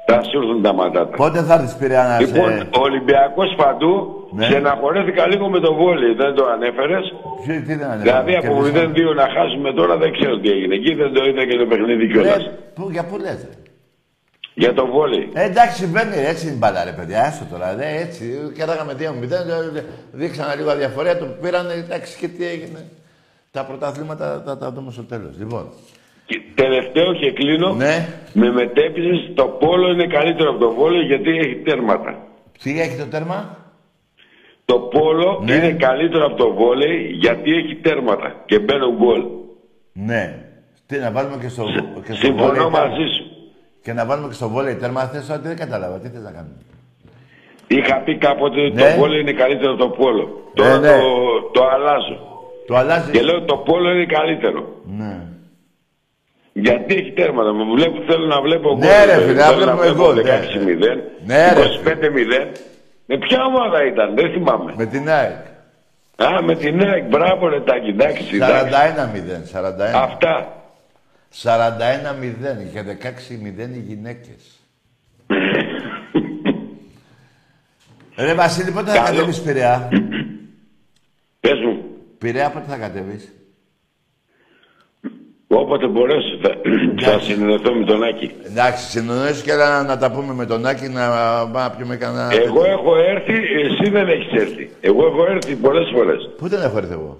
θα 0.09 0.17
σου 0.28 0.36
έρθουν 0.41 0.59
τα 0.65 0.72
ματάτα. 0.80 1.15
Πότε 1.22 1.39
θα 1.47 1.53
έρθεις 1.57 1.74
Πειραιά 1.80 2.17
Λοιπόν, 2.24 2.49
σε... 2.57 2.67
ο 2.78 2.82
Ολυμπιακός 2.89 3.49
παντού, 3.61 3.93
Ναι. 4.36 4.45
στεναχωρέθηκα 4.45 5.27
λίγο 5.27 5.49
με 5.49 5.59
το 5.59 5.73
βόλι, 5.73 6.13
δεν 6.13 6.36
το 6.36 6.43
ανέφερες. 6.45 7.05
Ποιο, 7.43 7.53
τι 7.53 7.73
δεν 7.75 7.84
ανέφερε. 7.84 8.01
Δηλαδή 8.01 8.36
από 8.36 8.63
κερδίσαμε. 8.63 8.91
0-2 9.11 9.15
να 9.15 9.27
χάσουμε 9.36 9.73
τώρα 9.73 9.97
δεν 9.97 10.11
ξέρω 10.17 10.39
τι 10.39 10.49
έγινε. 10.49 10.75
Εκεί 10.75 10.93
δεν 10.93 11.13
το 11.13 11.21
είδα 11.25 11.45
και 11.45 11.57
το 11.57 11.65
παιχνίδι 11.65 12.07
κιόλας. 12.11 12.38
Ρε, 12.43 12.51
πού, 12.75 12.88
για 12.91 13.03
πού 13.05 13.17
λες, 13.17 13.39
ρε; 13.49 13.55
Για 14.53 14.73
το 14.73 14.86
βόλι. 14.88 15.29
Ε, 15.34 15.43
εντάξει, 15.43 15.75
συμβαίνει, 15.82 16.15
έτσι 16.32 16.45
είναι 16.45 16.55
η 16.55 16.57
μπάλα, 16.59 16.84
ρε 16.84 16.91
παιδιά. 16.91 17.21
Άστο 17.27 17.45
τώρα, 17.51 17.75
δε, 17.75 17.88
έτσι. 18.05 18.23
Κέραγαμε 18.57 18.93
2-0, 18.93 19.27
δε- 19.73 19.82
δείξανε 20.11 20.55
λίγο 20.55 20.69
αδιαφορία, 20.69 21.17
το 21.17 21.25
πήρανε, 21.41 21.73
εντάξει, 21.73 22.17
και 22.19 22.27
τι 22.27 22.45
έγινε. 22.53 22.82
Τα 23.51 23.65
πρωταθλήματα 23.65 24.43
θα 24.45 24.57
τα 24.57 24.71
δούμε 24.71 24.91
στο 24.91 25.03
τέλος. 25.03 25.34
Λοιπόν, 25.38 25.63
Και 26.25 26.41
τελευταίο 26.55 27.13
και 27.13 27.32
κλείνω. 27.32 27.73
Ναι. 27.73 28.07
Με 28.34 28.51
μετέπισες 28.51 29.32
το 29.34 29.45
πόλο 29.45 29.91
είναι 29.91 30.07
καλύτερο 30.07 30.49
από 30.49 30.59
το 30.59 30.71
βόλιο 30.73 31.01
γιατί 31.01 31.29
έχει 31.29 31.55
τέρματα. 31.55 32.17
τι 32.63 32.82
έχει 32.82 32.97
το 32.97 33.05
τέρμα; 33.05 33.57
Το 34.66 34.80
πόλο 34.80 35.41
Ναι. 35.45 35.53
είναι 35.53 35.72
καλύτερο 35.72 36.26
από 36.26 36.36
το 36.36 36.53
βόλεϊ 36.53 37.16
γιατί 37.20 37.51
έχει 37.51 37.76
τέρματα 37.76 38.36
και 38.45 38.59
μπαίνουν 38.59 38.95
γκολ. 38.97 39.22
Ναι. 39.93 40.36
Τι, 40.88 40.97
να 40.97 41.12
βάλουμε 41.12 41.38
και 41.41 41.47
στο, 41.49 41.64
και 42.05 42.14
στο 42.14 42.26
Συμφωνώ 42.26 42.45
βόλεϊ 42.45 42.57
τέρμα. 42.62 42.80
μαζί 42.80 43.05
σου. 43.16 43.24
Και 43.84 43.93
να 43.93 44.05
βάλουμε 44.05 44.28
και 44.28 44.34
στο 44.34 44.49
βόλεϊ 44.49 44.76
τέρμα. 44.76 45.01
Θες 45.01 45.30
ότι 45.30 45.47
δεν 45.47 45.57
κατάλαβα. 45.57 45.99
Τι 45.99 46.07
θες 46.09 46.22
να 46.24 46.32
κάνουμε; 46.32 46.55
Είχα 47.68 47.95
πει 48.05 48.18
κάποτε 48.18 48.62
ότι 48.66 48.74
Ναι. 48.76 48.82
το 48.93 48.99
πόλο 48.99 49.16
είναι 49.18 49.32
καλύτερο 49.34 49.72
από 49.74 49.82
το 49.84 49.89
πόλο. 49.89 50.51
Τώρα 50.53 50.78
ναι. 50.80 50.88
το, 50.97 51.03
το 51.53 51.62
αλλάζω. 51.74 52.18
Το 52.68 52.76
αλλάζεις. 52.76 53.12
Και 53.12 53.22
λέω 53.22 53.41
το 53.43 53.57
πόλο 53.57 53.89
είναι 53.91 54.05
καλύτερο. 54.05 54.62
Ναι. 54.97 55.20
Γιατί 56.53 56.95
έχει 56.95 57.12
τέρματα; 57.12 57.53
Με 57.53 57.64
βλέπω, 57.76 57.97
θέλω 58.07 58.26
να 58.26 58.41
βλέπω 58.41 58.70
Ναι, 58.76 58.76
γκολ. 58.88 59.05
ρε, 59.05 59.18
δηλαδή. 59.18 59.24
φίλε, 59.28 59.39
να 59.39 59.45
Θέλω 59.45 59.66
να 59.66 59.76
βλέπουμε 59.76 59.91
βλέπω 59.93 60.03
γκολ, 60.03 60.16
ναι. 60.16 60.22
16-0, 60.22 60.97
Ναι, 61.26 61.41
ρε, 61.53 61.64
25-0. 61.64 62.51
Με 63.12 63.18
ποια 63.18 63.45
ομάδα 63.45 63.86
ήταν, 63.86 64.16
δεν 64.16 64.32
θυμάμαι. 64.32 64.74
Με 64.78 64.86
την 64.86 65.09
ΑΕΚ. 65.09 65.45
Α, 66.16 66.41
με 66.43 66.55
την 66.55 66.82
ΑΕΚ, 66.82 67.07
μπράβο 67.07 67.47
ρε 67.47 67.62
Τάκη, 67.62 67.89
εντάξει, 67.89 68.36
εντάξει. 68.36 68.70
41-0. 68.74 69.45
41. 69.45 69.93
Αυτά. 69.93 70.55
41-0 71.43 72.72
και 72.74 72.82
16-0 72.82 73.76
οι 73.76 73.80
γυναίκες. 73.80 74.59
Ρε 78.26 78.34
Βασίλη, 78.34 78.72
πότε 78.72 78.91
θα 78.91 78.95
Καλό. 78.97 79.07
κατέβεις 79.07 79.41
Πειραιά; 79.41 79.89
Πες 81.39 81.59
μου. 81.66 81.84
Πειραιά 82.18 82.51
πότε 82.51 82.66
θα 82.70 82.78
κατέβεις; 82.78 83.32
Όποτε 85.53 85.87
μπορέσω 85.87 86.37
θα, 86.41 86.51
θα 87.01 87.19
συνεννοηθώ 87.19 87.73
με 87.73 87.85
τον 87.85 88.03
Άκη. 88.03 88.31
Εντάξει, 88.45 88.83
συνεννοήσου 88.89 89.43
και 89.43 89.51
έλα 89.51 89.83
να 89.83 89.97
τα 89.97 90.11
πούμε 90.11 90.33
με 90.33 90.45
τον 90.45 90.65
Άκη 90.65 90.87
να 90.89 91.07
πάμε 91.51 91.65
να 91.67 91.69
πιούμε 91.71 91.95
κανένα... 91.95 92.29
Εγώ 92.33 92.63
έχω 92.65 92.95
έρθει, 92.97 93.33
εσύ 93.33 93.89
δεν 93.91 94.07
έχεις 94.07 94.31
έρθει. 94.41 94.69
Εγώ 94.81 95.05
έχω 95.05 95.25
έρθει 95.31 95.55
πολλές 95.55 95.89
φορές. 95.95 96.29
Πού 96.37 96.47
δεν 96.47 96.61
έχω 96.61 96.77
έρθει 96.77 96.93
εγώ; 96.93 97.17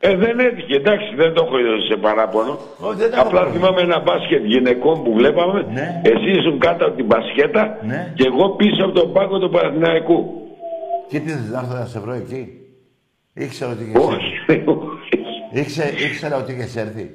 Ε, 0.00 0.16
δεν 0.16 0.38
έτυχε, 0.38 0.74
εντάξει, 0.74 1.14
δεν 1.16 1.34
το 1.34 1.42
έχω 1.46 1.56
σε 1.88 1.96
παράπονο. 1.96 2.58
Όχι, 2.80 2.96
δεν 2.98 3.12
έχω 3.12 3.20
Απλά 3.26 3.40
πρόβλημα. 3.40 3.66
θυμάμαι 3.66 3.80
ένα 3.80 4.00
μπάσκετ 4.00 4.44
γυναικών 4.44 5.02
που 5.04 5.12
βλέπαμε. 5.14 5.66
Ναι. 5.72 6.00
Εσύ 6.04 6.30
ήσουν 6.38 6.58
κάτω 6.58 6.86
από 6.86 6.96
την 6.96 7.06
μπασκέτα 7.06 7.78
Ναι. 7.86 8.12
και 8.16 8.24
εγώ 8.26 8.48
πίσω 8.50 8.84
από 8.84 8.92
τον 9.00 9.12
πάγκο 9.12 9.38
του 9.38 9.50
Παναθηναϊκού. 9.50 10.18
Και 11.08 11.18
τι 11.20 11.28
θες 11.30 11.50
να 11.50 11.58
έρθω 11.58 11.74
να 11.74 11.84
σε 11.84 11.98
βρω 12.00 12.12
εκεί; 12.12 12.42
Ήξερα 13.34 13.70
ότι 13.72 13.82
είχες 13.82 14.02
έρθει. 14.48 14.68
Όχι. 14.70 14.97
Ήξε, 15.52 15.94
ήξερα 16.10 16.36
ότι 16.36 16.52
είχες 16.52 16.76
έρθει. 16.76 17.10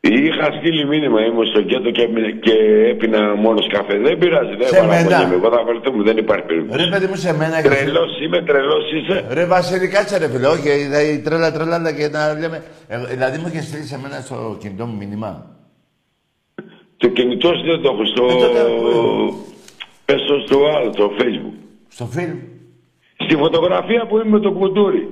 Είχα 0.00 0.52
στείλει 0.58 0.84
μήνυμα, 0.86 1.24
ήμουν 1.24 1.46
στο 1.46 1.62
κέντρο 1.62 1.90
και, 1.90 2.02
έμεινε- 2.02 2.38
και 2.40 2.52
έπινα 2.90 3.34
μόνος 3.34 3.66
καφέ. 3.68 3.98
Δεν 3.98 4.18
πειράζει, 4.18 4.54
δεν 4.56 4.66
Σε 4.68 4.80
μένα. 4.80 4.92
παραπονιέμαι. 4.92 5.34
Εγώ 5.34 5.50
θα 5.56 5.64
βρεθούμε, 5.64 6.02
δεν 6.02 6.16
υπάρχει 6.16 6.44
περίπτωση. 6.46 6.84
Ρε 6.84 6.90
παιδί 6.90 7.06
μου 7.06 7.14
σε 7.16 7.36
μένα 7.36 7.62
και... 7.62 7.68
Τρελός 7.68 8.20
είμαι, 8.20 8.42
τρελός 8.42 8.92
είσαι. 8.92 9.26
Ρε 9.30 9.44
Βασίλη, 9.46 9.88
κάτσε 9.88 10.18
ρε 10.18 10.28
φίλε, 10.28 10.46
όχι, 10.46 10.68
δηλαδή, 10.70 11.20
τρέλα 11.24 11.52
τρέλα 11.52 11.92
και 11.92 12.08
να 12.08 12.32
λέμε... 12.38 12.62
Ε, 12.88 12.98
δηλαδή 13.06 13.38
μου 13.38 13.46
είχες 13.46 13.64
στείλει 13.64 13.82
σε 13.84 13.98
μένα 13.98 14.20
στο 14.20 14.56
κινητό 14.60 14.86
μου 14.86 14.96
μήνυμα; 14.96 15.56
Το 16.96 17.08
κινητό 17.08 17.48
σου 17.48 17.62
δεν 17.70 17.80
το 17.82 17.90
έχω 17.92 18.04
στο. 18.04 18.24
Πες 20.04 20.22
το 20.28 20.38
στο 20.46 20.58
άλλο, 20.76 20.90
το 20.90 21.10
facebook. 21.18 21.56
Στο 21.88 22.04
φιλμ. 22.06 22.38
Στη 23.24 23.36
φωτογραφία 23.36 24.06
που 24.06 24.14
είμαι 24.18 24.28
με 24.30 24.40
το 24.40 24.52
κουντούρι. 24.52 25.08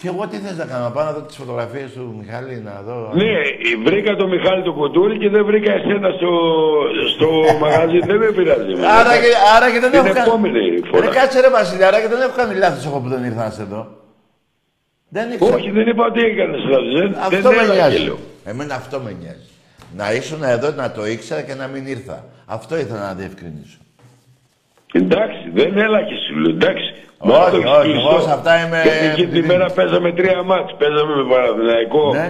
Και 0.00 0.08
εγώ 0.08 0.26
τι 0.30 0.36
θες 0.36 0.56
να 0.56 0.64
κάνω, 0.64 0.84
να 0.84 0.90
πάω 0.90 1.04
να 1.04 1.12
δω 1.12 1.20
τις 1.22 1.36
φωτογραφίες 1.36 1.92
του 1.92 2.14
Μιχάλη, 2.20 2.54
να 2.68 2.82
δω... 2.86 2.96
Ναι, 3.14 3.32
βρήκα 3.84 4.16
το 4.16 4.26
Μιχάλη 4.28 4.62
το 4.62 4.72
κουντούρι 4.72 5.18
και 5.18 5.28
δεν 5.28 5.44
βρήκα 5.44 5.72
εσένα 5.72 6.08
στο, 6.18 6.30
στο 7.14 7.28
μαγαζί. 7.62 7.98
δεν 7.98 8.16
με 8.16 8.26
πειράζει. 8.36 8.72
Άρα 8.98 9.12
και, 9.22 9.30
άρα 9.56 9.66
και 9.72 9.80
δεν 9.80 9.90
Την 9.90 9.98
έχω 10.00 10.12
κάνει... 10.14 10.28
επόμενη 10.28 10.60
φορά. 10.90 11.04
Ρε 11.06 11.10
κάτσε 11.16 11.40
ρε 11.40 11.50
Βασίλη, 11.50 11.84
άρα 11.84 12.00
και 12.00 12.08
δεν 12.08 12.20
έχω 12.20 12.34
κάνει 12.36 12.54
λάθος 12.54 12.86
εγώ 12.86 12.98
που 13.00 13.08
δεν 13.08 13.24
ήρθα 13.24 13.44
να 13.44 13.50
σε 13.50 13.64
δω. 13.64 13.82
Δεν 15.08 15.30
ήξερα. 15.32 15.54
Όχι, 15.56 15.70
δεν 15.70 15.86
είπα 15.86 16.04
ότι 16.10 16.20
έκανες 16.30 16.62
λάθος. 16.72 16.92
Δεν, 17.00 17.08
Αυτό 17.20 17.48
δεν 17.48 17.54
με 17.56 17.62
έλαγε, 17.62 17.78
νοιάζει. 17.80 18.04
λέω. 18.04 18.18
Εμένα 18.44 18.74
αυτό 18.74 18.98
με 19.00 19.16
νοιάζει. 19.20 19.48
Να 19.96 20.12
ήσουν 20.12 20.42
εδώ 20.42 20.70
να 20.70 20.90
το 20.92 21.06
ήξερα 21.06 21.42
και 21.42 21.54
να 21.54 21.66
μην 21.66 21.86
ήρθα. 21.86 22.24
Αυτό 22.46 22.76
ήθελα 22.78 23.00
να 23.00 23.14
διευκρινίσω. 23.14 23.78
Εντάξει, 24.92 25.50
δεν 25.54 25.78
έλαγε 25.78 26.14
σου 26.28 26.38
λέω. 26.38 26.50
Εντάξει. 26.54 26.94
Όχι, 27.22 27.32
Μα 27.32 27.50
το 27.50 27.56
έχεις 27.56 27.70
όχι, 27.78 27.82
κλειστό. 27.90 28.08
εγώ 28.10 28.20
σε 28.26 28.32
αυτά 28.38 28.52
είμαι 28.66 28.80
Γιατί 28.86 29.04
εκεί 29.06 29.20
την 29.24 29.28
επειδή- 29.30 29.46
μέρα 29.50 29.66
παίζαμε 29.78 30.08
τρία 30.18 30.42
μάτς. 30.50 30.70
Παίζαμε 30.80 31.12
με 31.20 31.24
Παναθηναϊκό. 31.32 32.04
Ναι. 32.14 32.26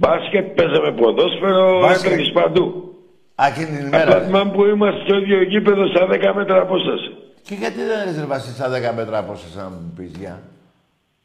Μπάσκετ, 0.00 0.46
παίζαμε 0.58 0.90
ποδόσφαιρο, 1.00 1.64
Μπάσκετ. 1.80 2.10
έτρεχες 2.10 2.30
παντού. 2.38 2.64
Α, 3.40 3.42
εκείνη 3.52 3.66
την 3.76 3.86
ημέρα. 3.86 4.02
Απλά 4.02 4.18
ρε. 4.18 4.24
θυμάμαι 4.26 4.50
που 4.54 4.62
είμαστε 4.72 5.00
στο 5.06 5.14
ίδιο 5.20 5.38
γήπεδο 5.52 5.82
στα 5.92 6.02
10 6.06 6.32
μέτρα 6.38 6.58
απόσταση. 6.66 7.08
Και 7.46 7.54
γιατί 7.62 7.78
δεν 7.88 7.98
έρθει 8.06 8.20
ρε 8.20 8.26
Βασίλη 8.34 8.54
στα 8.54 8.68
10 8.68 8.92
μέτρα 8.98 9.16
από 9.18 9.34
σας 9.42 9.54
να 9.60 9.64
μου 9.72 9.92
πεις 9.96 10.10
για; 10.22 10.34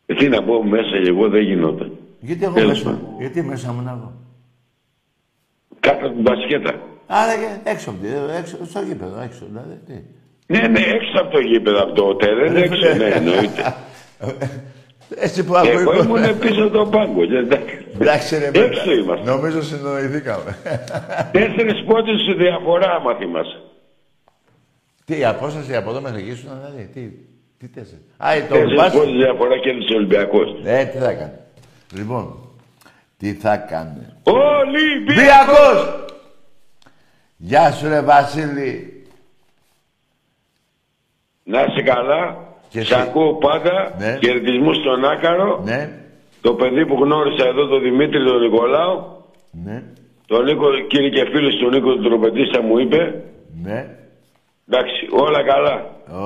Ε, 0.05 0.13
Τι 0.13 0.25
να 0.29 0.43
πω 0.43 0.63
μέσα 0.63 0.93
και 1.03 1.09
εγώ 1.13 1.29
δεν 1.29 1.41
γινόταν. 1.49 1.89
Γιατί 2.19 2.43
εγώ 2.45 2.53
Τέλος 2.53 2.83
μέσα. 2.83 2.83
πάντων. 2.97 3.09
Γιατί 3.19 3.41
μέσα 3.43 3.71
μου 3.73 3.81
να 3.81 3.93
βγω. 3.99 4.11
Κάτω 5.79 6.05
από 6.05 6.13
την 6.15 6.21
μπασκέτα. 6.21 6.73
Άρα 7.07 7.33
και 7.41 7.69
έξω 7.71 7.89
από 7.89 7.99
τη- 8.01 8.37
έξω, 8.39 8.55
στο 8.65 8.79
γήπεδο, 8.87 9.21
έξω 9.27 9.43
δηλαδή. 9.49 9.75
Τι; 9.87 9.93
Ναι, 10.47 10.59
ναι, 10.67 10.79
έξω 10.79 11.21
από 11.21 11.31
το 11.31 11.39
γήπεδο, 11.39 11.81
από 11.83 11.93
το 11.93 12.15
τερέν, 12.15 12.53
Ρε 12.53 12.59
έξω, 12.59 12.75
φίλε. 12.75 12.93
ναι, 12.95 13.15
εννοείται. 13.15 13.75
Έτσι 15.15 15.43
που 15.45 15.55
ακούω. 15.55 15.79
Εγώ 15.79 15.93
ήμουν 16.03 16.37
πίσω 16.39 16.63
από 16.63 16.73
τον 16.77 16.89
πάγκο. 16.89 17.25
και 17.25 17.35
εντάξει. 17.37 17.85
Εντάξει 17.93 18.37
ρε 18.37 18.47
Έξω 18.53 18.83
παιδί. 18.83 19.01
είμαστε. 19.01 19.25
Νομίζω 19.31 19.61
συνοηθήκαμε. 19.63 20.57
Τέσσερις 21.31 21.83
πόντους 21.87 22.23
σε 22.25 22.33
διαφορά, 22.37 22.91
άμα 22.91 23.15
θυμάσαι. 23.15 23.61
τι, 25.05 25.17
η 25.19 25.25
απόσταση 25.25 25.75
από 25.75 25.89
εδώ 25.89 26.01
μέχρι 26.01 26.19
εκεί 26.21 26.33
σου 26.35 26.47
δηλαδή. 26.47 26.89
Τι, 26.93 27.01
τι 27.57 27.67
τέσσερις. 27.67 28.03
Α, 28.17 28.29
το 28.47 28.53
Τέσσερις 28.53 28.75
μπάσκετ. 28.75 28.99
πόντους 29.01 29.15
διαφορά 29.17 29.57
και 29.59 29.69
ο 29.69 29.95
Ολυμπιακός. 29.95 30.47
Ε, 30.63 30.85
τι 30.85 30.97
θα 30.97 31.09
έκανε. 31.09 31.39
Λοιπόν, 31.93 32.35
τι 33.17 33.33
θα 33.33 33.57
κάνει. 33.57 34.05
Ολυμπιακός! 34.23 35.15
Μπιακός! 35.15 36.05
Γεια 37.37 37.71
σου 37.71 37.87
ρε 37.87 38.01
Βασίλη. 38.01 38.89
Να 41.51 41.59
είσαι 41.67 41.81
καλά. 41.93 42.21
Και 42.69 42.81
Σε 42.83 42.93
εσύ. 42.93 43.01
ακούω 43.03 43.33
πάντα. 43.47 43.75
Ναι. 43.97 44.17
Χαιρετισμούς 44.23 44.77
στον 44.77 45.05
Άκαρο. 45.05 45.61
Ναι, 45.65 45.89
Το 46.41 46.53
παιδί 46.53 46.85
που 46.85 46.95
γνώρισα 47.03 47.45
εδώ, 47.47 47.67
τον 47.67 47.81
Δημήτρη 47.81 48.19
τον 48.29 48.39
Νικολάου. 48.41 49.23
ναι, 49.65 49.83
Τον 50.27 50.43
Νίκο, 50.43 50.67
κύριε 50.87 51.09
και 51.09 51.23
φίλος 51.31 51.55
του 51.55 51.69
Νίκο, 51.69 51.89
τον 51.93 52.03
τροπετίστα 52.03 52.61
μου 52.61 52.77
είπε. 52.79 52.99
ναι. 53.63 53.79
Εντάξει, 54.69 55.01
όλα 55.23 55.41
καλά. 55.51 55.75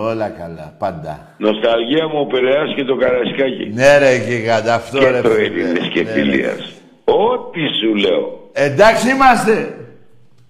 Όλα 0.09 0.29
καλά, 0.29 0.75
πάντα. 0.79 1.35
Νοσταλγία 1.37 2.07
μου 2.07 2.19
ο 2.19 2.25
Πειραιάς 2.25 2.73
και 2.75 2.83
το 2.83 2.95
Καρασκάκι. 2.95 3.65
Ναι 3.73 3.97
ρε 3.97 4.15
γίγαντα, 4.15 4.73
αυτό 4.73 4.97
και 4.97 5.09
ρε 5.09 5.21
το 5.21 5.29
φίλε. 5.29 5.45
Έλληνες 5.45 5.87
και 5.93 6.01
Ναι, 6.03 6.13
ρε. 6.13 6.19
Φιλίας. 6.21 6.73
Ό,τι 7.05 7.59
σου 7.79 7.95
λέω. 7.95 8.49
Εντάξει 8.53 9.09
είμαστε. 9.09 9.53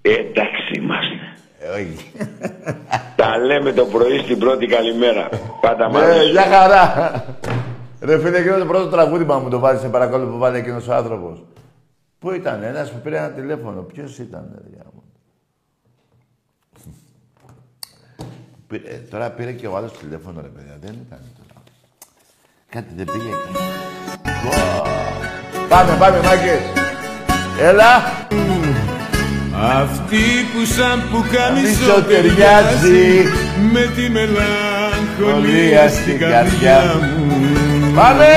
Εντάξει 0.01 0.71
είμαστε. 0.77 1.15
Ε, 1.59 1.69
όχι. 1.79 1.95
Τα 3.19 3.37
λέμε 3.37 3.71
το 3.73 3.85
πρωί 3.85 4.17
στην 4.17 4.39
πρώτη 4.39 4.65
καλημέρα. 4.65 5.29
Πάντα 5.61 5.87
Ναι, 5.87 5.93
μαζί. 5.99 6.29
για 6.29 6.41
χαρά. 6.41 7.13
Ρε 8.01 8.19
φίλε, 8.19 8.37
εκείνος 8.37 8.59
το 8.59 8.65
πρώτος 8.65 8.91
τραγούδι 8.91 9.25
που 9.25 9.33
μου 9.33 9.49
το 9.49 9.59
βάλει 9.59 9.79
σε 9.79 9.87
παρακαλώ 9.87 10.25
που 10.25 10.37
βάλει 10.37 10.57
εκείνος 10.57 10.87
ο 10.87 10.93
άνθρωπος. 10.93 11.43
Πού 12.19 12.31
ήταν, 12.31 12.63
ένας 12.63 12.91
που 12.91 12.99
πήρε 12.99 13.17
ένα 13.17 13.29
τηλέφωνο. 13.29 13.81
Ποιος 13.81 14.17
ήταν, 14.17 14.49
ρε 14.55 14.77
γάμο. 14.77 15.03
Πήρε- 18.67 19.09
τώρα 19.09 19.29
πήρε 19.29 19.51
και 19.51 19.67
ο 19.67 19.75
άλλος 19.77 19.91
τηλέφωνο, 19.97 20.41
ρε 20.41 20.47
παιδιά. 20.47 20.77
Δεν 20.81 20.91
ήταν 21.07 21.19
τώρα. 21.37 21.61
Κάτι 22.69 22.93
δεν 22.95 23.05
πήγε 23.05 23.27
εκεί. 23.29 23.57
Wow. 24.23 24.85
Πάμε, 25.69 25.95
πάμε, 25.99 26.17
μάγκες. 26.21 26.59
Έλα. 27.61 27.87
Αυτή 29.61 30.25
που 30.53 30.65
σαν 30.75 31.03
που 31.11 31.25
καμισό 31.31 31.69
Καμισό 31.71 32.01
ταιριάζει 32.09 33.29
με 33.73 33.89
τη 33.95 34.09
μελαγχολία 34.09 35.89
στην 35.89 36.19
καρδιά 36.19 36.81
μου 37.01 37.37
Πάμε! 37.95 38.33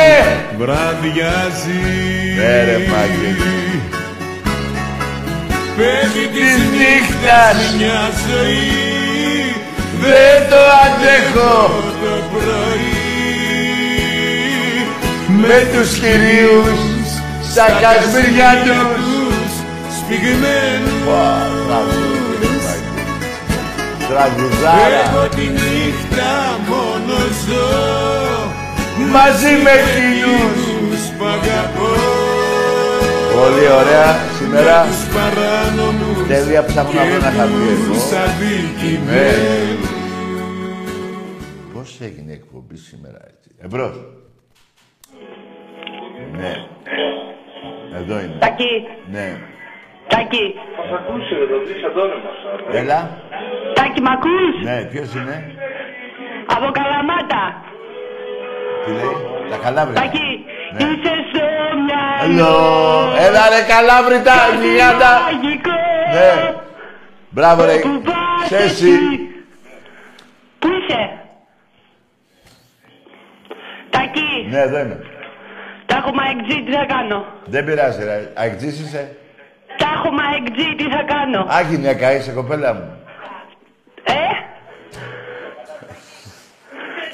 βραδιάζει 0.58 1.82
Ναι, 2.36 2.64
ρε 2.64 2.78
μάγκες. 2.90 3.40
Πέφτει 5.76 6.26
Της 6.26 6.32
της 6.32 6.56
νύχτας. 6.56 7.54
νύχτας 7.56 7.74
μια 7.78 8.00
ζωή 8.26 8.80
Δεν 10.02 10.48
το 10.50 10.60
αντέχω 10.84 11.54
το 12.02 12.14
πρωί 12.32 13.00
με 15.26 15.66
τους 15.72 15.90
κυρίους 15.98 16.78
στα 17.50 17.66
κασμίρια 17.82 18.50
τους. 18.64 19.11
Σφιγμένους 20.12 21.00
Τραγουδάρα. 24.08 25.02
Εγώ 25.10 25.28
τη 25.28 25.40
νύχτα 25.40 26.30
μόνο 26.68 27.16
ζω 27.44 27.68
Μαζί 29.12 29.52
με 29.64 29.70
εκείνους. 29.80 30.60
Τους 30.90 31.06
που 31.18 31.24
αγαπώ 31.24 31.92
Πολύ 33.36 33.66
ωραία 33.80 34.10
σήμερα. 34.38 34.84
Τους 34.86 35.04
παράνομους 35.14 36.26
Τέλεια 36.28 36.64
ψάχνω 36.64 36.92
να 37.00 37.04
βρω 37.06 37.14
ένα 37.14 37.30
χαρτί 37.30 37.54
εδώ. 37.54 37.92
Τους 37.92 38.12
αδικημένους 38.24 39.90
Πώς 41.72 41.96
έγινε 42.00 42.30
η 42.32 42.34
εκπομπή 42.34 42.76
σήμερα 42.76 43.18
έτσι; 43.24 43.48
Εμπρός. 43.64 43.96
Ναι. 46.36 46.54
Εδώ 47.98 48.20
είναι. 48.20 48.36
Τάκη, 48.40 48.64
Ναι. 49.10 49.36
Τάκη, 50.08 50.54
Μας 50.78 50.90
ακούσει 51.00 51.34
εδώ, 51.44 51.56
τι 51.66 51.72
σαν 51.80 51.92
τώρα 51.94 52.16
μας. 52.24 52.38
Έλα. 52.80 53.00
Τάκη 53.74 54.00
μ' 54.02 54.12
ακούς; 54.16 54.54
Ναι, 54.64 54.76
ποιος 54.90 55.14
είναι; 55.14 55.36
Από 56.54 56.70
Καλαμάτα. 56.78 57.44
Τι 58.84 58.90
λέει; 58.92 59.16
Τα 59.50 59.56
καλάβρια. 59.56 60.00
Τάκη, 60.00 60.28
Ναι. 60.72 60.82
είσαι 60.84 61.14
στο 61.30 61.44
μυαλό. 61.84 62.50
Hello. 62.50 63.24
Έλα 63.26 63.42
ρε 63.54 63.62
καλάβρητα, 63.72 64.34
γιγάντα. 64.62 65.10
Μαγικό. 65.22 65.76
Ναι. 66.14 66.54
Μπράβο 67.30 67.64
ρε. 67.64 67.74
Όπου 67.74 68.00
πας 68.08 68.46
Σέση. 68.48 68.64
εσύ. 68.64 68.98
Πού 70.58 70.68
είσαι; 70.78 71.10
Τάκη, 73.90 74.46
Ναι, 74.50 74.58
εδώ 74.60 74.78
είμαι. 74.78 75.00
τα 75.86 75.96
έχω 75.96 76.10
μαεκτζή, 76.14 76.62
τι 76.64 76.72
θα 76.72 76.84
κάνω. 76.84 77.24
Δεν 77.44 77.64
πειράζει 77.64 78.04
ρε. 78.04 78.30
Αεκτζής 78.34 78.80
είσαι. 78.80 79.16
Τα 79.82 79.88
έχω 79.96 80.10
μαεκτζή, 80.18 80.68
τι 80.78 80.86
θα 80.94 81.02
κάνω; 81.12 81.40
Α, 81.54 81.60
γυναίκα 81.70 82.12
είσαι, 82.14 82.32
κοπέλα 82.32 82.74
μου. 82.74 82.96
Ε; 84.04 84.24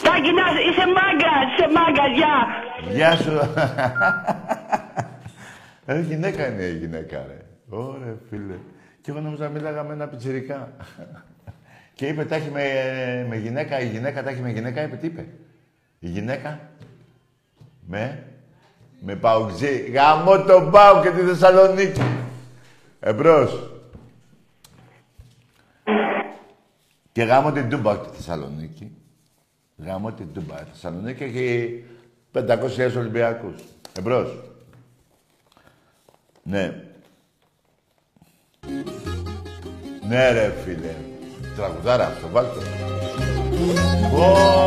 Τάκη, 0.03 0.33
να, 0.39 0.45
είσαι 0.69 0.87
μάγκας, 0.99 1.45
είσαι 1.53 1.69
μάγκας, 1.77 2.11
γεια. 2.19 2.37
Γεια 2.97 3.17
σου. 3.17 3.33
Ε, 5.87 6.01
γυναίκα 6.01 6.47
είναι 6.47 6.63
η 6.63 6.77
γυναίκα, 6.77 7.25
ρε. 7.29 7.39
Ωραία, 7.69 8.15
φίλε. 8.31 8.55
Και 9.01 9.11
εγώ 9.11 9.21
νόμιζα 9.21 9.49
μίλαγα 9.49 9.83
με 9.83 9.93
ένα 9.93 10.07
πιτσιρικά. 10.07 10.69
Και 11.95 12.07
είπε, 12.07 12.25
τα 12.25 12.35
έχει 12.35 12.51
με, 12.51 12.63
με 13.29 13.37
γυναίκα, 13.37 13.81
η 13.81 13.87
γυναίκα 13.87 14.23
τα 14.23 14.31
έχει 14.31 14.41
με 14.41 14.51
γυναίκα, 14.51 14.83
είπε, 14.83 14.97
τι 14.97 15.07
είπε. 15.07 15.27
Η 15.99 16.09
γυναίκα 16.09 16.61
με, 17.87 18.23
με 19.01 19.15
παουτζή. 19.15 19.91
Γαμώ 19.95 20.43
τον 20.43 20.71
Πάου 20.71 21.03
και 21.03 21.11
τη 21.11 21.21
Θεσσαλονίκη. 21.21 22.03
Εμπρός. 23.01 23.71
Και 27.13 27.23
γάμω 27.23 27.53
την 27.53 27.69
Τούμπα 27.69 27.99
τη 27.99 28.17
Θεσσαλονίκη. 28.17 28.93
Γάμω 29.77 30.13
την 30.13 30.33
Τούμπα. 30.33 30.61
Η 30.61 30.65
Θεσσαλονίκη 30.73 31.25
έχει 31.25 31.85
500.000 32.33 32.97
Ολυμπιακούς. 32.97 33.63
Εμπρός. 33.99 34.39
Ναι. 36.43 36.83
Ναι 40.09 40.31
ρε 40.31 40.53
φίλε. 40.65 40.95
Τραγουδάρα 41.57 42.07
αυτό, 42.07 42.29
βάλτε. 42.29 42.59
Ω. 44.15 44.59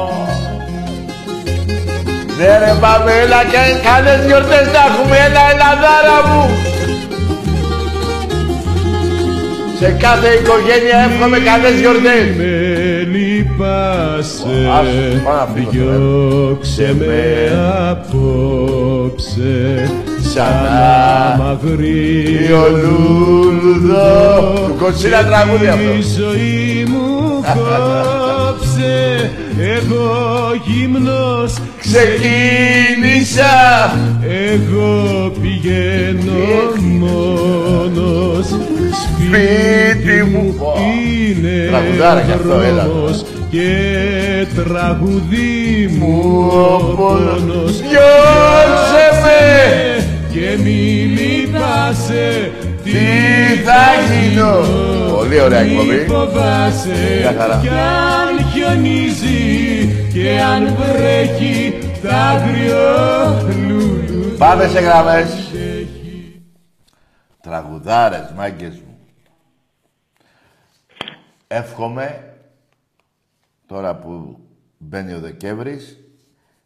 Ναι 2.38 2.57
ρε 2.57 2.77
πάμε, 2.79 3.11
έλα 3.11 3.43
και 3.43 3.57
καλές 3.84 4.25
γιορτές 4.25 4.71
να 4.71 4.79
έχουμε, 4.79 5.17
έλα 5.17 5.49
Ελλαδάρα 5.51 6.27
μου. 6.27 6.80
Σε 9.82 9.91
κάθε 9.91 10.27
οικογένεια 10.27 10.97
εύχομαι 11.11 11.39
καλές 11.39 11.79
γιορτές. 11.79 12.25
Με 12.38 12.51
λυπάσαι, 13.11 14.69
Άσου, 14.79 15.23
πάνω 15.23 15.38
να 15.38 15.47
φύγω, 15.53 15.69
διώξε 15.71 16.95
με 16.99 17.19
απόψε 17.89 19.55
Σαν 20.34 20.53
να 20.63 21.43
μαγρύ 21.43 22.49
ο 22.53 22.65
λουλουδό. 22.77 24.19
Του 24.67 24.75
Κοτσίνα 24.79 25.25
τραγούδι 25.25 25.67
αυτό. 25.67 25.91
Η 25.91 26.01
ζωή 26.17 26.86
μου 26.88 27.43
κόψε. 27.53 29.32
Εγώ 29.75 30.09
γυμνός 30.65 31.53
Ξεκίνησα. 31.79 33.55
Εγώ 34.27 35.32
πηγαίνω 35.41 36.43
μόνος 36.99 38.47
Σπίτι 39.01 40.23
μου. 40.23 40.55
Είναι 40.87 41.67
Τραγουδάρα 41.69 42.21
κι 42.21 42.31
αυτό, 42.31 42.59
έλα. 42.59 42.83
δρόμος 42.83 43.25
και 43.49 43.67
τραγουδί 44.55 45.89
μου 45.99 46.47
ο 46.51 46.73
ο 46.73 46.95
πόνος. 46.95 47.77
Διώξε 47.79 49.05
με. 49.23 50.03
Και 50.31 50.57
μη 50.63 51.11
λυπάσαι. 51.17 52.51
Τι 52.83 52.91
θα 53.65 53.83
γίνω. 54.07 54.53
Πολύ 55.17 55.41
ωραία 55.41 55.59
εκπομπή. 55.59 55.87
μη 55.87 56.05
φοβάσαι. 56.07 57.17
Μια 57.19 57.35
χαρά. 57.37 57.59
κι 57.61 57.67
αν 57.67 58.45
χιονίζει 58.51 59.95
και 60.13 60.39
αν 60.53 60.75
βρέχει 60.77 61.73
τα 62.01 62.15
αγριό 62.15 63.41
λουλού 63.67 64.35
Πάμε 64.37 64.67
σε 64.67 64.79
γραμμές. 64.79 65.27
Τραγουδάρες, 67.41 68.33
μάγκες 68.37 68.73
μου 68.73 68.90
Εύχομαι 71.53 72.35
Τώρα 73.67 73.95
που 73.95 74.39
μπαίνει 74.77 75.13
ο 75.13 75.19
Δεκέμβρης 75.19 75.99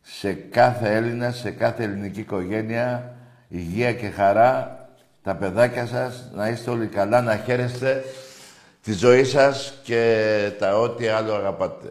σε 0.01 0.33
κάθε 0.33 0.95
Έλληνα, 0.95 1.31
σε 1.31 1.51
κάθε 1.51 1.83
ελληνική 1.83 2.19
οικογένεια 2.19 3.15
υγεία 3.47 3.93
και 3.93 4.07
χαρά 4.07 4.79
τα 5.23 5.36
παιδάκια 5.36 5.86
σας 5.86 6.31
να 6.33 6.47
είστε 6.47 6.69
όλοι 6.69 6.88
καλά, 6.88 7.21
να 7.21 7.36
χαίρεστε 7.36 8.03
τη 8.83 8.93
ζωή 8.93 9.23
σας 9.23 9.79
και 9.83 10.51
τα 10.59 10.79
ό,τι 10.79 11.07
άλλο 11.07 11.33
αγαπάτε. 11.33 11.88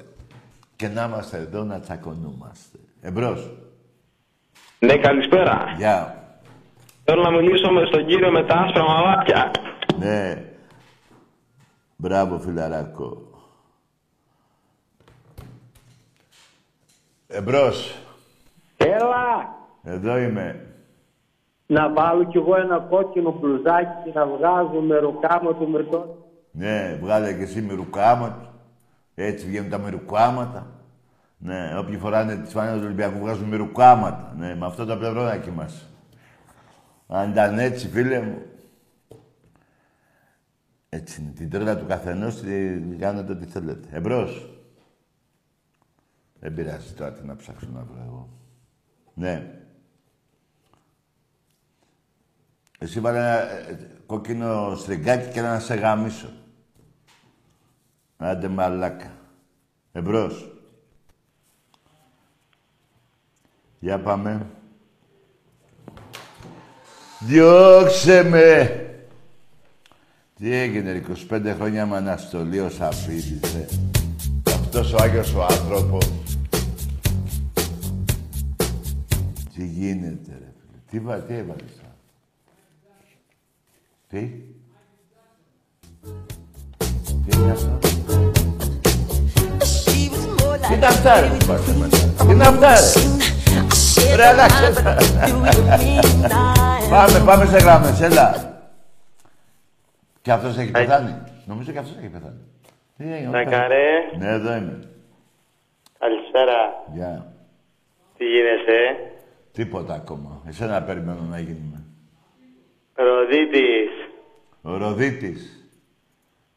Και 0.76 0.88
να 0.88 1.04
είμαστε 1.04 1.36
εδώ 1.36 1.62
να 1.62 1.80
τσακωνούμαστε. 1.80 2.78
Εμπρός. 3.02 3.50
Ναι, 4.78 4.96
καλησπέρα. 4.96 5.74
Γεια. 5.76 6.24
Θέλω 7.04 7.22
να 7.22 7.30
μιλήσω 7.30 7.70
με 7.70 7.86
στον 7.86 8.06
κύριο 8.06 8.30
με 8.30 8.44
τα 8.44 8.54
άσπρα 8.54 8.84
μαλάκια. 8.84 9.50
Ναι. 9.98 10.53
Μπράβο, 12.04 12.38
φιλαράκο. 12.38 13.22
Εμπρός. 17.26 17.96
Έλα! 18.76 19.56
Εδώ 19.82 20.18
είμαι. 20.18 20.74
Να 21.66 21.92
βάλω 21.92 22.24
κι 22.24 22.36
εγώ 22.36 22.56
ένα 22.56 22.78
κόκκινο 22.78 23.32
μπλουζάκι 23.32 24.02
και 24.04 24.18
να 24.18 24.26
βγάζω 24.26 24.80
με 24.80 24.96
ροκάμα 24.98 25.54
του 25.54 25.68
μερτό. 25.68 26.28
Ναι, 26.50 26.98
βγάλε 27.00 27.32
και 27.32 27.42
εσύ 27.42 27.62
μυρουκάματα. 27.62 28.54
Έτσι 29.14 29.46
βγαίνουν 29.46 29.70
τα 29.70 29.78
μυρουκάματα. 29.78 30.66
Ναι, 31.38 31.78
όποιοι 31.78 31.96
φοράνε 31.96 32.36
τις 32.36 32.52
φανέλες 32.52 32.78
του 32.78 32.84
Ολυμπιακού 32.84 33.18
βγάζουν 33.18 33.48
μυρουκάματα. 33.48 34.34
Ναι, 34.36 34.54
με 34.54 34.66
αυτό 34.66 34.84
το 34.84 34.96
πλευρόνακι 34.96 35.50
μας. 35.50 35.88
Αν 37.08 37.30
ήταν 37.30 37.58
έτσι, 37.58 37.88
φίλε 37.88 38.20
μου. 38.20 38.42
Έτσι 40.94 41.20
είναι. 41.20 41.30
Την 41.30 41.50
τρέλα 41.50 41.76
του 41.76 41.86
καθενός 41.86 42.40
τη 42.40 42.78
κάνετε 42.98 43.32
ό,τι 43.32 43.44
θέλετε. 43.44 43.88
Εμπρός. 43.90 44.50
Δεν 46.40 46.54
πειράζει 46.54 46.92
τώρα 46.92 47.12
τι 47.12 47.26
να 47.26 47.36
ψάξω 47.36 47.68
να 47.72 47.80
βρω 47.80 48.02
εγώ. 48.06 48.28
Ναι. 49.14 49.60
Εσύ 52.78 53.00
βάλε 53.00 53.18
ένα 53.18 53.50
ε, 53.50 53.88
κόκκινο 54.06 54.74
στριγκάκι 54.76 55.32
και 55.32 55.40
να 55.40 55.60
σε 55.60 55.74
γαμίσω. 55.74 56.28
Άντε 58.16 58.48
μαλάκα. 58.48 59.12
Εμπρός. 59.92 60.52
Για 63.78 64.00
πάμε. 64.00 64.46
Διώξε 67.20 68.22
με. 68.22 68.78
Τι 70.44 70.54
έγινε, 70.54 70.92
ρε, 70.92 71.02
25 71.30 71.54
χρόνια 71.58 71.86
με 71.86 71.96
αναστολή 71.96 72.60
ο 72.60 72.70
Σαφίδης, 72.70 73.54
ε. 73.54 73.68
Αυτός 74.46 74.92
ο 74.92 74.96
Άγιος 75.02 75.34
ο 75.34 75.42
άνθρωπος. 75.42 76.12
Τι 79.54 79.66
γίνεται, 79.66 80.30
ρε 80.30 80.52
φίλε. 80.60 80.78
Τι, 80.90 81.00
βα, 81.00 81.14
τι 81.14 81.34
έβαλες 81.34 81.70
τώρα; 81.76 81.96
Τι; 84.08 84.30
Τι 87.26 87.38
είναι 87.38 87.50
αυτό; 87.50 87.78
Τι 90.68 90.74
είναι 90.74 90.86
αυτά, 90.86 91.20
ρε, 91.20 91.26
που 91.26 91.46
πάτε 91.46 91.72
μετά. 91.78 91.96
Τι 92.24 92.32
είναι 92.32 92.46
αυτά, 92.46 92.74
ρε; 92.74 94.16
Ρε, 94.16 94.26
αλλάξε 94.26 94.72
τα. 94.82 94.96
Πάμε, 96.90 97.18
πάμε 97.24 97.46
σε 97.46 97.56
γράμμες, 97.56 98.00
έλα. 98.00 98.53
Και 100.24 100.32
αυτός 100.32 100.58
έχει 100.58 100.70
πεθάνει. 100.70 101.14
Νομίζω 101.46 101.72
και 101.72 101.78
αυτός 101.78 101.96
έχει 101.98 102.08
πεθάνει. 102.08 102.40
Τι 102.96 103.12
έγινε, 103.12 103.30
Να 103.30 103.38
όχι, 103.38 103.48
καρέ. 103.48 103.90
Ναι, 104.18 104.28
εδώ 104.28 104.56
είμαι. 104.56 104.78
Καλησπέρα. 105.98 106.84
Γεια. 106.94 107.32
Τι 108.16 108.24
γίνεσαι; 108.24 108.96
Τίποτα 109.52 109.94
ακόμα. 109.94 110.42
Εσένα 110.48 110.82
περιμένω 110.82 111.20
να 111.30 111.38
γίνουμε. 111.38 111.84
Ροδίτης. 112.94 113.90
Ο 114.62 114.76
Ροδίτης. 114.76 115.68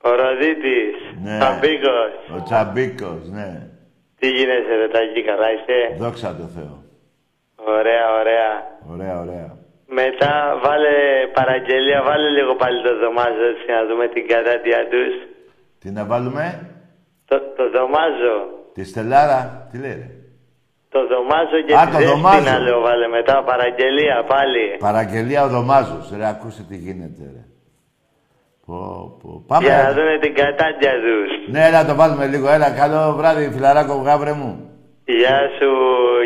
Ο 0.03 0.09
Ροδίτης. 0.15 0.95
Ναι. 1.23 1.37
Τσαμπίκος. 1.39 2.11
Ο 2.37 2.43
Τσαμπίκος, 2.43 3.29
ναι. 3.29 3.69
Τι 4.19 4.27
γίνεσαι 4.27 4.75
ρε 4.75 4.87
Τάκη, 4.87 5.23
καλά 5.23 5.51
είσαι; 5.51 5.95
Δόξα 5.97 6.35
τω 6.35 6.43
Θεώ. 6.43 6.83
Ωραία, 7.55 8.13
ωραία. 8.19 8.77
Ωραία, 8.91 9.19
ωραία. 9.19 9.57
Μετά 9.87 10.33
βάλε 10.63 10.95
παραγγελία, 11.33 11.99
βάλε 12.03 12.29
λίγο 12.37 12.55
πάλι 12.55 12.81
το 12.87 12.97
δωμάζο 13.01 13.43
έτσι 13.51 13.65
να 13.77 13.81
δούμε 13.87 14.07
την 14.07 14.27
κατάτια 14.27 14.79
τους. 14.91 15.13
Τι 15.79 15.87
να 15.91 16.05
βάλουμε; 16.05 16.45
Το, 17.25 17.35
το 17.57 17.63
δωμάζο. 17.75 18.35
Τη 18.73 18.83
Στελάρα. 18.83 19.67
Τι 19.71 19.77
λέει, 19.83 19.91
ρε; 20.01 20.09
Το 20.89 20.99
δωμάζο 21.11 21.57
και 21.67 21.73
Α, 21.75 21.85
τη 21.85 21.91
το 21.91 21.97
δέσποινα 21.97 22.13
δωμάζο. 22.15 22.63
λέω 22.65 22.79
βάλε 22.81 23.07
μετά 23.07 23.43
παραγγελία 23.43 24.23
πάλι. 24.33 24.65
Παραγγελία 24.79 25.43
ο 25.43 25.47
Δωμάζος. 25.47 26.13
Ρε, 26.17 26.27
ακούστε 26.27 26.63
τι 26.69 26.77
γίνεται, 26.77 27.23
ρε. 27.35 27.43
Πω, 28.65 28.75
πω. 29.21 29.43
Πάμε. 29.47 29.65
Για 29.65 29.77
ρε. 29.77 29.83
να 29.83 29.93
δούμε 29.93 30.17
την 30.21 30.33
κατάτια 30.35 30.91
τους. 31.05 31.29
Ναι, 31.53 31.65
έλα 31.67 31.85
το 31.85 31.95
βάλουμε 31.95 32.25
λίγο. 32.27 32.49
Έλα, 32.49 32.69
καλό 32.71 33.13
βράδυ, 33.17 33.49
φιλαράκο, 33.53 33.93
γάβρε 33.95 34.33
μου. 34.33 34.69
Γεια 35.05 35.39
σου, 35.57 35.69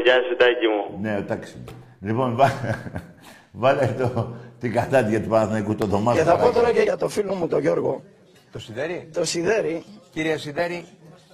γεια 0.04 0.16
σου 0.28 0.36
Τάκη 0.36 0.68
μου. 0.68 1.00
Ναι, 1.02 1.18
ο 1.18 1.24
τάξη. 1.28 1.64
Λοιπόν, 2.02 2.36
βά... 2.36 2.48
βάλε 3.52 3.88
το, 3.88 4.36
την 4.60 4.72
κατάτια 4.72 5.22
του 5.22 5.30
Παναθηναϊκού, 5.30 5.76
το 5.76 5.86
Δωμάζο. 5.86 6.18
Και 6.18 6.24
θα 6.24 6.32
πω 6.32 6.38
παρακαλώ. 6.38 6.62
τώρα 6.62 6.74
και 6.74 6.82
για 6.82 6.98
το 6.98 7.10
φίλο 7.10 7.34
μου 7.34 7.48
τον 7.48 7.60
Γιώργο. 7.60 8.04
Το 8.52 8.60
Σιδέρι. 8.60 9.10
Το 9.14 9.26
Σιδέρι. 9.26 9.84
Κύριε 10.12 10.38
Σιδέρι, 10.38 10.86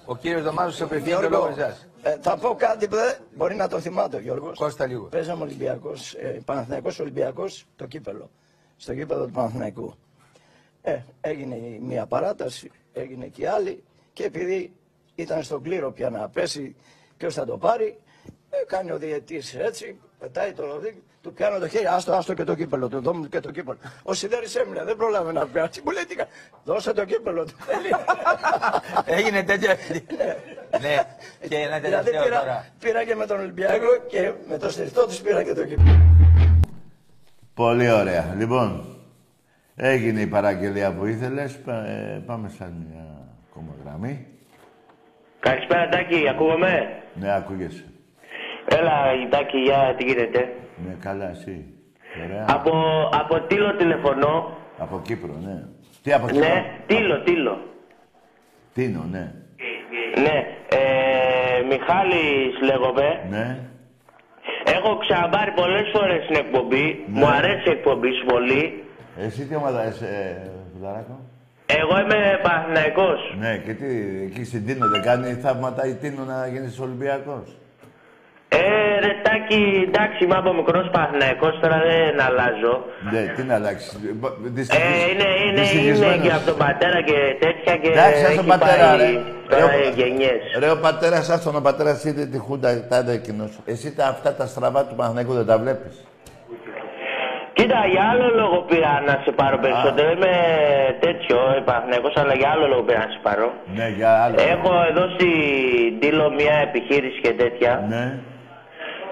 ο 0.04 0.16
κύριος 0.16 0.42
Δωμάζος 0.42 0.76
σε 0.76 0.82
απευθύνει 0.82 1.14
το 1.14 1.20
Γιώργο, 1.20 1.38
λόγο 1.38 1.60
εσάς. 1.60 1.88
Ε, 2.02 2.16
θα 2.20 2.36
πω 2.36 2.54
κάτι 2.54 2.88
που 2.88 2.94
δεν 2.96 3.14
μπορεί 3.36 3.54
να 3.54 3.68
το 3.68 3.80
θυμάται 3.80 4.16
ο 4.16 4.20
Γιώργος. 4.20 4.58
Κώστα 4.58 4.86
λίγο. 4.86 5.04
Παίζαμε 5.04 5.42
Ολυμπιακός, 5.42 6.14
ε, 6.14 6.40
Παναθηναϊκός 6.44 6.98
Ολυμπιακός, 6.98 7.64
το 7.76 7.86
κύπελο. 7.86 8.30
Στο 8.76 8.94
κύπελο 8.94 9.24
του 9.26 9.32
Παναθηναϊκού. 9.32 9.94
Ε, 10.82 10.98
έγινε 11.20 11.54
η 11.54 11.80
μία 11.82 12.06
παράταση, 12.06 12.70
έγινε 12.92 13.26
και 13.26 13.42
η 13.42 13.46
άλλη 13.46 13.82
και 14.12 14.24
επειδή 14.24 14.72
ήταν 15.14 15.42
στον 15.42 15.62
κλήρο 15.62 15.92
πια 15.92 16.10
να 16.10 16.28
πέσει 16.28 16.76
ποιος 17.16 17.34
θα 17.34 17.44
το 17.44 17.58
πάρει, 17.58 17.98
ε, 18.50 18.56
κάνει 18.66 18.90
ο 18.90 18.98
διαιτής 18.98 19.54
έτσι, 19.54 19.98
πετάει 20.18 20.52
το 20.52 20.66
λοδί, 20.66 21.02
του 21.22 21.32
πιάνω 21.32 21.58
το 21.58 21.68
χέρι, 21.68 21.86
άστο, 21.86 22.12
άστο 22.12 22.34
και 22.34 22.44
το 22.44 22.54
κύπελο 22.54 22.88
του, 22.88 23.00
δώμου 23.00 23.28
και 23.28 23.40
το 23.40 23.50
κύπελο. 23.50 23.78
Ο 24.02 24.12
Σιδέρης 24.14 24.54
έμεινε, 24.56 24.84
δεν 24.84 24.96
πρόλαβε 24.96 25.32
να 25.32 25.46
πιάσει, 25.46 25.82
μου 25.84 25.90
λέει 25.90 26.04
τι 26.04 26.14
κα- 26.14 26.26
δώσε 26.64 26.92
το 26.92 27.04
κύπελο 27.04 27.44
του. 27.44 27.54
Έγινε 29.16 29.42
τέτοιο. 29.42 29.68
ναι, 30.80 30.96
και 31.48 31.56
ένα 31.56 31.78
Δηλαδή 31.78 32.04
τελευταίο 32.04 32.22
πήρα, 32.22 32.38
τώρα. 32.38 32.64
πήρα 32.78 33.04
και 33.04 33.14
με 33.14 33.26
τον 33.26 33.38
Ολυμπιακό 33.40 33.96
και 34.08 34.32
με 34.48 34.58
το 34.58 34.70
στηριχτό 34.70 35.06
της 35.06 35.20
πήρα 35.20 35.42
και 35.42 35.52
το 35.54 35.64
κύπελο. 35.64 35.98
Πολύ 37.54 37.90
ωραία. 37.90 38.34
Λοιπόν, 38.36 38.96
έγινε 39.76 40.20
η 40.20 40.26
παραγγελία 40.26 40.92
που 40.92 41.06
ήθελες. 41.06 41.58
Πα- 41.58 41.86
ε, 41.86 42.22
πάμε 42.26 42.48
σαν 42.58 42.86
μια 42.90 43.04
ακόμα 43.50 43.74
γραμμή. 43.84 44.26
Καλησπέρα 45.40 45.88
Τάκη, 45.88 46.28
ακούγομαι; 46.28 47.02
Ναι, 47.14 47.34
ακούγεσαι. 47.34 47.84
Έλα 48.68 49.28
Τάκη, 49.30 49.58
για 49.58 49.94
τι 49.96 50.04
γίνεται; 50.04 50.52
Ναι, 50.86 50.96
καλά, 51.00 51.30
εσύ. 51.30 51.64
Ωραία. 52.24 52.44
Από, 52.48 52.72
από 53.20 53.40
Τήλο 53.40 53.76
τηλεφωνώ. 53.76 54.56
Από 54.78 55.00
Κύπρο, 55.02 55.34
ναι. 55.46 55.62
Τι 56.02 56.12
από 56.12 56.26
Κύπρο; 56.26 56.48
Ναι, 56.48 56.64
Τήλο, 56.86 57.20
Τήλο. 57.22 57.58
Τίνο, 58.74 59.04
ναι. 59.10 59.32
Ναι, 60.24 60.36
ε, 60.78 61.62
Μιχάλης 61.68 62.60
λέγομαι. 62.62 63.20
Ναι. 63.30 63.58
Έχω 64.64 64.96
ξαναπάρει 64.96 65.50
πολλές 65.50 65.86
φορές 65.94 66.26
την 66.26 66.36
εκπομπή. 66.36 67.04
Ναι. 67.12 67.18
Μου 67.18 67.26
αρέσει 67.26 67.68
η 67.68 67.70
εκπομπή 67.70 68.10
σου 68.12 68.26
πολύ. 68.26 68.84
Εσύ 69.18 69.46
τι 69.46 69.54
ομάδα 69.54 69.86
είσαι, 69.88 70.06
ε, 70.06 70.50
Φιλαράκο. 70.74 71.20
Εγώ 71.66 72.00
είμαι 72.00 72.40
Παναθηναϊκός. 72.42 73.34
Ναι, 73.38 73.56
και 73.56 73.72
τι, 73.74 73.86
εκεί 74.26 74.44
στην 74.44 74.66
Τίνο 74.66 74.88
δεν 74.88 75.02
κάνει 75.02 75.32
θαύματα 75.32 75.86
η 75.86 75.94
Τίνο 75.94 76.24
να 76.24 76.46
γίνεις 76.46 76.78
Ολυμπιακός; 76.80 77.56
Ε, 78.48 78.58
ρε 79.04 79.12
Τάκη, 79.22 79.84
εντάξει, 79.88 80.24
είμαι 80.24 80.36
από 80.36 80.52
μικρός 80.52 80.88
Παναθηναϊκός, 80.92 81.54
τώρα 81.62 81.78
δεν 81.88 82.20
αλλάζω. 82.26 82.74
Ναι, 83.12 83.22
τι 83.36 83.42
να 83.42 83.54
αλλάξεις. 83.54 83.92
Ε, 83.94 84.78
είναι, 85.10 85.28
είναι, 85.46 85.62
είναι 85.88 86.18
και 86.22 86.32
από 86.32 86.46
τον 86.50 86.56
πατέρα 86.56 87.00
και 87.02 87.18
τέτοια 87.44 87.76
και 87.76 87.88
Εντάξει, 87.88 88.24
ας 88.24 88.34
τον 88.34 88.38
έχει 88.38 88.46
πατέρα, 88.48 88.88
πάει 88.88 88.98
ρε. 88.98 89.10
τώρα 89.48 89.66
Ρε, 89.76 89.86
οι 89.86 89.90
γενιές. 90.00 90.40
Ρε, 90.58 90.70
ο 90.70 90.78
πατέρας 90.86 91.30
αυτόν, 91.30 91.56
ο 91.56 91.60
πατέρας 91.60 92.04
είδε 92.04 92.24
τη 92.26 92.38
Χούντα, 92.38 92.86
τα 92.88 92.98
είδε 92.98 93.12
εκείνος. 93.12 93.50
Εσύ 93.64 93.94
τα, 93.94 94.06
αυτά 94.06 94.34
τα 94.34 94.46
στραβά 94.46 94.84
του 94.86 94.94
Παναθηναϊκού 94.94 95.32
δεν 95.32 95.46
τα 95.46 95.58
βλέπεις. 95.58 95.94
Κοίτα, 97.52 97.80
για 97.92 98.04
άλλο 98.12 98.28
λόγο 98.40 98.56
πήρα 98.68 99.02
να 99.06 99.14
σε 99.24 99.30
πάρω 99.40 99.58
περισσότερο. 99.58 100.10
Είμαι 100.10 100.32
τέτοιο, 101.00 101.36
ε, 101.56 101.60
Παναθηναϊκός, 101.64 102.14
αλλά 102.16 102.34
για 102.34 102.48
άλλο 102.54 102.66
λόγο 102.66 102.82
πήρα 102.82 102.98
να 102.98 103.10
σε 103.14 103.18
πάρω. 103.22 103.52
Ναι, 103.76 103.88
για 103.96 104.10
άλλο. 104.24 104.36
Έχω 104.54 104.72
εδώ 104.90 105.04
στην 105.14 106.00
Τήλο 106.00 106.30
μια 106.30 106.54
επιχείρηση 106.68 107.20
και 107.20 107.32
τέτοια. 107.42 107.72
Ναι. 107.88 108.04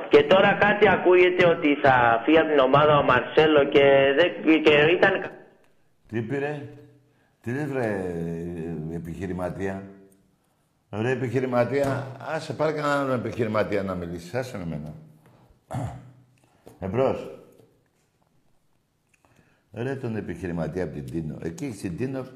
Και 0.09 0.23
τώρα 0.23 0.53
κάτι 0.53 0.89
ακούγεται 0.89 1.47
ότι 1.47 1.75
θα 1.83 2.23
φύγει 2.25 2.39
από 2.39 2.49
την 2.49 2.59
ομάδα 2.59 2.99
ο 2.99 3.03
Μαρσέλο 3.03 3.65
και, 3.65 4.15
δεν, 4.17 4.63
και 4.63 4.71
ήταν... 4.71 5.31
Τι 6.09 6.23
πήρε, 6.23 6.63
τι 7.41 7.53
λες 7.53 7.65
βρε 7.65 7.87
ε, 8.93 8.97
επιχειρηματία; 8.97 9.83
Ρε 10.91 11.11
επιχειρηματία, 11.11 12.17
άσε 12.19 12.53
πάρε 12.53 12.73
κανέναν 12.73 12.99
άλλον 12.99 13.19
επιχειρηματία 13.19 13.83
να 13.83 13.95
μιλήσεις, 13.95 14.35
άσε 14.35 14.57
με 14.57 14.63
εμένα. 14.63 14.95
Εμπρός. 16.81 17.31
Ρε 19.73 19.95
τον 19.95 20.17
επιχειρηματία 20.17 20.85
από 20.85 20.95
την 20.95 21.11
Τίνο. 21.11 21.39
Εκεί 21.43 21.73
στην 21.73 21.97
Τίνο 21.97 22.27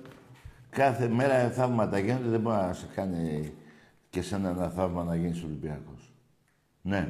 κάθε 0.71 1.09
μέρα 1.09 1.51
θαύματα 1.51 1.99
γίνονται, 1.99 2.29
δεν 2.29 2.41
μπορεί 2.41 2.57
να 2.57 2.73
σε 2.73 2.87
κάνει 2.95 3.53
και 4.11 4.23
σε 4.23 4.35
ένα 4.35 4.69
θαύμα 4.69 5.05
να 5.05 5.17
γίνεις 5.17 5.43
Ολυμπιακός. 5.43 6.13
Ναι. 6.83 7.09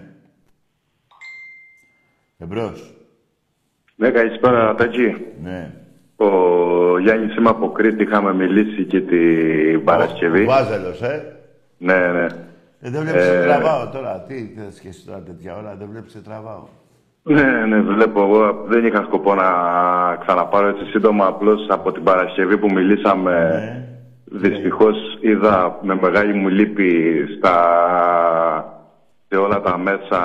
Εμπρός. 2.42 2.94
Ναι, 3.96 4.10
καλησπέρα 4.10 4.74
Τάκη. 4.74 5.16
Ναι. 5.42 5.70
Ο 6.16 6.28
Γιάννης 6.98 7.36
είμαι 7.36 7.48
από 7.48 7.72
Κρήτη, 7.72 8.02
είχαμε 8.02 8.34
μιλήσει 8.34 8.84
και 8.84 9.00
την 9.00 9.84
Παρασκευή. 9.84 10.42
Ο 10.42 10.46
Βάζελος, 10.46 11.02
ε. 11.02 11.36
Ναι, 11.78 11.94
ναι. 11.94 12.26
Ε, 12.80 12.90
δεν 12.90 13.02
βλέπεις 13.02 13.22
Ε, 13.22 13.24
σε 13.24 13.42
τραβάω 13.42 13.88
τώρα. 13.88 14.24
Τι 14.28 14.34
θες 14.34 14.80
και 14.80 14.88
εσύ 14.88 15.06
τώρα 15.06 15.22
τέτοια 15.22 15.56
ώρα, 15.56 15.76
δεν 15.78 15.88
βλέπεις 15.90 16.12
σε 16.12 16.20
τραβάω. 16.20 16.62
Ναι, 17.22 17.64
ναι, 17.66 17.80
βλέπω. 17.80 18.22
Εγώ 18.22 18.64
δεν 18.66 18.86
είχα 18.86 19.02
σκοπό 19.02 19.34
να 19.34 19.46
ξαναπάρω 20.20 20.68
έτσι 20.68 20.84
σύντομα. 20.84 21.26
Απλώς 21.26 21.66
από 21.68 21.92
την 21.92 22.02
Παρασκευή 22.02 22.58
που 22.58 22.70
μιλήσαμε, 22.70 23.60
δυστυχώς 24.24 24.96
είδα 25.20 25.78
με 25.82 25.98
μεγάλη 26.02 26.32
μου 26.32 26.48
λύπη 26.48 27.24
στα... 27.36 27.54
σε 29.28 29.36
όλα 29.36 29.60
τα 29.60 29.78
μέσα 29.78 30.20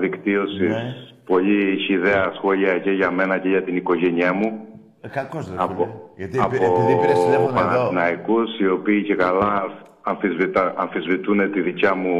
δικτύωσης 0.00 1.11
πολύ 1.32 1.76
χιδέα 1.86 2.32
σχόλια 2.36 2.78
και 2.78 2.90
για 2.90 3.10
μένα 3.10 3.38
και 3.38 3.48
για 3.48 3.62
την 3.62 3.76
οικογένειά 3.76 4.32
μου. 4.32 4.48
Ε, 5.00 5.08
κακός 5.08 5.48
ρε 5.50 5.54
από, 5.58 5.74
φίλε. 5.74 5.86
Γιατί 6.16 6.38
από 6.38 6.54
επει- 6.54 6.62
επειδή 6.68 6.94
πήρες 7.00 7.18
τηλέφωνο 7.24 7.48
εδώ. 7.48 7.60
Παναθηναϊκούς, 7.60 8.58
οι 8.60 8.68
οποίοι 8.68 9.02
και 9.02 9.14
καλά 9.14 9.72
αμφισβητα- 10.02 10.72
αμφισβητούν 10.76 11.52
τη 11.52 11.60
δικιά 11.60 11.94
μου 11.94 12.14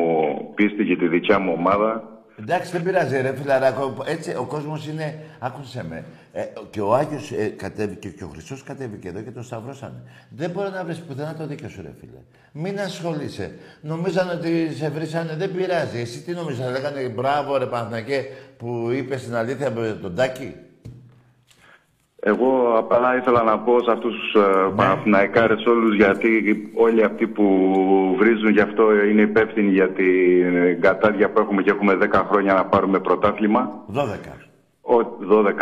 πίστη 0.54 0.84
και 0.84 0.96
τη 0.96 1.08
δικιά 1.08 1.38
μου 1.38 1.52
ομάδα. 1.58 2.11
Εντάξει, 2.42 2.70
δεν 2.70 2.82
πειράζει, 2.82 3.20
ρε 3.20 3.36
φιλαράκο. 3.36 3.96
Έτσι, 4.06 4.34
ο 4.34 4.44
κόσμος 4.44 4.86
είναι. 4.86 5.18
Άκουσε 5.38 5.84
με. 5.88 6.04
Ε, 6.32 6.44
και 6.70 6.80
ο 6.80 6.94
Άγιος 6.94 7.30
ε, 7.30 7.46
κατέβηκε 7.46 8.08
και 8.08 8.24
ο 8.24 8.28
Χριστός 8.28 8.62
κατέβηκε 8.62 9.08
εδώ 9.08 9.20
και 9.20 9.30
τον 9.30 9.42
σταυρώσανε. 9.42 10.02
Δεν 10.28 10.50
μπορεί 10.50 10.70
να 10.70 10.84
βρεις 10.84 10.98
πουθενά 10.98 11.34
το 11.34 11.46
δίκιο 11.46 11.68
σου, 11.68 11.82
ρε 11.82 11.92
φίλε. 12.00 12.18
Μην 12.52 12.80
ασχολείσαι. 12.80 13.54
Νομίζαν 13.80 14.30
ότι 14.30 14.74
σε 14.74 14.88
βρήσανε, 14.88 15.34
δεν 15.36 15.52
πειράζει. 15.54 15.98
Εσύ 15.98 16.20
τι 16.20 16.32
νομίζανε, 16.32 16.70
λέγανε 16.70 17.08
μπράβο, 17.08 17.56
ρε 17.56 17.66
Παναθηνακέ, 17.66 18.26
που 18.56 18.90
είπες 18.92 19.22
την 19.24 19.34
αλήθεια 19.34 19.70
με 19.70 19.98
τον 20.02 20.14
Τάκη. 20.14 20.54
Εγώ 22.24 22.74
απλά 22.78 23.16
ήθελα 23.16 23.42
να 23.42 23.58
πω 23.58 23.82
σε 23.82 23.90
αυτούς 23.90 24.14
τους 24.16 24.42
ε, 24.42 24.72
Παναθηναϊκάρες 24.76 25.64
όλους 25.66 25.96
γιατί 25.96 26.28
όλοι 26.74 27.04
αυτοί 27.04 27.26
που 27.26 27.44
βρίζουν 28.18 28.50
γι' 28.50 28.60
αυτό 28.60 28.82
είναι 29.10 29.20
υπεύθυνοι 29.22 29.70
για 29.70 29.88
την 29.88 30.80
κατάδια 30.80 31.30
που 31.30 31.40
έχουμε 31.40 31.62
και 31.62 31.70
έχουμε 31.70 31.98
10 32.02 32.22
χρόνια 32.30 32.54
να 32.54 32.64
πάρουμε 32.64 32.98
πρωτάθλημα. 32.98 33.70
12. 33.94 34.00
Ο, 34.80 34.96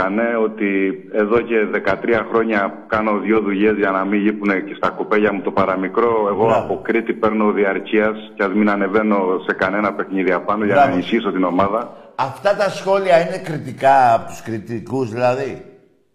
12 0.07 0.11
ναι, 0.15 0.37
ότι 0.45 0.69
εδώ 1.13 1.41
και 1.41 1.57
13 1.85 2.27
χρόνια 2.31 2.85
κάνω 2.87 3.19
δύο 3.19 3.41
δουλειές 3.41 3.77
για 3.77 3.91
να 3.91 4.05
μην 4.05 4.21
γύπουν 4.21 4.49
και 4.65 4.75
στα 4.77 4.89
κοπέλια 4.89 5.33
μου 5.33 5.41
το 5.41 5.51
παραμικρό. 5.51 6.27
Εγώ 6.29 6.53
από 6.53 6.81
Κρήτη 6.83 7.13
παίρνω 7.13 7.53
διαρκείας 7.53 8.33
και 8.35 8.43
ας 8.43 8.53
μην 8.53 8.71
ανεβαίνω 8.71 9.41
σε 9.47 9.55
κανένα 9.55 9.93
παιχνίδι 9.93 10.33
απάνω 10.33 10.65
για 10.65 10.75
να 10.75 10.81
Μπράβο. 10.81 10.97
ενισχύσω 10.97 11.33
την 11.33 11.45
ομάδα. 11.45 11.97
Αυτά 12.15 12.57
τα 12.57 12.69
σχόλια 12.71 13.21
είναι 13.21 13.39
κριτικά 13.39 14.15
από 14.15 14.27
τους 14.27 14.43
κριτικούς, 14.43 15.11
δηλαδή. 15.11 15.65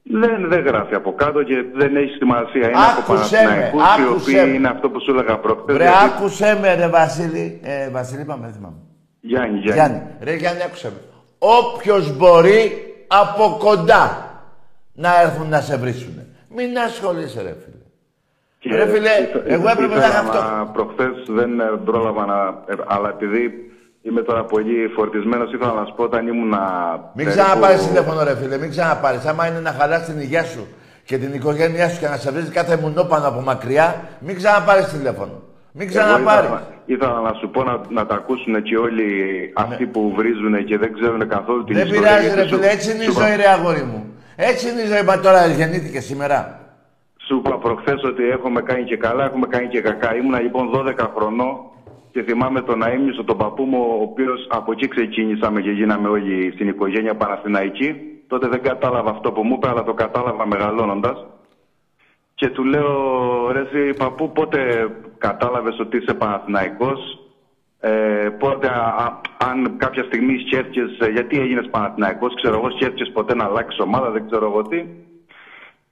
Δεν, 0.10 0.48
δεν 0.50 0.60
γράφει 0.66 0.96
από 0.96 1.14
κάτω 1.14 1.44
και 1.44 1.64
δεν 1.74 1.96
έχει 1.96 2.10
σημασία. 2.16 2.68
Είναι 2.70 2.78
από 2.98 3.14
Άκουσέ 3.14 3.36
με, 3.36 3.44
Παναθηναϊκούς 3.50 3.82
οι 3.82 4.02
άκουσέ 4.04 4.30
οποίοι 4.40 4.50
με. 4.50 4.56
είναι 4.56 4.68
αυτό 4.68 4.90
που 4.90 5.02
σου 5.02 5.12
έλεγα 5.12 5.38
προχτές. 5.38 5.78
Ρε, 5.78 5.84
γιατί- 5.84 5.98
άκουσέ 6.06 6.58
με, 6.62 6.76
ρε 6.76 6.88
Βασίλη. 6.88 7.60
Ε, 7.64 7.90
Βασίλη, 7.90 8.22
είπαμε, 8.22 8.46
δεν 8.46 8.54
θυμάμαι. 8.56 8.76
Γιάννη, 9.22 9.58
Γιάννη. 9.60 9.74
Γιάννη. 9.74 10.02
Ρε 10.24 10.34
Γιάννη, 10.34 10.62
άκουσε 10.64 10.88
με. 10.88 11.00
Όποιος 11.40 12.18
μπορεί 12.18 12.72
από 13.08 13.56
κοντά 13.60 14.30
να 14.94 15.22
έρθουν 15.22 15.50
να 15.50 15.62
σε 15.62 15.78
βρίσουν. 15.78 16.14
Μην 16.56 16.78
ασχολείσαι, 16.78 17.42
ρε 17.42 17.56
φίλε. 17.64 17.84
Και 18.60 18.76
Ρε 18.76 18.86
φίλε, 18.86 19.10
ήθελα- 19.10 19.44
εγώ 19.46 19.70
έπρεπε 19.70 19.94
να 19.96 20.06
ήθελα 20.06 20.08
είχα 20.08 20.20
αυτό. 20.20 20.70
Προχθές 20.74 21.24
δεν 21.28 21.60
ε, 21.60 21.64
πρόλαβα 21.86 22.26
να... 22.26 22.64
ε, 22.68 22.74
αλλά 22.88 23.10
επειδή 23.10 23.72
είμαι 24.08 24.22
τώρα 24.22 24.44
πολύ 24.44 24.88
φορτισμένος, 24.96 25.54
ήθελα 25.54 25.74
να 25.74 25.86
σου 25.86 25.94
πω 25.96 26.04
όταν 26.04 26.28
ήμουν... 26.28 26.54
Μην 27.14 27.26
ξαναπάρεις 27.28 27.88
τηλέφωνο, 27.88 28.24
ρε 28.24 28.36
φίλε. 28.36 28.58
Μην 28.58 28.70
ξαναπάρεις. 28.70 29.26
Άμα 29.26 29.48
είναι 29.48 29.60
να 29.60 29.72
χαλάσει 29.72 30.12
την 30.12 30.20
υγεία 30.20 30.44
σου 30.44 30.68
και 31.06 31.18
την 31.18 31.34
οικογένειά 31.34 31.90
σου 31.90 32.00
και 32.00 32.08
να 32.08 32.18
σε 32.18 32.32
βρίζει 32.32 32.52
κάθε 32.52 32.78
μουνόπανο 32.78 33.28
από 33.28 33.42
μακριά, 33.42 34.02
μην 34.20 34.36
ξαναπάρεις 34.36 34.86
τηλέφωνο. 34.86 35.42
Μην 35.72 35.88
ξαναπάρεις. 35.88 36.50
Ήθελα, 36.50 36.68
ήθελα 36.86 37.20
να 37.22 37.34
σου 37.34 37.50
πω 37.50 37.64
να, 37.64 37.82
να 37.90 38.06
τα 38.06 38.16
ακούσουν 38.16 38.62
και 38.64 38.78
όλοι 38.78 39.08
αυτοί 39.56 39.86
που 39.86 40.14
βρίζουν 40.16 40.66
και 40.66 40.78
δεν 40.78 40.94
ξέρουν 40.94 41.28
καθόλου 41.28 41.64
την 41.64 41.76
Ναι. 41.76 41.80
Δεν 41.84 41.90
ιστορία. 41.92 42.10
πειράζει, 42.10 42.26
γιατί 42.28 42.42
ρε 42.42 42.48
σου- 42.48 42.56
φίλε. 42.56 42.68
Έτσι 42.72 42.92
είναι 42.92 43.04
η 43.04 43.06
σου- 43.06 43.20
ζωή, 43.22 43.36
ρε 43.36 43.48
αγόρι 43.50 43.84
μου. 43.84 44.06
Έτσι 44.36 44.70
είναι 44.70 44.82
η 44.82 44.86
ζωή. 44.86 45.02
Μα 45.04 45.20
τώρα 45.20 45.46
γεννήθηκε 45.48 46.00
σήμερα. 46.00 46.60
Σου 47.28 47.36
είπα 47.36 47.58
προχθές 47.58 48.04
ότι 48.04 48.24
έχουμε 48.30 48.62
κάνει 48.62 48.84
και 48.84 48.98
καλά, 48.98 49.24
έχουμε 49.26 49.48
κάνει 49.48 49.68
και 49.68 49.82
κακά. 49.82 50.16
Ήμουνα 50.16 50.40
λοιπόν 50.40 50.70
12 50.76 51.08
χρονών 51.16 51.56
και 52.16 52.24
θυμάμαι 52.24 52.62
τον 52.62 52.84
αείμνηστο, 52.84 53.24
τον 53.24 53.38
παππού 53.38 53.64
μου, 53.64 53.80
ο 54.00 54.02
οποίος 54.02 54.48
από 54.50 54.72
εκεί 54.72 54.88
ξεκίνησαμε 54.88 55.62
και 55.62 55.72
γίναμε 55.72 56.08
όλοι 56.08 56.52
στην 56.54 56.68
οικογένεια 56.68 57.16
Παναθηναϊκή. 57.16 57.96
Τότε 58.28 58.48
δεν 58.48 58.62
κατάλαβα 58.62 59.10
αυτό 59.10 59.32
που 59.32 59.44
μου 59.44 59.54
είπε, 59.56 59.68
αλλά 59.70 59.84
το 59.84 59.94
κατάλαβα 59.94 60.48
μεγαλώνοντας. 60.48 61.26
Και 62.36 62.50
του 62.50 62.64
λέω, 62.64 62.92
ρε 63.52 63.60
εσύ 63.60 63.94
παππού, 63.98 64.32
πότε 64.32 64.88
κατάλαβες 65.18 65.80
ότι 65.80 65.98
είσαι 65.98 66.14
Παναθηναϊκός; 66.14 67.00
Ε, 67.80 68.30
πότε, 68.40 68.68
α- 68.68 68.96
α- 69.06 69.22
αν 69.50 69.78
κάποια 69.78 70.04
στιγμή 70.04 70.40
σκέφτεσαι 70.40 71.12
γιατί 71.12 71.40
έγινες 71.40 71.68
Παναθηναϊκός, 71.72 72.34
ξέρω 72.36 72.56
εγώ, 72.58 72.70
σκέφτεσαι 72.70 73.12
ποτέ 73.12 73.36
να 73.36 73.46
αλλάξεις 73.46 73.80
ομάδα, 73.80 74.10
δεν 74.10 74.26
ξέρω 74.30 74.46
εγώ 74.46 74.62
τι. 74.62 74.84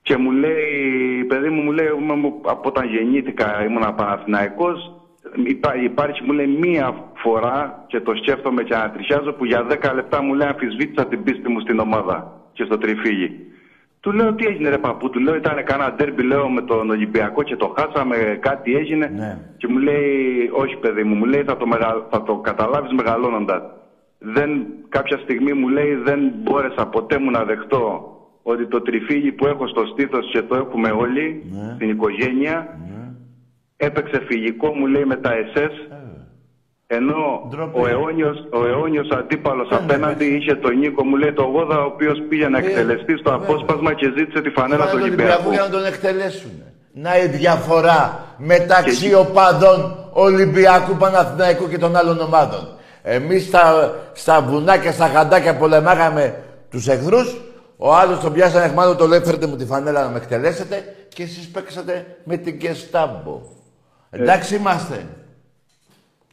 Και 0.02 0.16
μου 0.16 0.30
λέει, 0.30 1.24
παιδί 1.28 1.48
μου, 1.48 1.62
μου 1.62 1.72
λέει, 1.72 1.88
«Μα 2.06 2.14
μου- 2.14 2.40
από 2.44 2.68
όταν 2.68 2.88
γεννήθηκα 2.88 3.64
ήμουν 3.64 3.94
Παναθηναϊκός, 3.94 5.03
υπά- 5.44 5.82
υπάρχει, 5.82 6.22
μου 6.24 6.32
λέει, 6.32 6.46
μία 6.46 6.94
φορά 7.14 7.84
και 7.86 8.00
το 8.00 8.12
σκέφτομαι 8.14 8.62
και 8.62 8.74
ανατριχιάζω 8.74 9.32
που 9.32 9.44
για 9.44 9.66
10 9.70 9.94
λεπτά 9.94 10.22
μου 10.22 10.34
λέει 10.34 10.48
αμφισβήτησα 10.48 11.06
την 11.06 11.22
πίστη 11.22 11.48
μου 11.48 11.60
στην 11.60 11.78
ομάδα 11.78 12.32
και 12.52 12.64
στο 12.64 12.78
τριφύγι. 12.78 13.30
Του 14.00 14.12
λέω 14.12 14.34
τι 14.34 14.46
έγινε 14.46 14.68
ρε 14.68 14.78
παππού, 14.78 15.10
του 15.10 15.20
λέω 15.20 15.34
ήταν 15.34 15.64
κανένα 15.64 15.92
ντέρμπι 15.92 16.22
λέω 16.22 16.48
με 16.48 16.62
τον 16.62 16.90
Ολυμπιακό 16.90 17.42
και 17.42 17.56
το 17.56 17.74
χάσαμε, 17.78 18.16
κάτι 18.40 18.74
έγινε 18.76 19.06
και 19.56 19.66
μου 19.68 19.78
λέει 19.78 20.50
όχι 20.52 20.76
παιδί 20.76 21.02
μου, 21.02 21.14
μου 21.14 21.24
λέει 21.24 21.42
θα 21.42 21.56
το, 21.56 21.66
μεγα... 21.66 22.06
θα 22.10 22.22
το 22.22 22.36
καταλάβεις 22.36 22.92
μεγαλώνοντας. 22.92 23.62
Δεν, 24.18 24.66
κάποια 24.88 25.18
στιγμή 25.18 25.52
μου 25.52 25.68
λέει 25.68 25.94
δεν 25.94 26.32
μπόρεσα 26.42 26.86
ποτέ 26.86 27.18
μου 27.18 27.30
να 27.30 27.44
δεχτώ 27.44 28.08
ότι 28.42 28.66
το 28.66 28.80
τριφύγι 28.80 29.32
που 29.32 29.46
έχω 29.46 29.66
στο 29.66 29.86
στήθος 29.86 30.30
και 30.32 30.42
το 30.42 30.54
έχουμε 30.56 30.90
όλοι 30.90 31.42
στην 31.74 31.88
οικογένεια 31.90 32.78
έπαιξε 33.76 34.22
φυγικό 34.26 34.74
μου 34.74 34.86
λέει 34.86 35.04
με 35.04 35.16
τα 35.16 35.30
SS 35.54 35.94
ενώ 36.86 37.50
ο 37.72 37.86
αιώνιος, 37.86 38.36
ο 38.52 38.66
αιώνιος 38.66 39.08
αντίπαλος 39.10 39.68
απέναντι 39.70 40.24
είχε 40.24 40.54
τον 40.54 40.78
Νίκο 40.78 41.04
μου 41.04 41.16
λέει 41.16 41.32
το 41.32 41.42
Γόδα 41.42 41.80
ο 41.80 41.84
οποίος 41.84 42.18
πήγε 42.28 42.48
να 42.48 42.58
εκτελεστεί 42.58 43.16
στο 43.16 43.34
απόσπασμα 43.34 43.94
και 43.94 44.12
ζήτησε 44.16 44.42
τη 44.42 44.50
φανέλα 44.50 44.84
του 44.84 44.96
Του 44.96 45.02
Ολυμπιακού. 45.02 45.32
Ολυμπιακού 45.32 45.52
για 45.52 45.62
να 45.62 45.68
τον 45.68 45.84
εκτελέσουν. 45.84 46.50
Να 46.92 47.18
η 47.18 47.26
διαφορά 47.26 48.24
μεταξύ 48.36 49.14
οπαδών 49.14 50.08
Ολυμπιακού 50.12 50.96
Παναθηναϊκού 50.96 51.68
και 51.68 51.78
των 51.78 51.96
άλλων 51.96 52.20
ομάδων. 52.20 52.68
Εμείς 53.02 53.44
στα, 53.44 53.94
στα 54.12 54.40
βουνά 54.40 54.78
και 54.78 54.90
στα 54.90 55.06
χαντάκια 55.06 55.56
πολεμάγαμε 55.56 56.34
τους 56.70 56.88
εχθρούς. 56.88 57.40
Ο 57.76 57.94
άλλος 57.94 58.20
τον 58.20 58.32
πιάσανε 58.32 58.64
εχμάλωτο, 58.64 58.98
το 58.98 59.06
λέει 59.06 59.20
φέρτε 59.20 59.46
μου 59.46 59.56
τη 59.56 59.66
φανέλα 59.66 60.02
να 60.02 60.08
με 60.08 60.16
εκτελέσετε 60.16 60.94
και 61.08 61.22
εσείς 61.22 61.48
παίξατε 61.48 62.06
με 62.24 62.36
την 62.36 62.58
Κεστάμπο. 62.58 63.40
Εντάξει 64.22 64.54
είμαστε. 64.56 65.06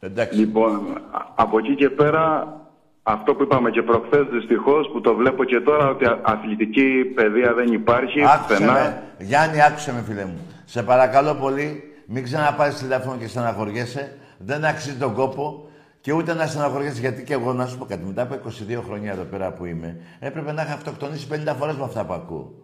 Εντάξει. 0.00 0.38
Λοιπόν, 0.38 0.74
α- 1.10 1.26
από 1.34 1.58
εκεί 1.58 1.74
και 1.74 1.90
πέρα, 1.90 2.56
αυτό 3.02 3.34
που 3.34 3.42
είπαμε 3.42 3.70
και 3.70 3.82
προχθές 3.82 4.26
δυστυχώς, 4.32 4.88
που 4.92 5.00
το 5.00 5.14
βλέπω 5.14 5.44
και 5.44 5.60
τώρα, 5.60 5.88
ότι 5.88 6.04
α- 6.04 6.18
αθλητική 6.22 7.04
παιδεία 7.14 7.52
δεν 7.54 7.72
υπάρχει 7.72 8.22
Άκουσε 8.24 8.38
πουθενά. 8.48 8.72
με. 8.72 9.02
Γιάννη, 9.18 9.62
άκουσε 9.62 9.92
με, 9.92 10.02
φίλε 10.06 10.24
μου. 10.24 10.38
Σε 10.64 10.82
παρακαλώ 10.82 11.34
πολύ, 11.34 11.82
μην 12.06 12.22
ξαναπάρεις 12.24 12.74
τηλέφωνο 12.78 13.16
και 13.16 13.26
στεναχωριέσαι. 13.26 14.16
Δεν 14.38 14.64
αξίζει 14.64 14.96
τον 14.96 15.14
κόπο 15.14 15.68
και 16.00 16.12
ούτε 16.12 16.34
να 16.34 16.46
στεναχωριέσαι. 16.46 17.00
Γιατί 17.00 17.24
και 17.24 17.32
εγώ, 17.32 17.52
να 17.52 17.66
σου 17.66 17.78
πω 17.78 17.84
κάτι, 17.84 18.04
μετά 18.04 18.22
από 18.22 18.34
22 18.34 18.82
χρόνια 18.86 19.12
εδώ 19.12 19.22
πέρα 19.22 19.52
που 19.52 19.64
είμαι, 19.64 19.96
έπρεπε 20.18 20.52
να 20.52 20.62
είχα 20.62 20.72
αυτοκτονήσει 20.72 21.26
50 21.32 21.54
φορές 21.58 21.76
με 21.76 21.84
αυτά 21.84 22.04
που 22.04 22.12
ακούω. 22.12 22.54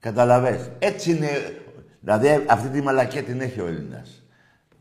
Καταλαβες. 0.00 0.70
Έτσι 0.78 1.10
είναι. 1.10 1.28
Δηλαδή, 2.00 2.44
αυτή 2.48 2.68
τη 2.68 2.82
μαλακία 2.82 3.22
την 3.22 3.40
έχει 3.40 3.60
ο 3.60 3.66
Έλληνας. 3.66 4.21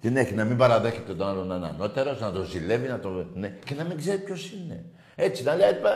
Την 0.02 0.18
έχει, 0.18 0.34
να 0.34 0.44
μην 0.44 0.58
παραδέχεται 0.58 1.14
τον 1.14 1.28
άλλον 1.28 1.48
να 1.48 1.56
είναι 1.56 1.70
ανώτερος, 1.76 2.20
να 2.20 2.32
τον 2.32 2.46
ζηλεύει, 2.46 2.88
να 2.88 3.00
τον... 3.00 3.28
Ναι, 3.34 3.48
και 3.66 3.74
να 3.78 3.84
μην 3.84 3.98
ξέρει 3.98 4.18
ποιος 4.18 4.52
είναι. 4.52 4.84
Έτσι, 5.16 5.44
να 5.44 5.56
λέει, 5.56 5.74
«Πα, 5.82 5.90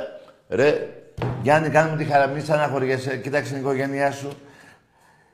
ρε, 0.49 0.88
Γιάννη, 1.41 1.70
κάνε 1.70 1.89
μου 1.89 1.95
τη 1.97 2.03
χαρά, 2.03 2.28
μην 2.28 2.41
στεναχωριέσαι, 2.43 3.18
κοίταξε 3.18 3.51
την 3.53 3.62
οικογένειά 3.62 4.12
σου. 4.12 4.30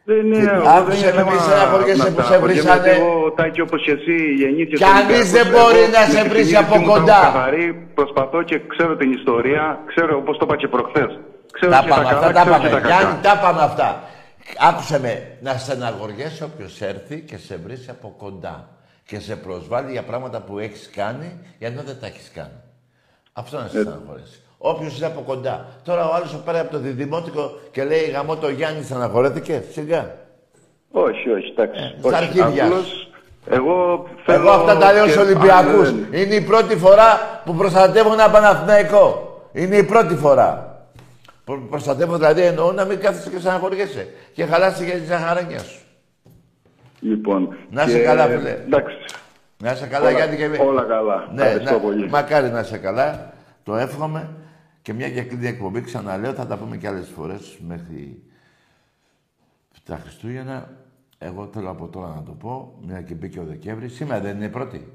Δεν 0.04 0.26
είναι, 0.26 0.36
Και 0.36 0.50
εγώ 0.54 0.70
άκουσε 0.78 1.06
δεν 1.12 1.16
με, 1.16 1.22
είναι 1.22 1.32
μη 1.32 1.38
θέμα 1.38 1.42
στεναχωριέσαι 1.48 2.04
να 2.04 2.12
που 2.16 2.22
σε 2.22 2.26
στεναχωριέμαι, 2.28 2.62
βρίσανε. 2.62 2.82
γιατί 2.90 3.02
Εγώ, 3.02 3.32
Τάκη, 3.38 3.62
όπως 3.62 3.80
και 3.86 3.92
εσύ, 3.92 4.16
γεννήθηκες 4.42 4.80
Κανείς 4.80 5.00
Ολυμπιακός. 5.02 5.32
δεν 5.38 5.46
μπορεί 5.54 5.84
Εγώ, 5.86 5.92
να 5.98 6.02
με 6.08 6.12
σε 6.16 6.22
τη 6.24 6.30
βρίσει 6.32 6.50
συνείδηση 6.50 6.56
από 6.64 6.76
μου 6.78 6.86
τα 6.86 6.92
έχω 6.92 7.00
κοντά. 7.00 7.20
καθαρή, 7.28 7.66
προσπαθώ 8.00 8.40
και 8.50 8.58
ξέρω 8.74 8.94
την 9.02 9.10
ιστορία, 9.20 9.64
ξέρω 9.92 10.14
όπως 10.22 10.34
το 10.40 10.44
είπα 10.48 10.56
και 10.62 10.68
προχθές. 10.76 11.12
Ξέρω 11.56 11.72
Τα 11.76 11.80
και 11.84 11.90
πάμε 11.92 12.04
τα 12.04 12.10
αυτά, 12.16 12.28
καλά, 12.32 12.34
τα 12.38 12.42
ξέρω 12.46 12.56
και 12.64 12.68
πάμε. 12.68 12.70
τα 12.76 12.88
Γιάννη, 12.90 13.14
κακά. 13.16 13.28
τα 13.30 13.34
πάμε 13.44 13.62
αυτά. 13.70 13.88
Άκουσε 14.60 15.00
με, 15.00 15.38
να 15.42 15.58
στεναχωριέσαι 15.58 16.44
όποιος 16.44 16.82
έρθει 16.82 17.20
και 17.22 17.38
σε 17.38 17.60
βρεις 17.64 17.90
από 17.90 18.16
κοντά. 18.18 18.68
Και 19.06 19.20
σε 19.20 19.36
προσβάλλει 19.36 19.92
για 19.92 20.04
πράγματα 20.04 20.40
που 20.40 20.60
έχεις 20.60 20.90
κάνει, 20.96 21.40
ενώ 21.60 21.82
δεν 21.86 21.96
τα 22.02 22.06
έχεις 22.08 22.32
κάνει. 22.36 22.60
Αυτό 23.34 23.58
να 23.58 23.68
σε 23.68 23.78
Ε. 23.78 23.82
στεναχωρέσει. 23.82 24.42
Όποιος 24.58 24.98
είναι 24.98 25.06
από 25.06 25.22
κοντά. 25.22 25.66
Τώρα 25.84 26.10
ο 26.10 26.14
άλλος 26.14 26.38
πέρα 26.46 26.60
από 26.60 26.72
το 26.72 26.78
διδημότικο 26.80 27.52
και 27.72 27.84
λέει 27.84 28.00
γαμώ 28.02 28.36
το 28.36 28.50
Γιάννη, 28.50 28.84
στεναχωρέθηκε. 28.84 29.64
Σιγά. 29.72 30.16
Όχι, 30.92 31.30
όχι, 31.30 31.54
εντάξει. 31.58 31.96
στα 32.00 32.08
όχι. 32.08 32.16
αρχίδια 32.16 32.66
Απλώς, 32.66 33.10
εγώ 33.50 34.06
θέλω... 34.26 34.42
Εγώ 34.42 34.52
αυτά 34.52 34.78
τα 34.78 34.94
λέω 34.94 35.04
και- 35.06 35.12
στους 35.12 35.24
Α, 35.24 35.26
Ολυμπιακούς. 35.26 35.92
ναι, 35.92 36.06
ναι. 36.10 36.18
Είναι 36.20 36.36
η 36.36 36.42
πρώτη 36.42 36.76
φορά 36.78 37.42
που 37.46 37.54
προστατεύω 37.56 38.14
ένα 38.14 38.30
Παναθηναϊκό. 38.30 39.28
Είναι 39.54 39.76
η 39.76 39.84
πρώτη 39.84 40.16
φορά. 40.16 40.71
Προ- 41.44 41.70
προστατεύω 41.70 42.16
δηλαδή 42.16 42.42
εννοώ 42.42 42.72
να 42.72 42.86
μην 42.86 43.00
κάθεσαι 43.00 43.30
και 43.30 43.40
στεναχωριέσαι. 43.40 44.08
Και 44.34 44.46
χαλάσει 44.46 44.86
για 44.86 44.94
τη 44.94 45.06
ζαχαρένια 45.06 45.60
σου. 45.60 45.80
Λοιπόν, 47.00 47.56
Να 47.70 47.84
είσαι 47.84 47.98
και- 47.98 48.04
καλά, 48.04 48.26
φίλε. 48.28 48.50
Εντάξει. 48.52 48.96
Να 49.58 49.72
είσαι 49.72 49.88
καλά, 49.88 50.08
Όλα- 50.10 50.18
γιατί 50.18 50.36
και... 50.38 50.62
όλα 50.62 50.84
καλά. 50.84 51.30
Ναι, 51.34 51.42
Ευχαριστώ 51.44 51.74
να- 51.74 51.80
πολύ. 51.80 52.10
Μακάρι 52.10 52.50
να 52.50 52.60
είσαι 52.60 52.78
καλά. 52.78 53.34
Το 53.64 53.76
εύχομαι. 53.76 54.36
Και 54.82 54.94
μια 54.94 55.10
και 55.10 55.22
κλείνει 55.22 55.46
η 55.46 55.48
εκπομπή, 55.48 55.82
ξαναλέω, 55.82 56.34
θα 56.34 56.46
τα 56.48 56.58
πούμε 56.58 56.78
και 56.78 56.88
άλλες 56.88 57.08
φορές 57.16 57.58
μέχρι 57.68 58.24
τα 59.84 59.98
Χριστούγεννα. 59.98 60.70
Εγώ 61.18 61.50
θέλω 61.54 61.70
από 61.70 61.88
τώρα 61.88 62.08
να 62.08 62.24
το 62.24 62.32
πω, 62.32 62.78
μια 62.88 63.02
και 63.02 63.14
μπήκε 63.14 63.40
ο 63.40 63.44
Δεκέμβρη. 63.44 63.90
Σήμερα 63.90 64.20
δεν 64.20 64.36
είναι 64.36 64.46
η 64.46 64.50
πρώτη. 64.50 64.94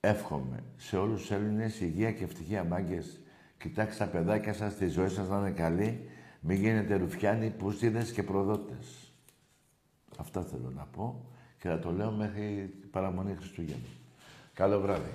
Εύχομαι 0.00 0.62
σε 0.76 0.96
όλους 0.96 1.20
τους 1.20 1.30
Έλληνες 1.30 1.80
υγεία 1.80 2.12
και 2.12 2.24
ευτυχία, 2.24 2.64
μάγκες. 2.64 3.20
Κοιτάξτε 3.64 4.04
τα 4.04 4.10
παιδάκια 4.10 4.52
σας 4.52 4.74
τη 4.74 4.88
ζωή 4.88 5.08
σας, 5.08 5.28
να 5.28 5.38
είναι 5.38 5.50
καλή. 5.50 6.08
Μην 6.40 6.56
γίνετε 6.56 6.96
ρουφιάνοι, 6.96 7.50
πουστίδε 7.50 8.02
και 8.02 8.22
προδότες. 8.22 9.12
Αυτά 10.18 10.42
θέλω 10.42 10.72
να 10.76 10.84
πω 10.84 11.24
και 11.58 11.68
θα 11.68 11.78
το 11.78 11.92
λέω 11.92 12.10
μέχρι 12.10 12.74
παραμονή 12.90 13.34
Χριστούγεννα. 13.34 13.88
Καλό 14.54 14.80
βράδυ. 14.80 15.10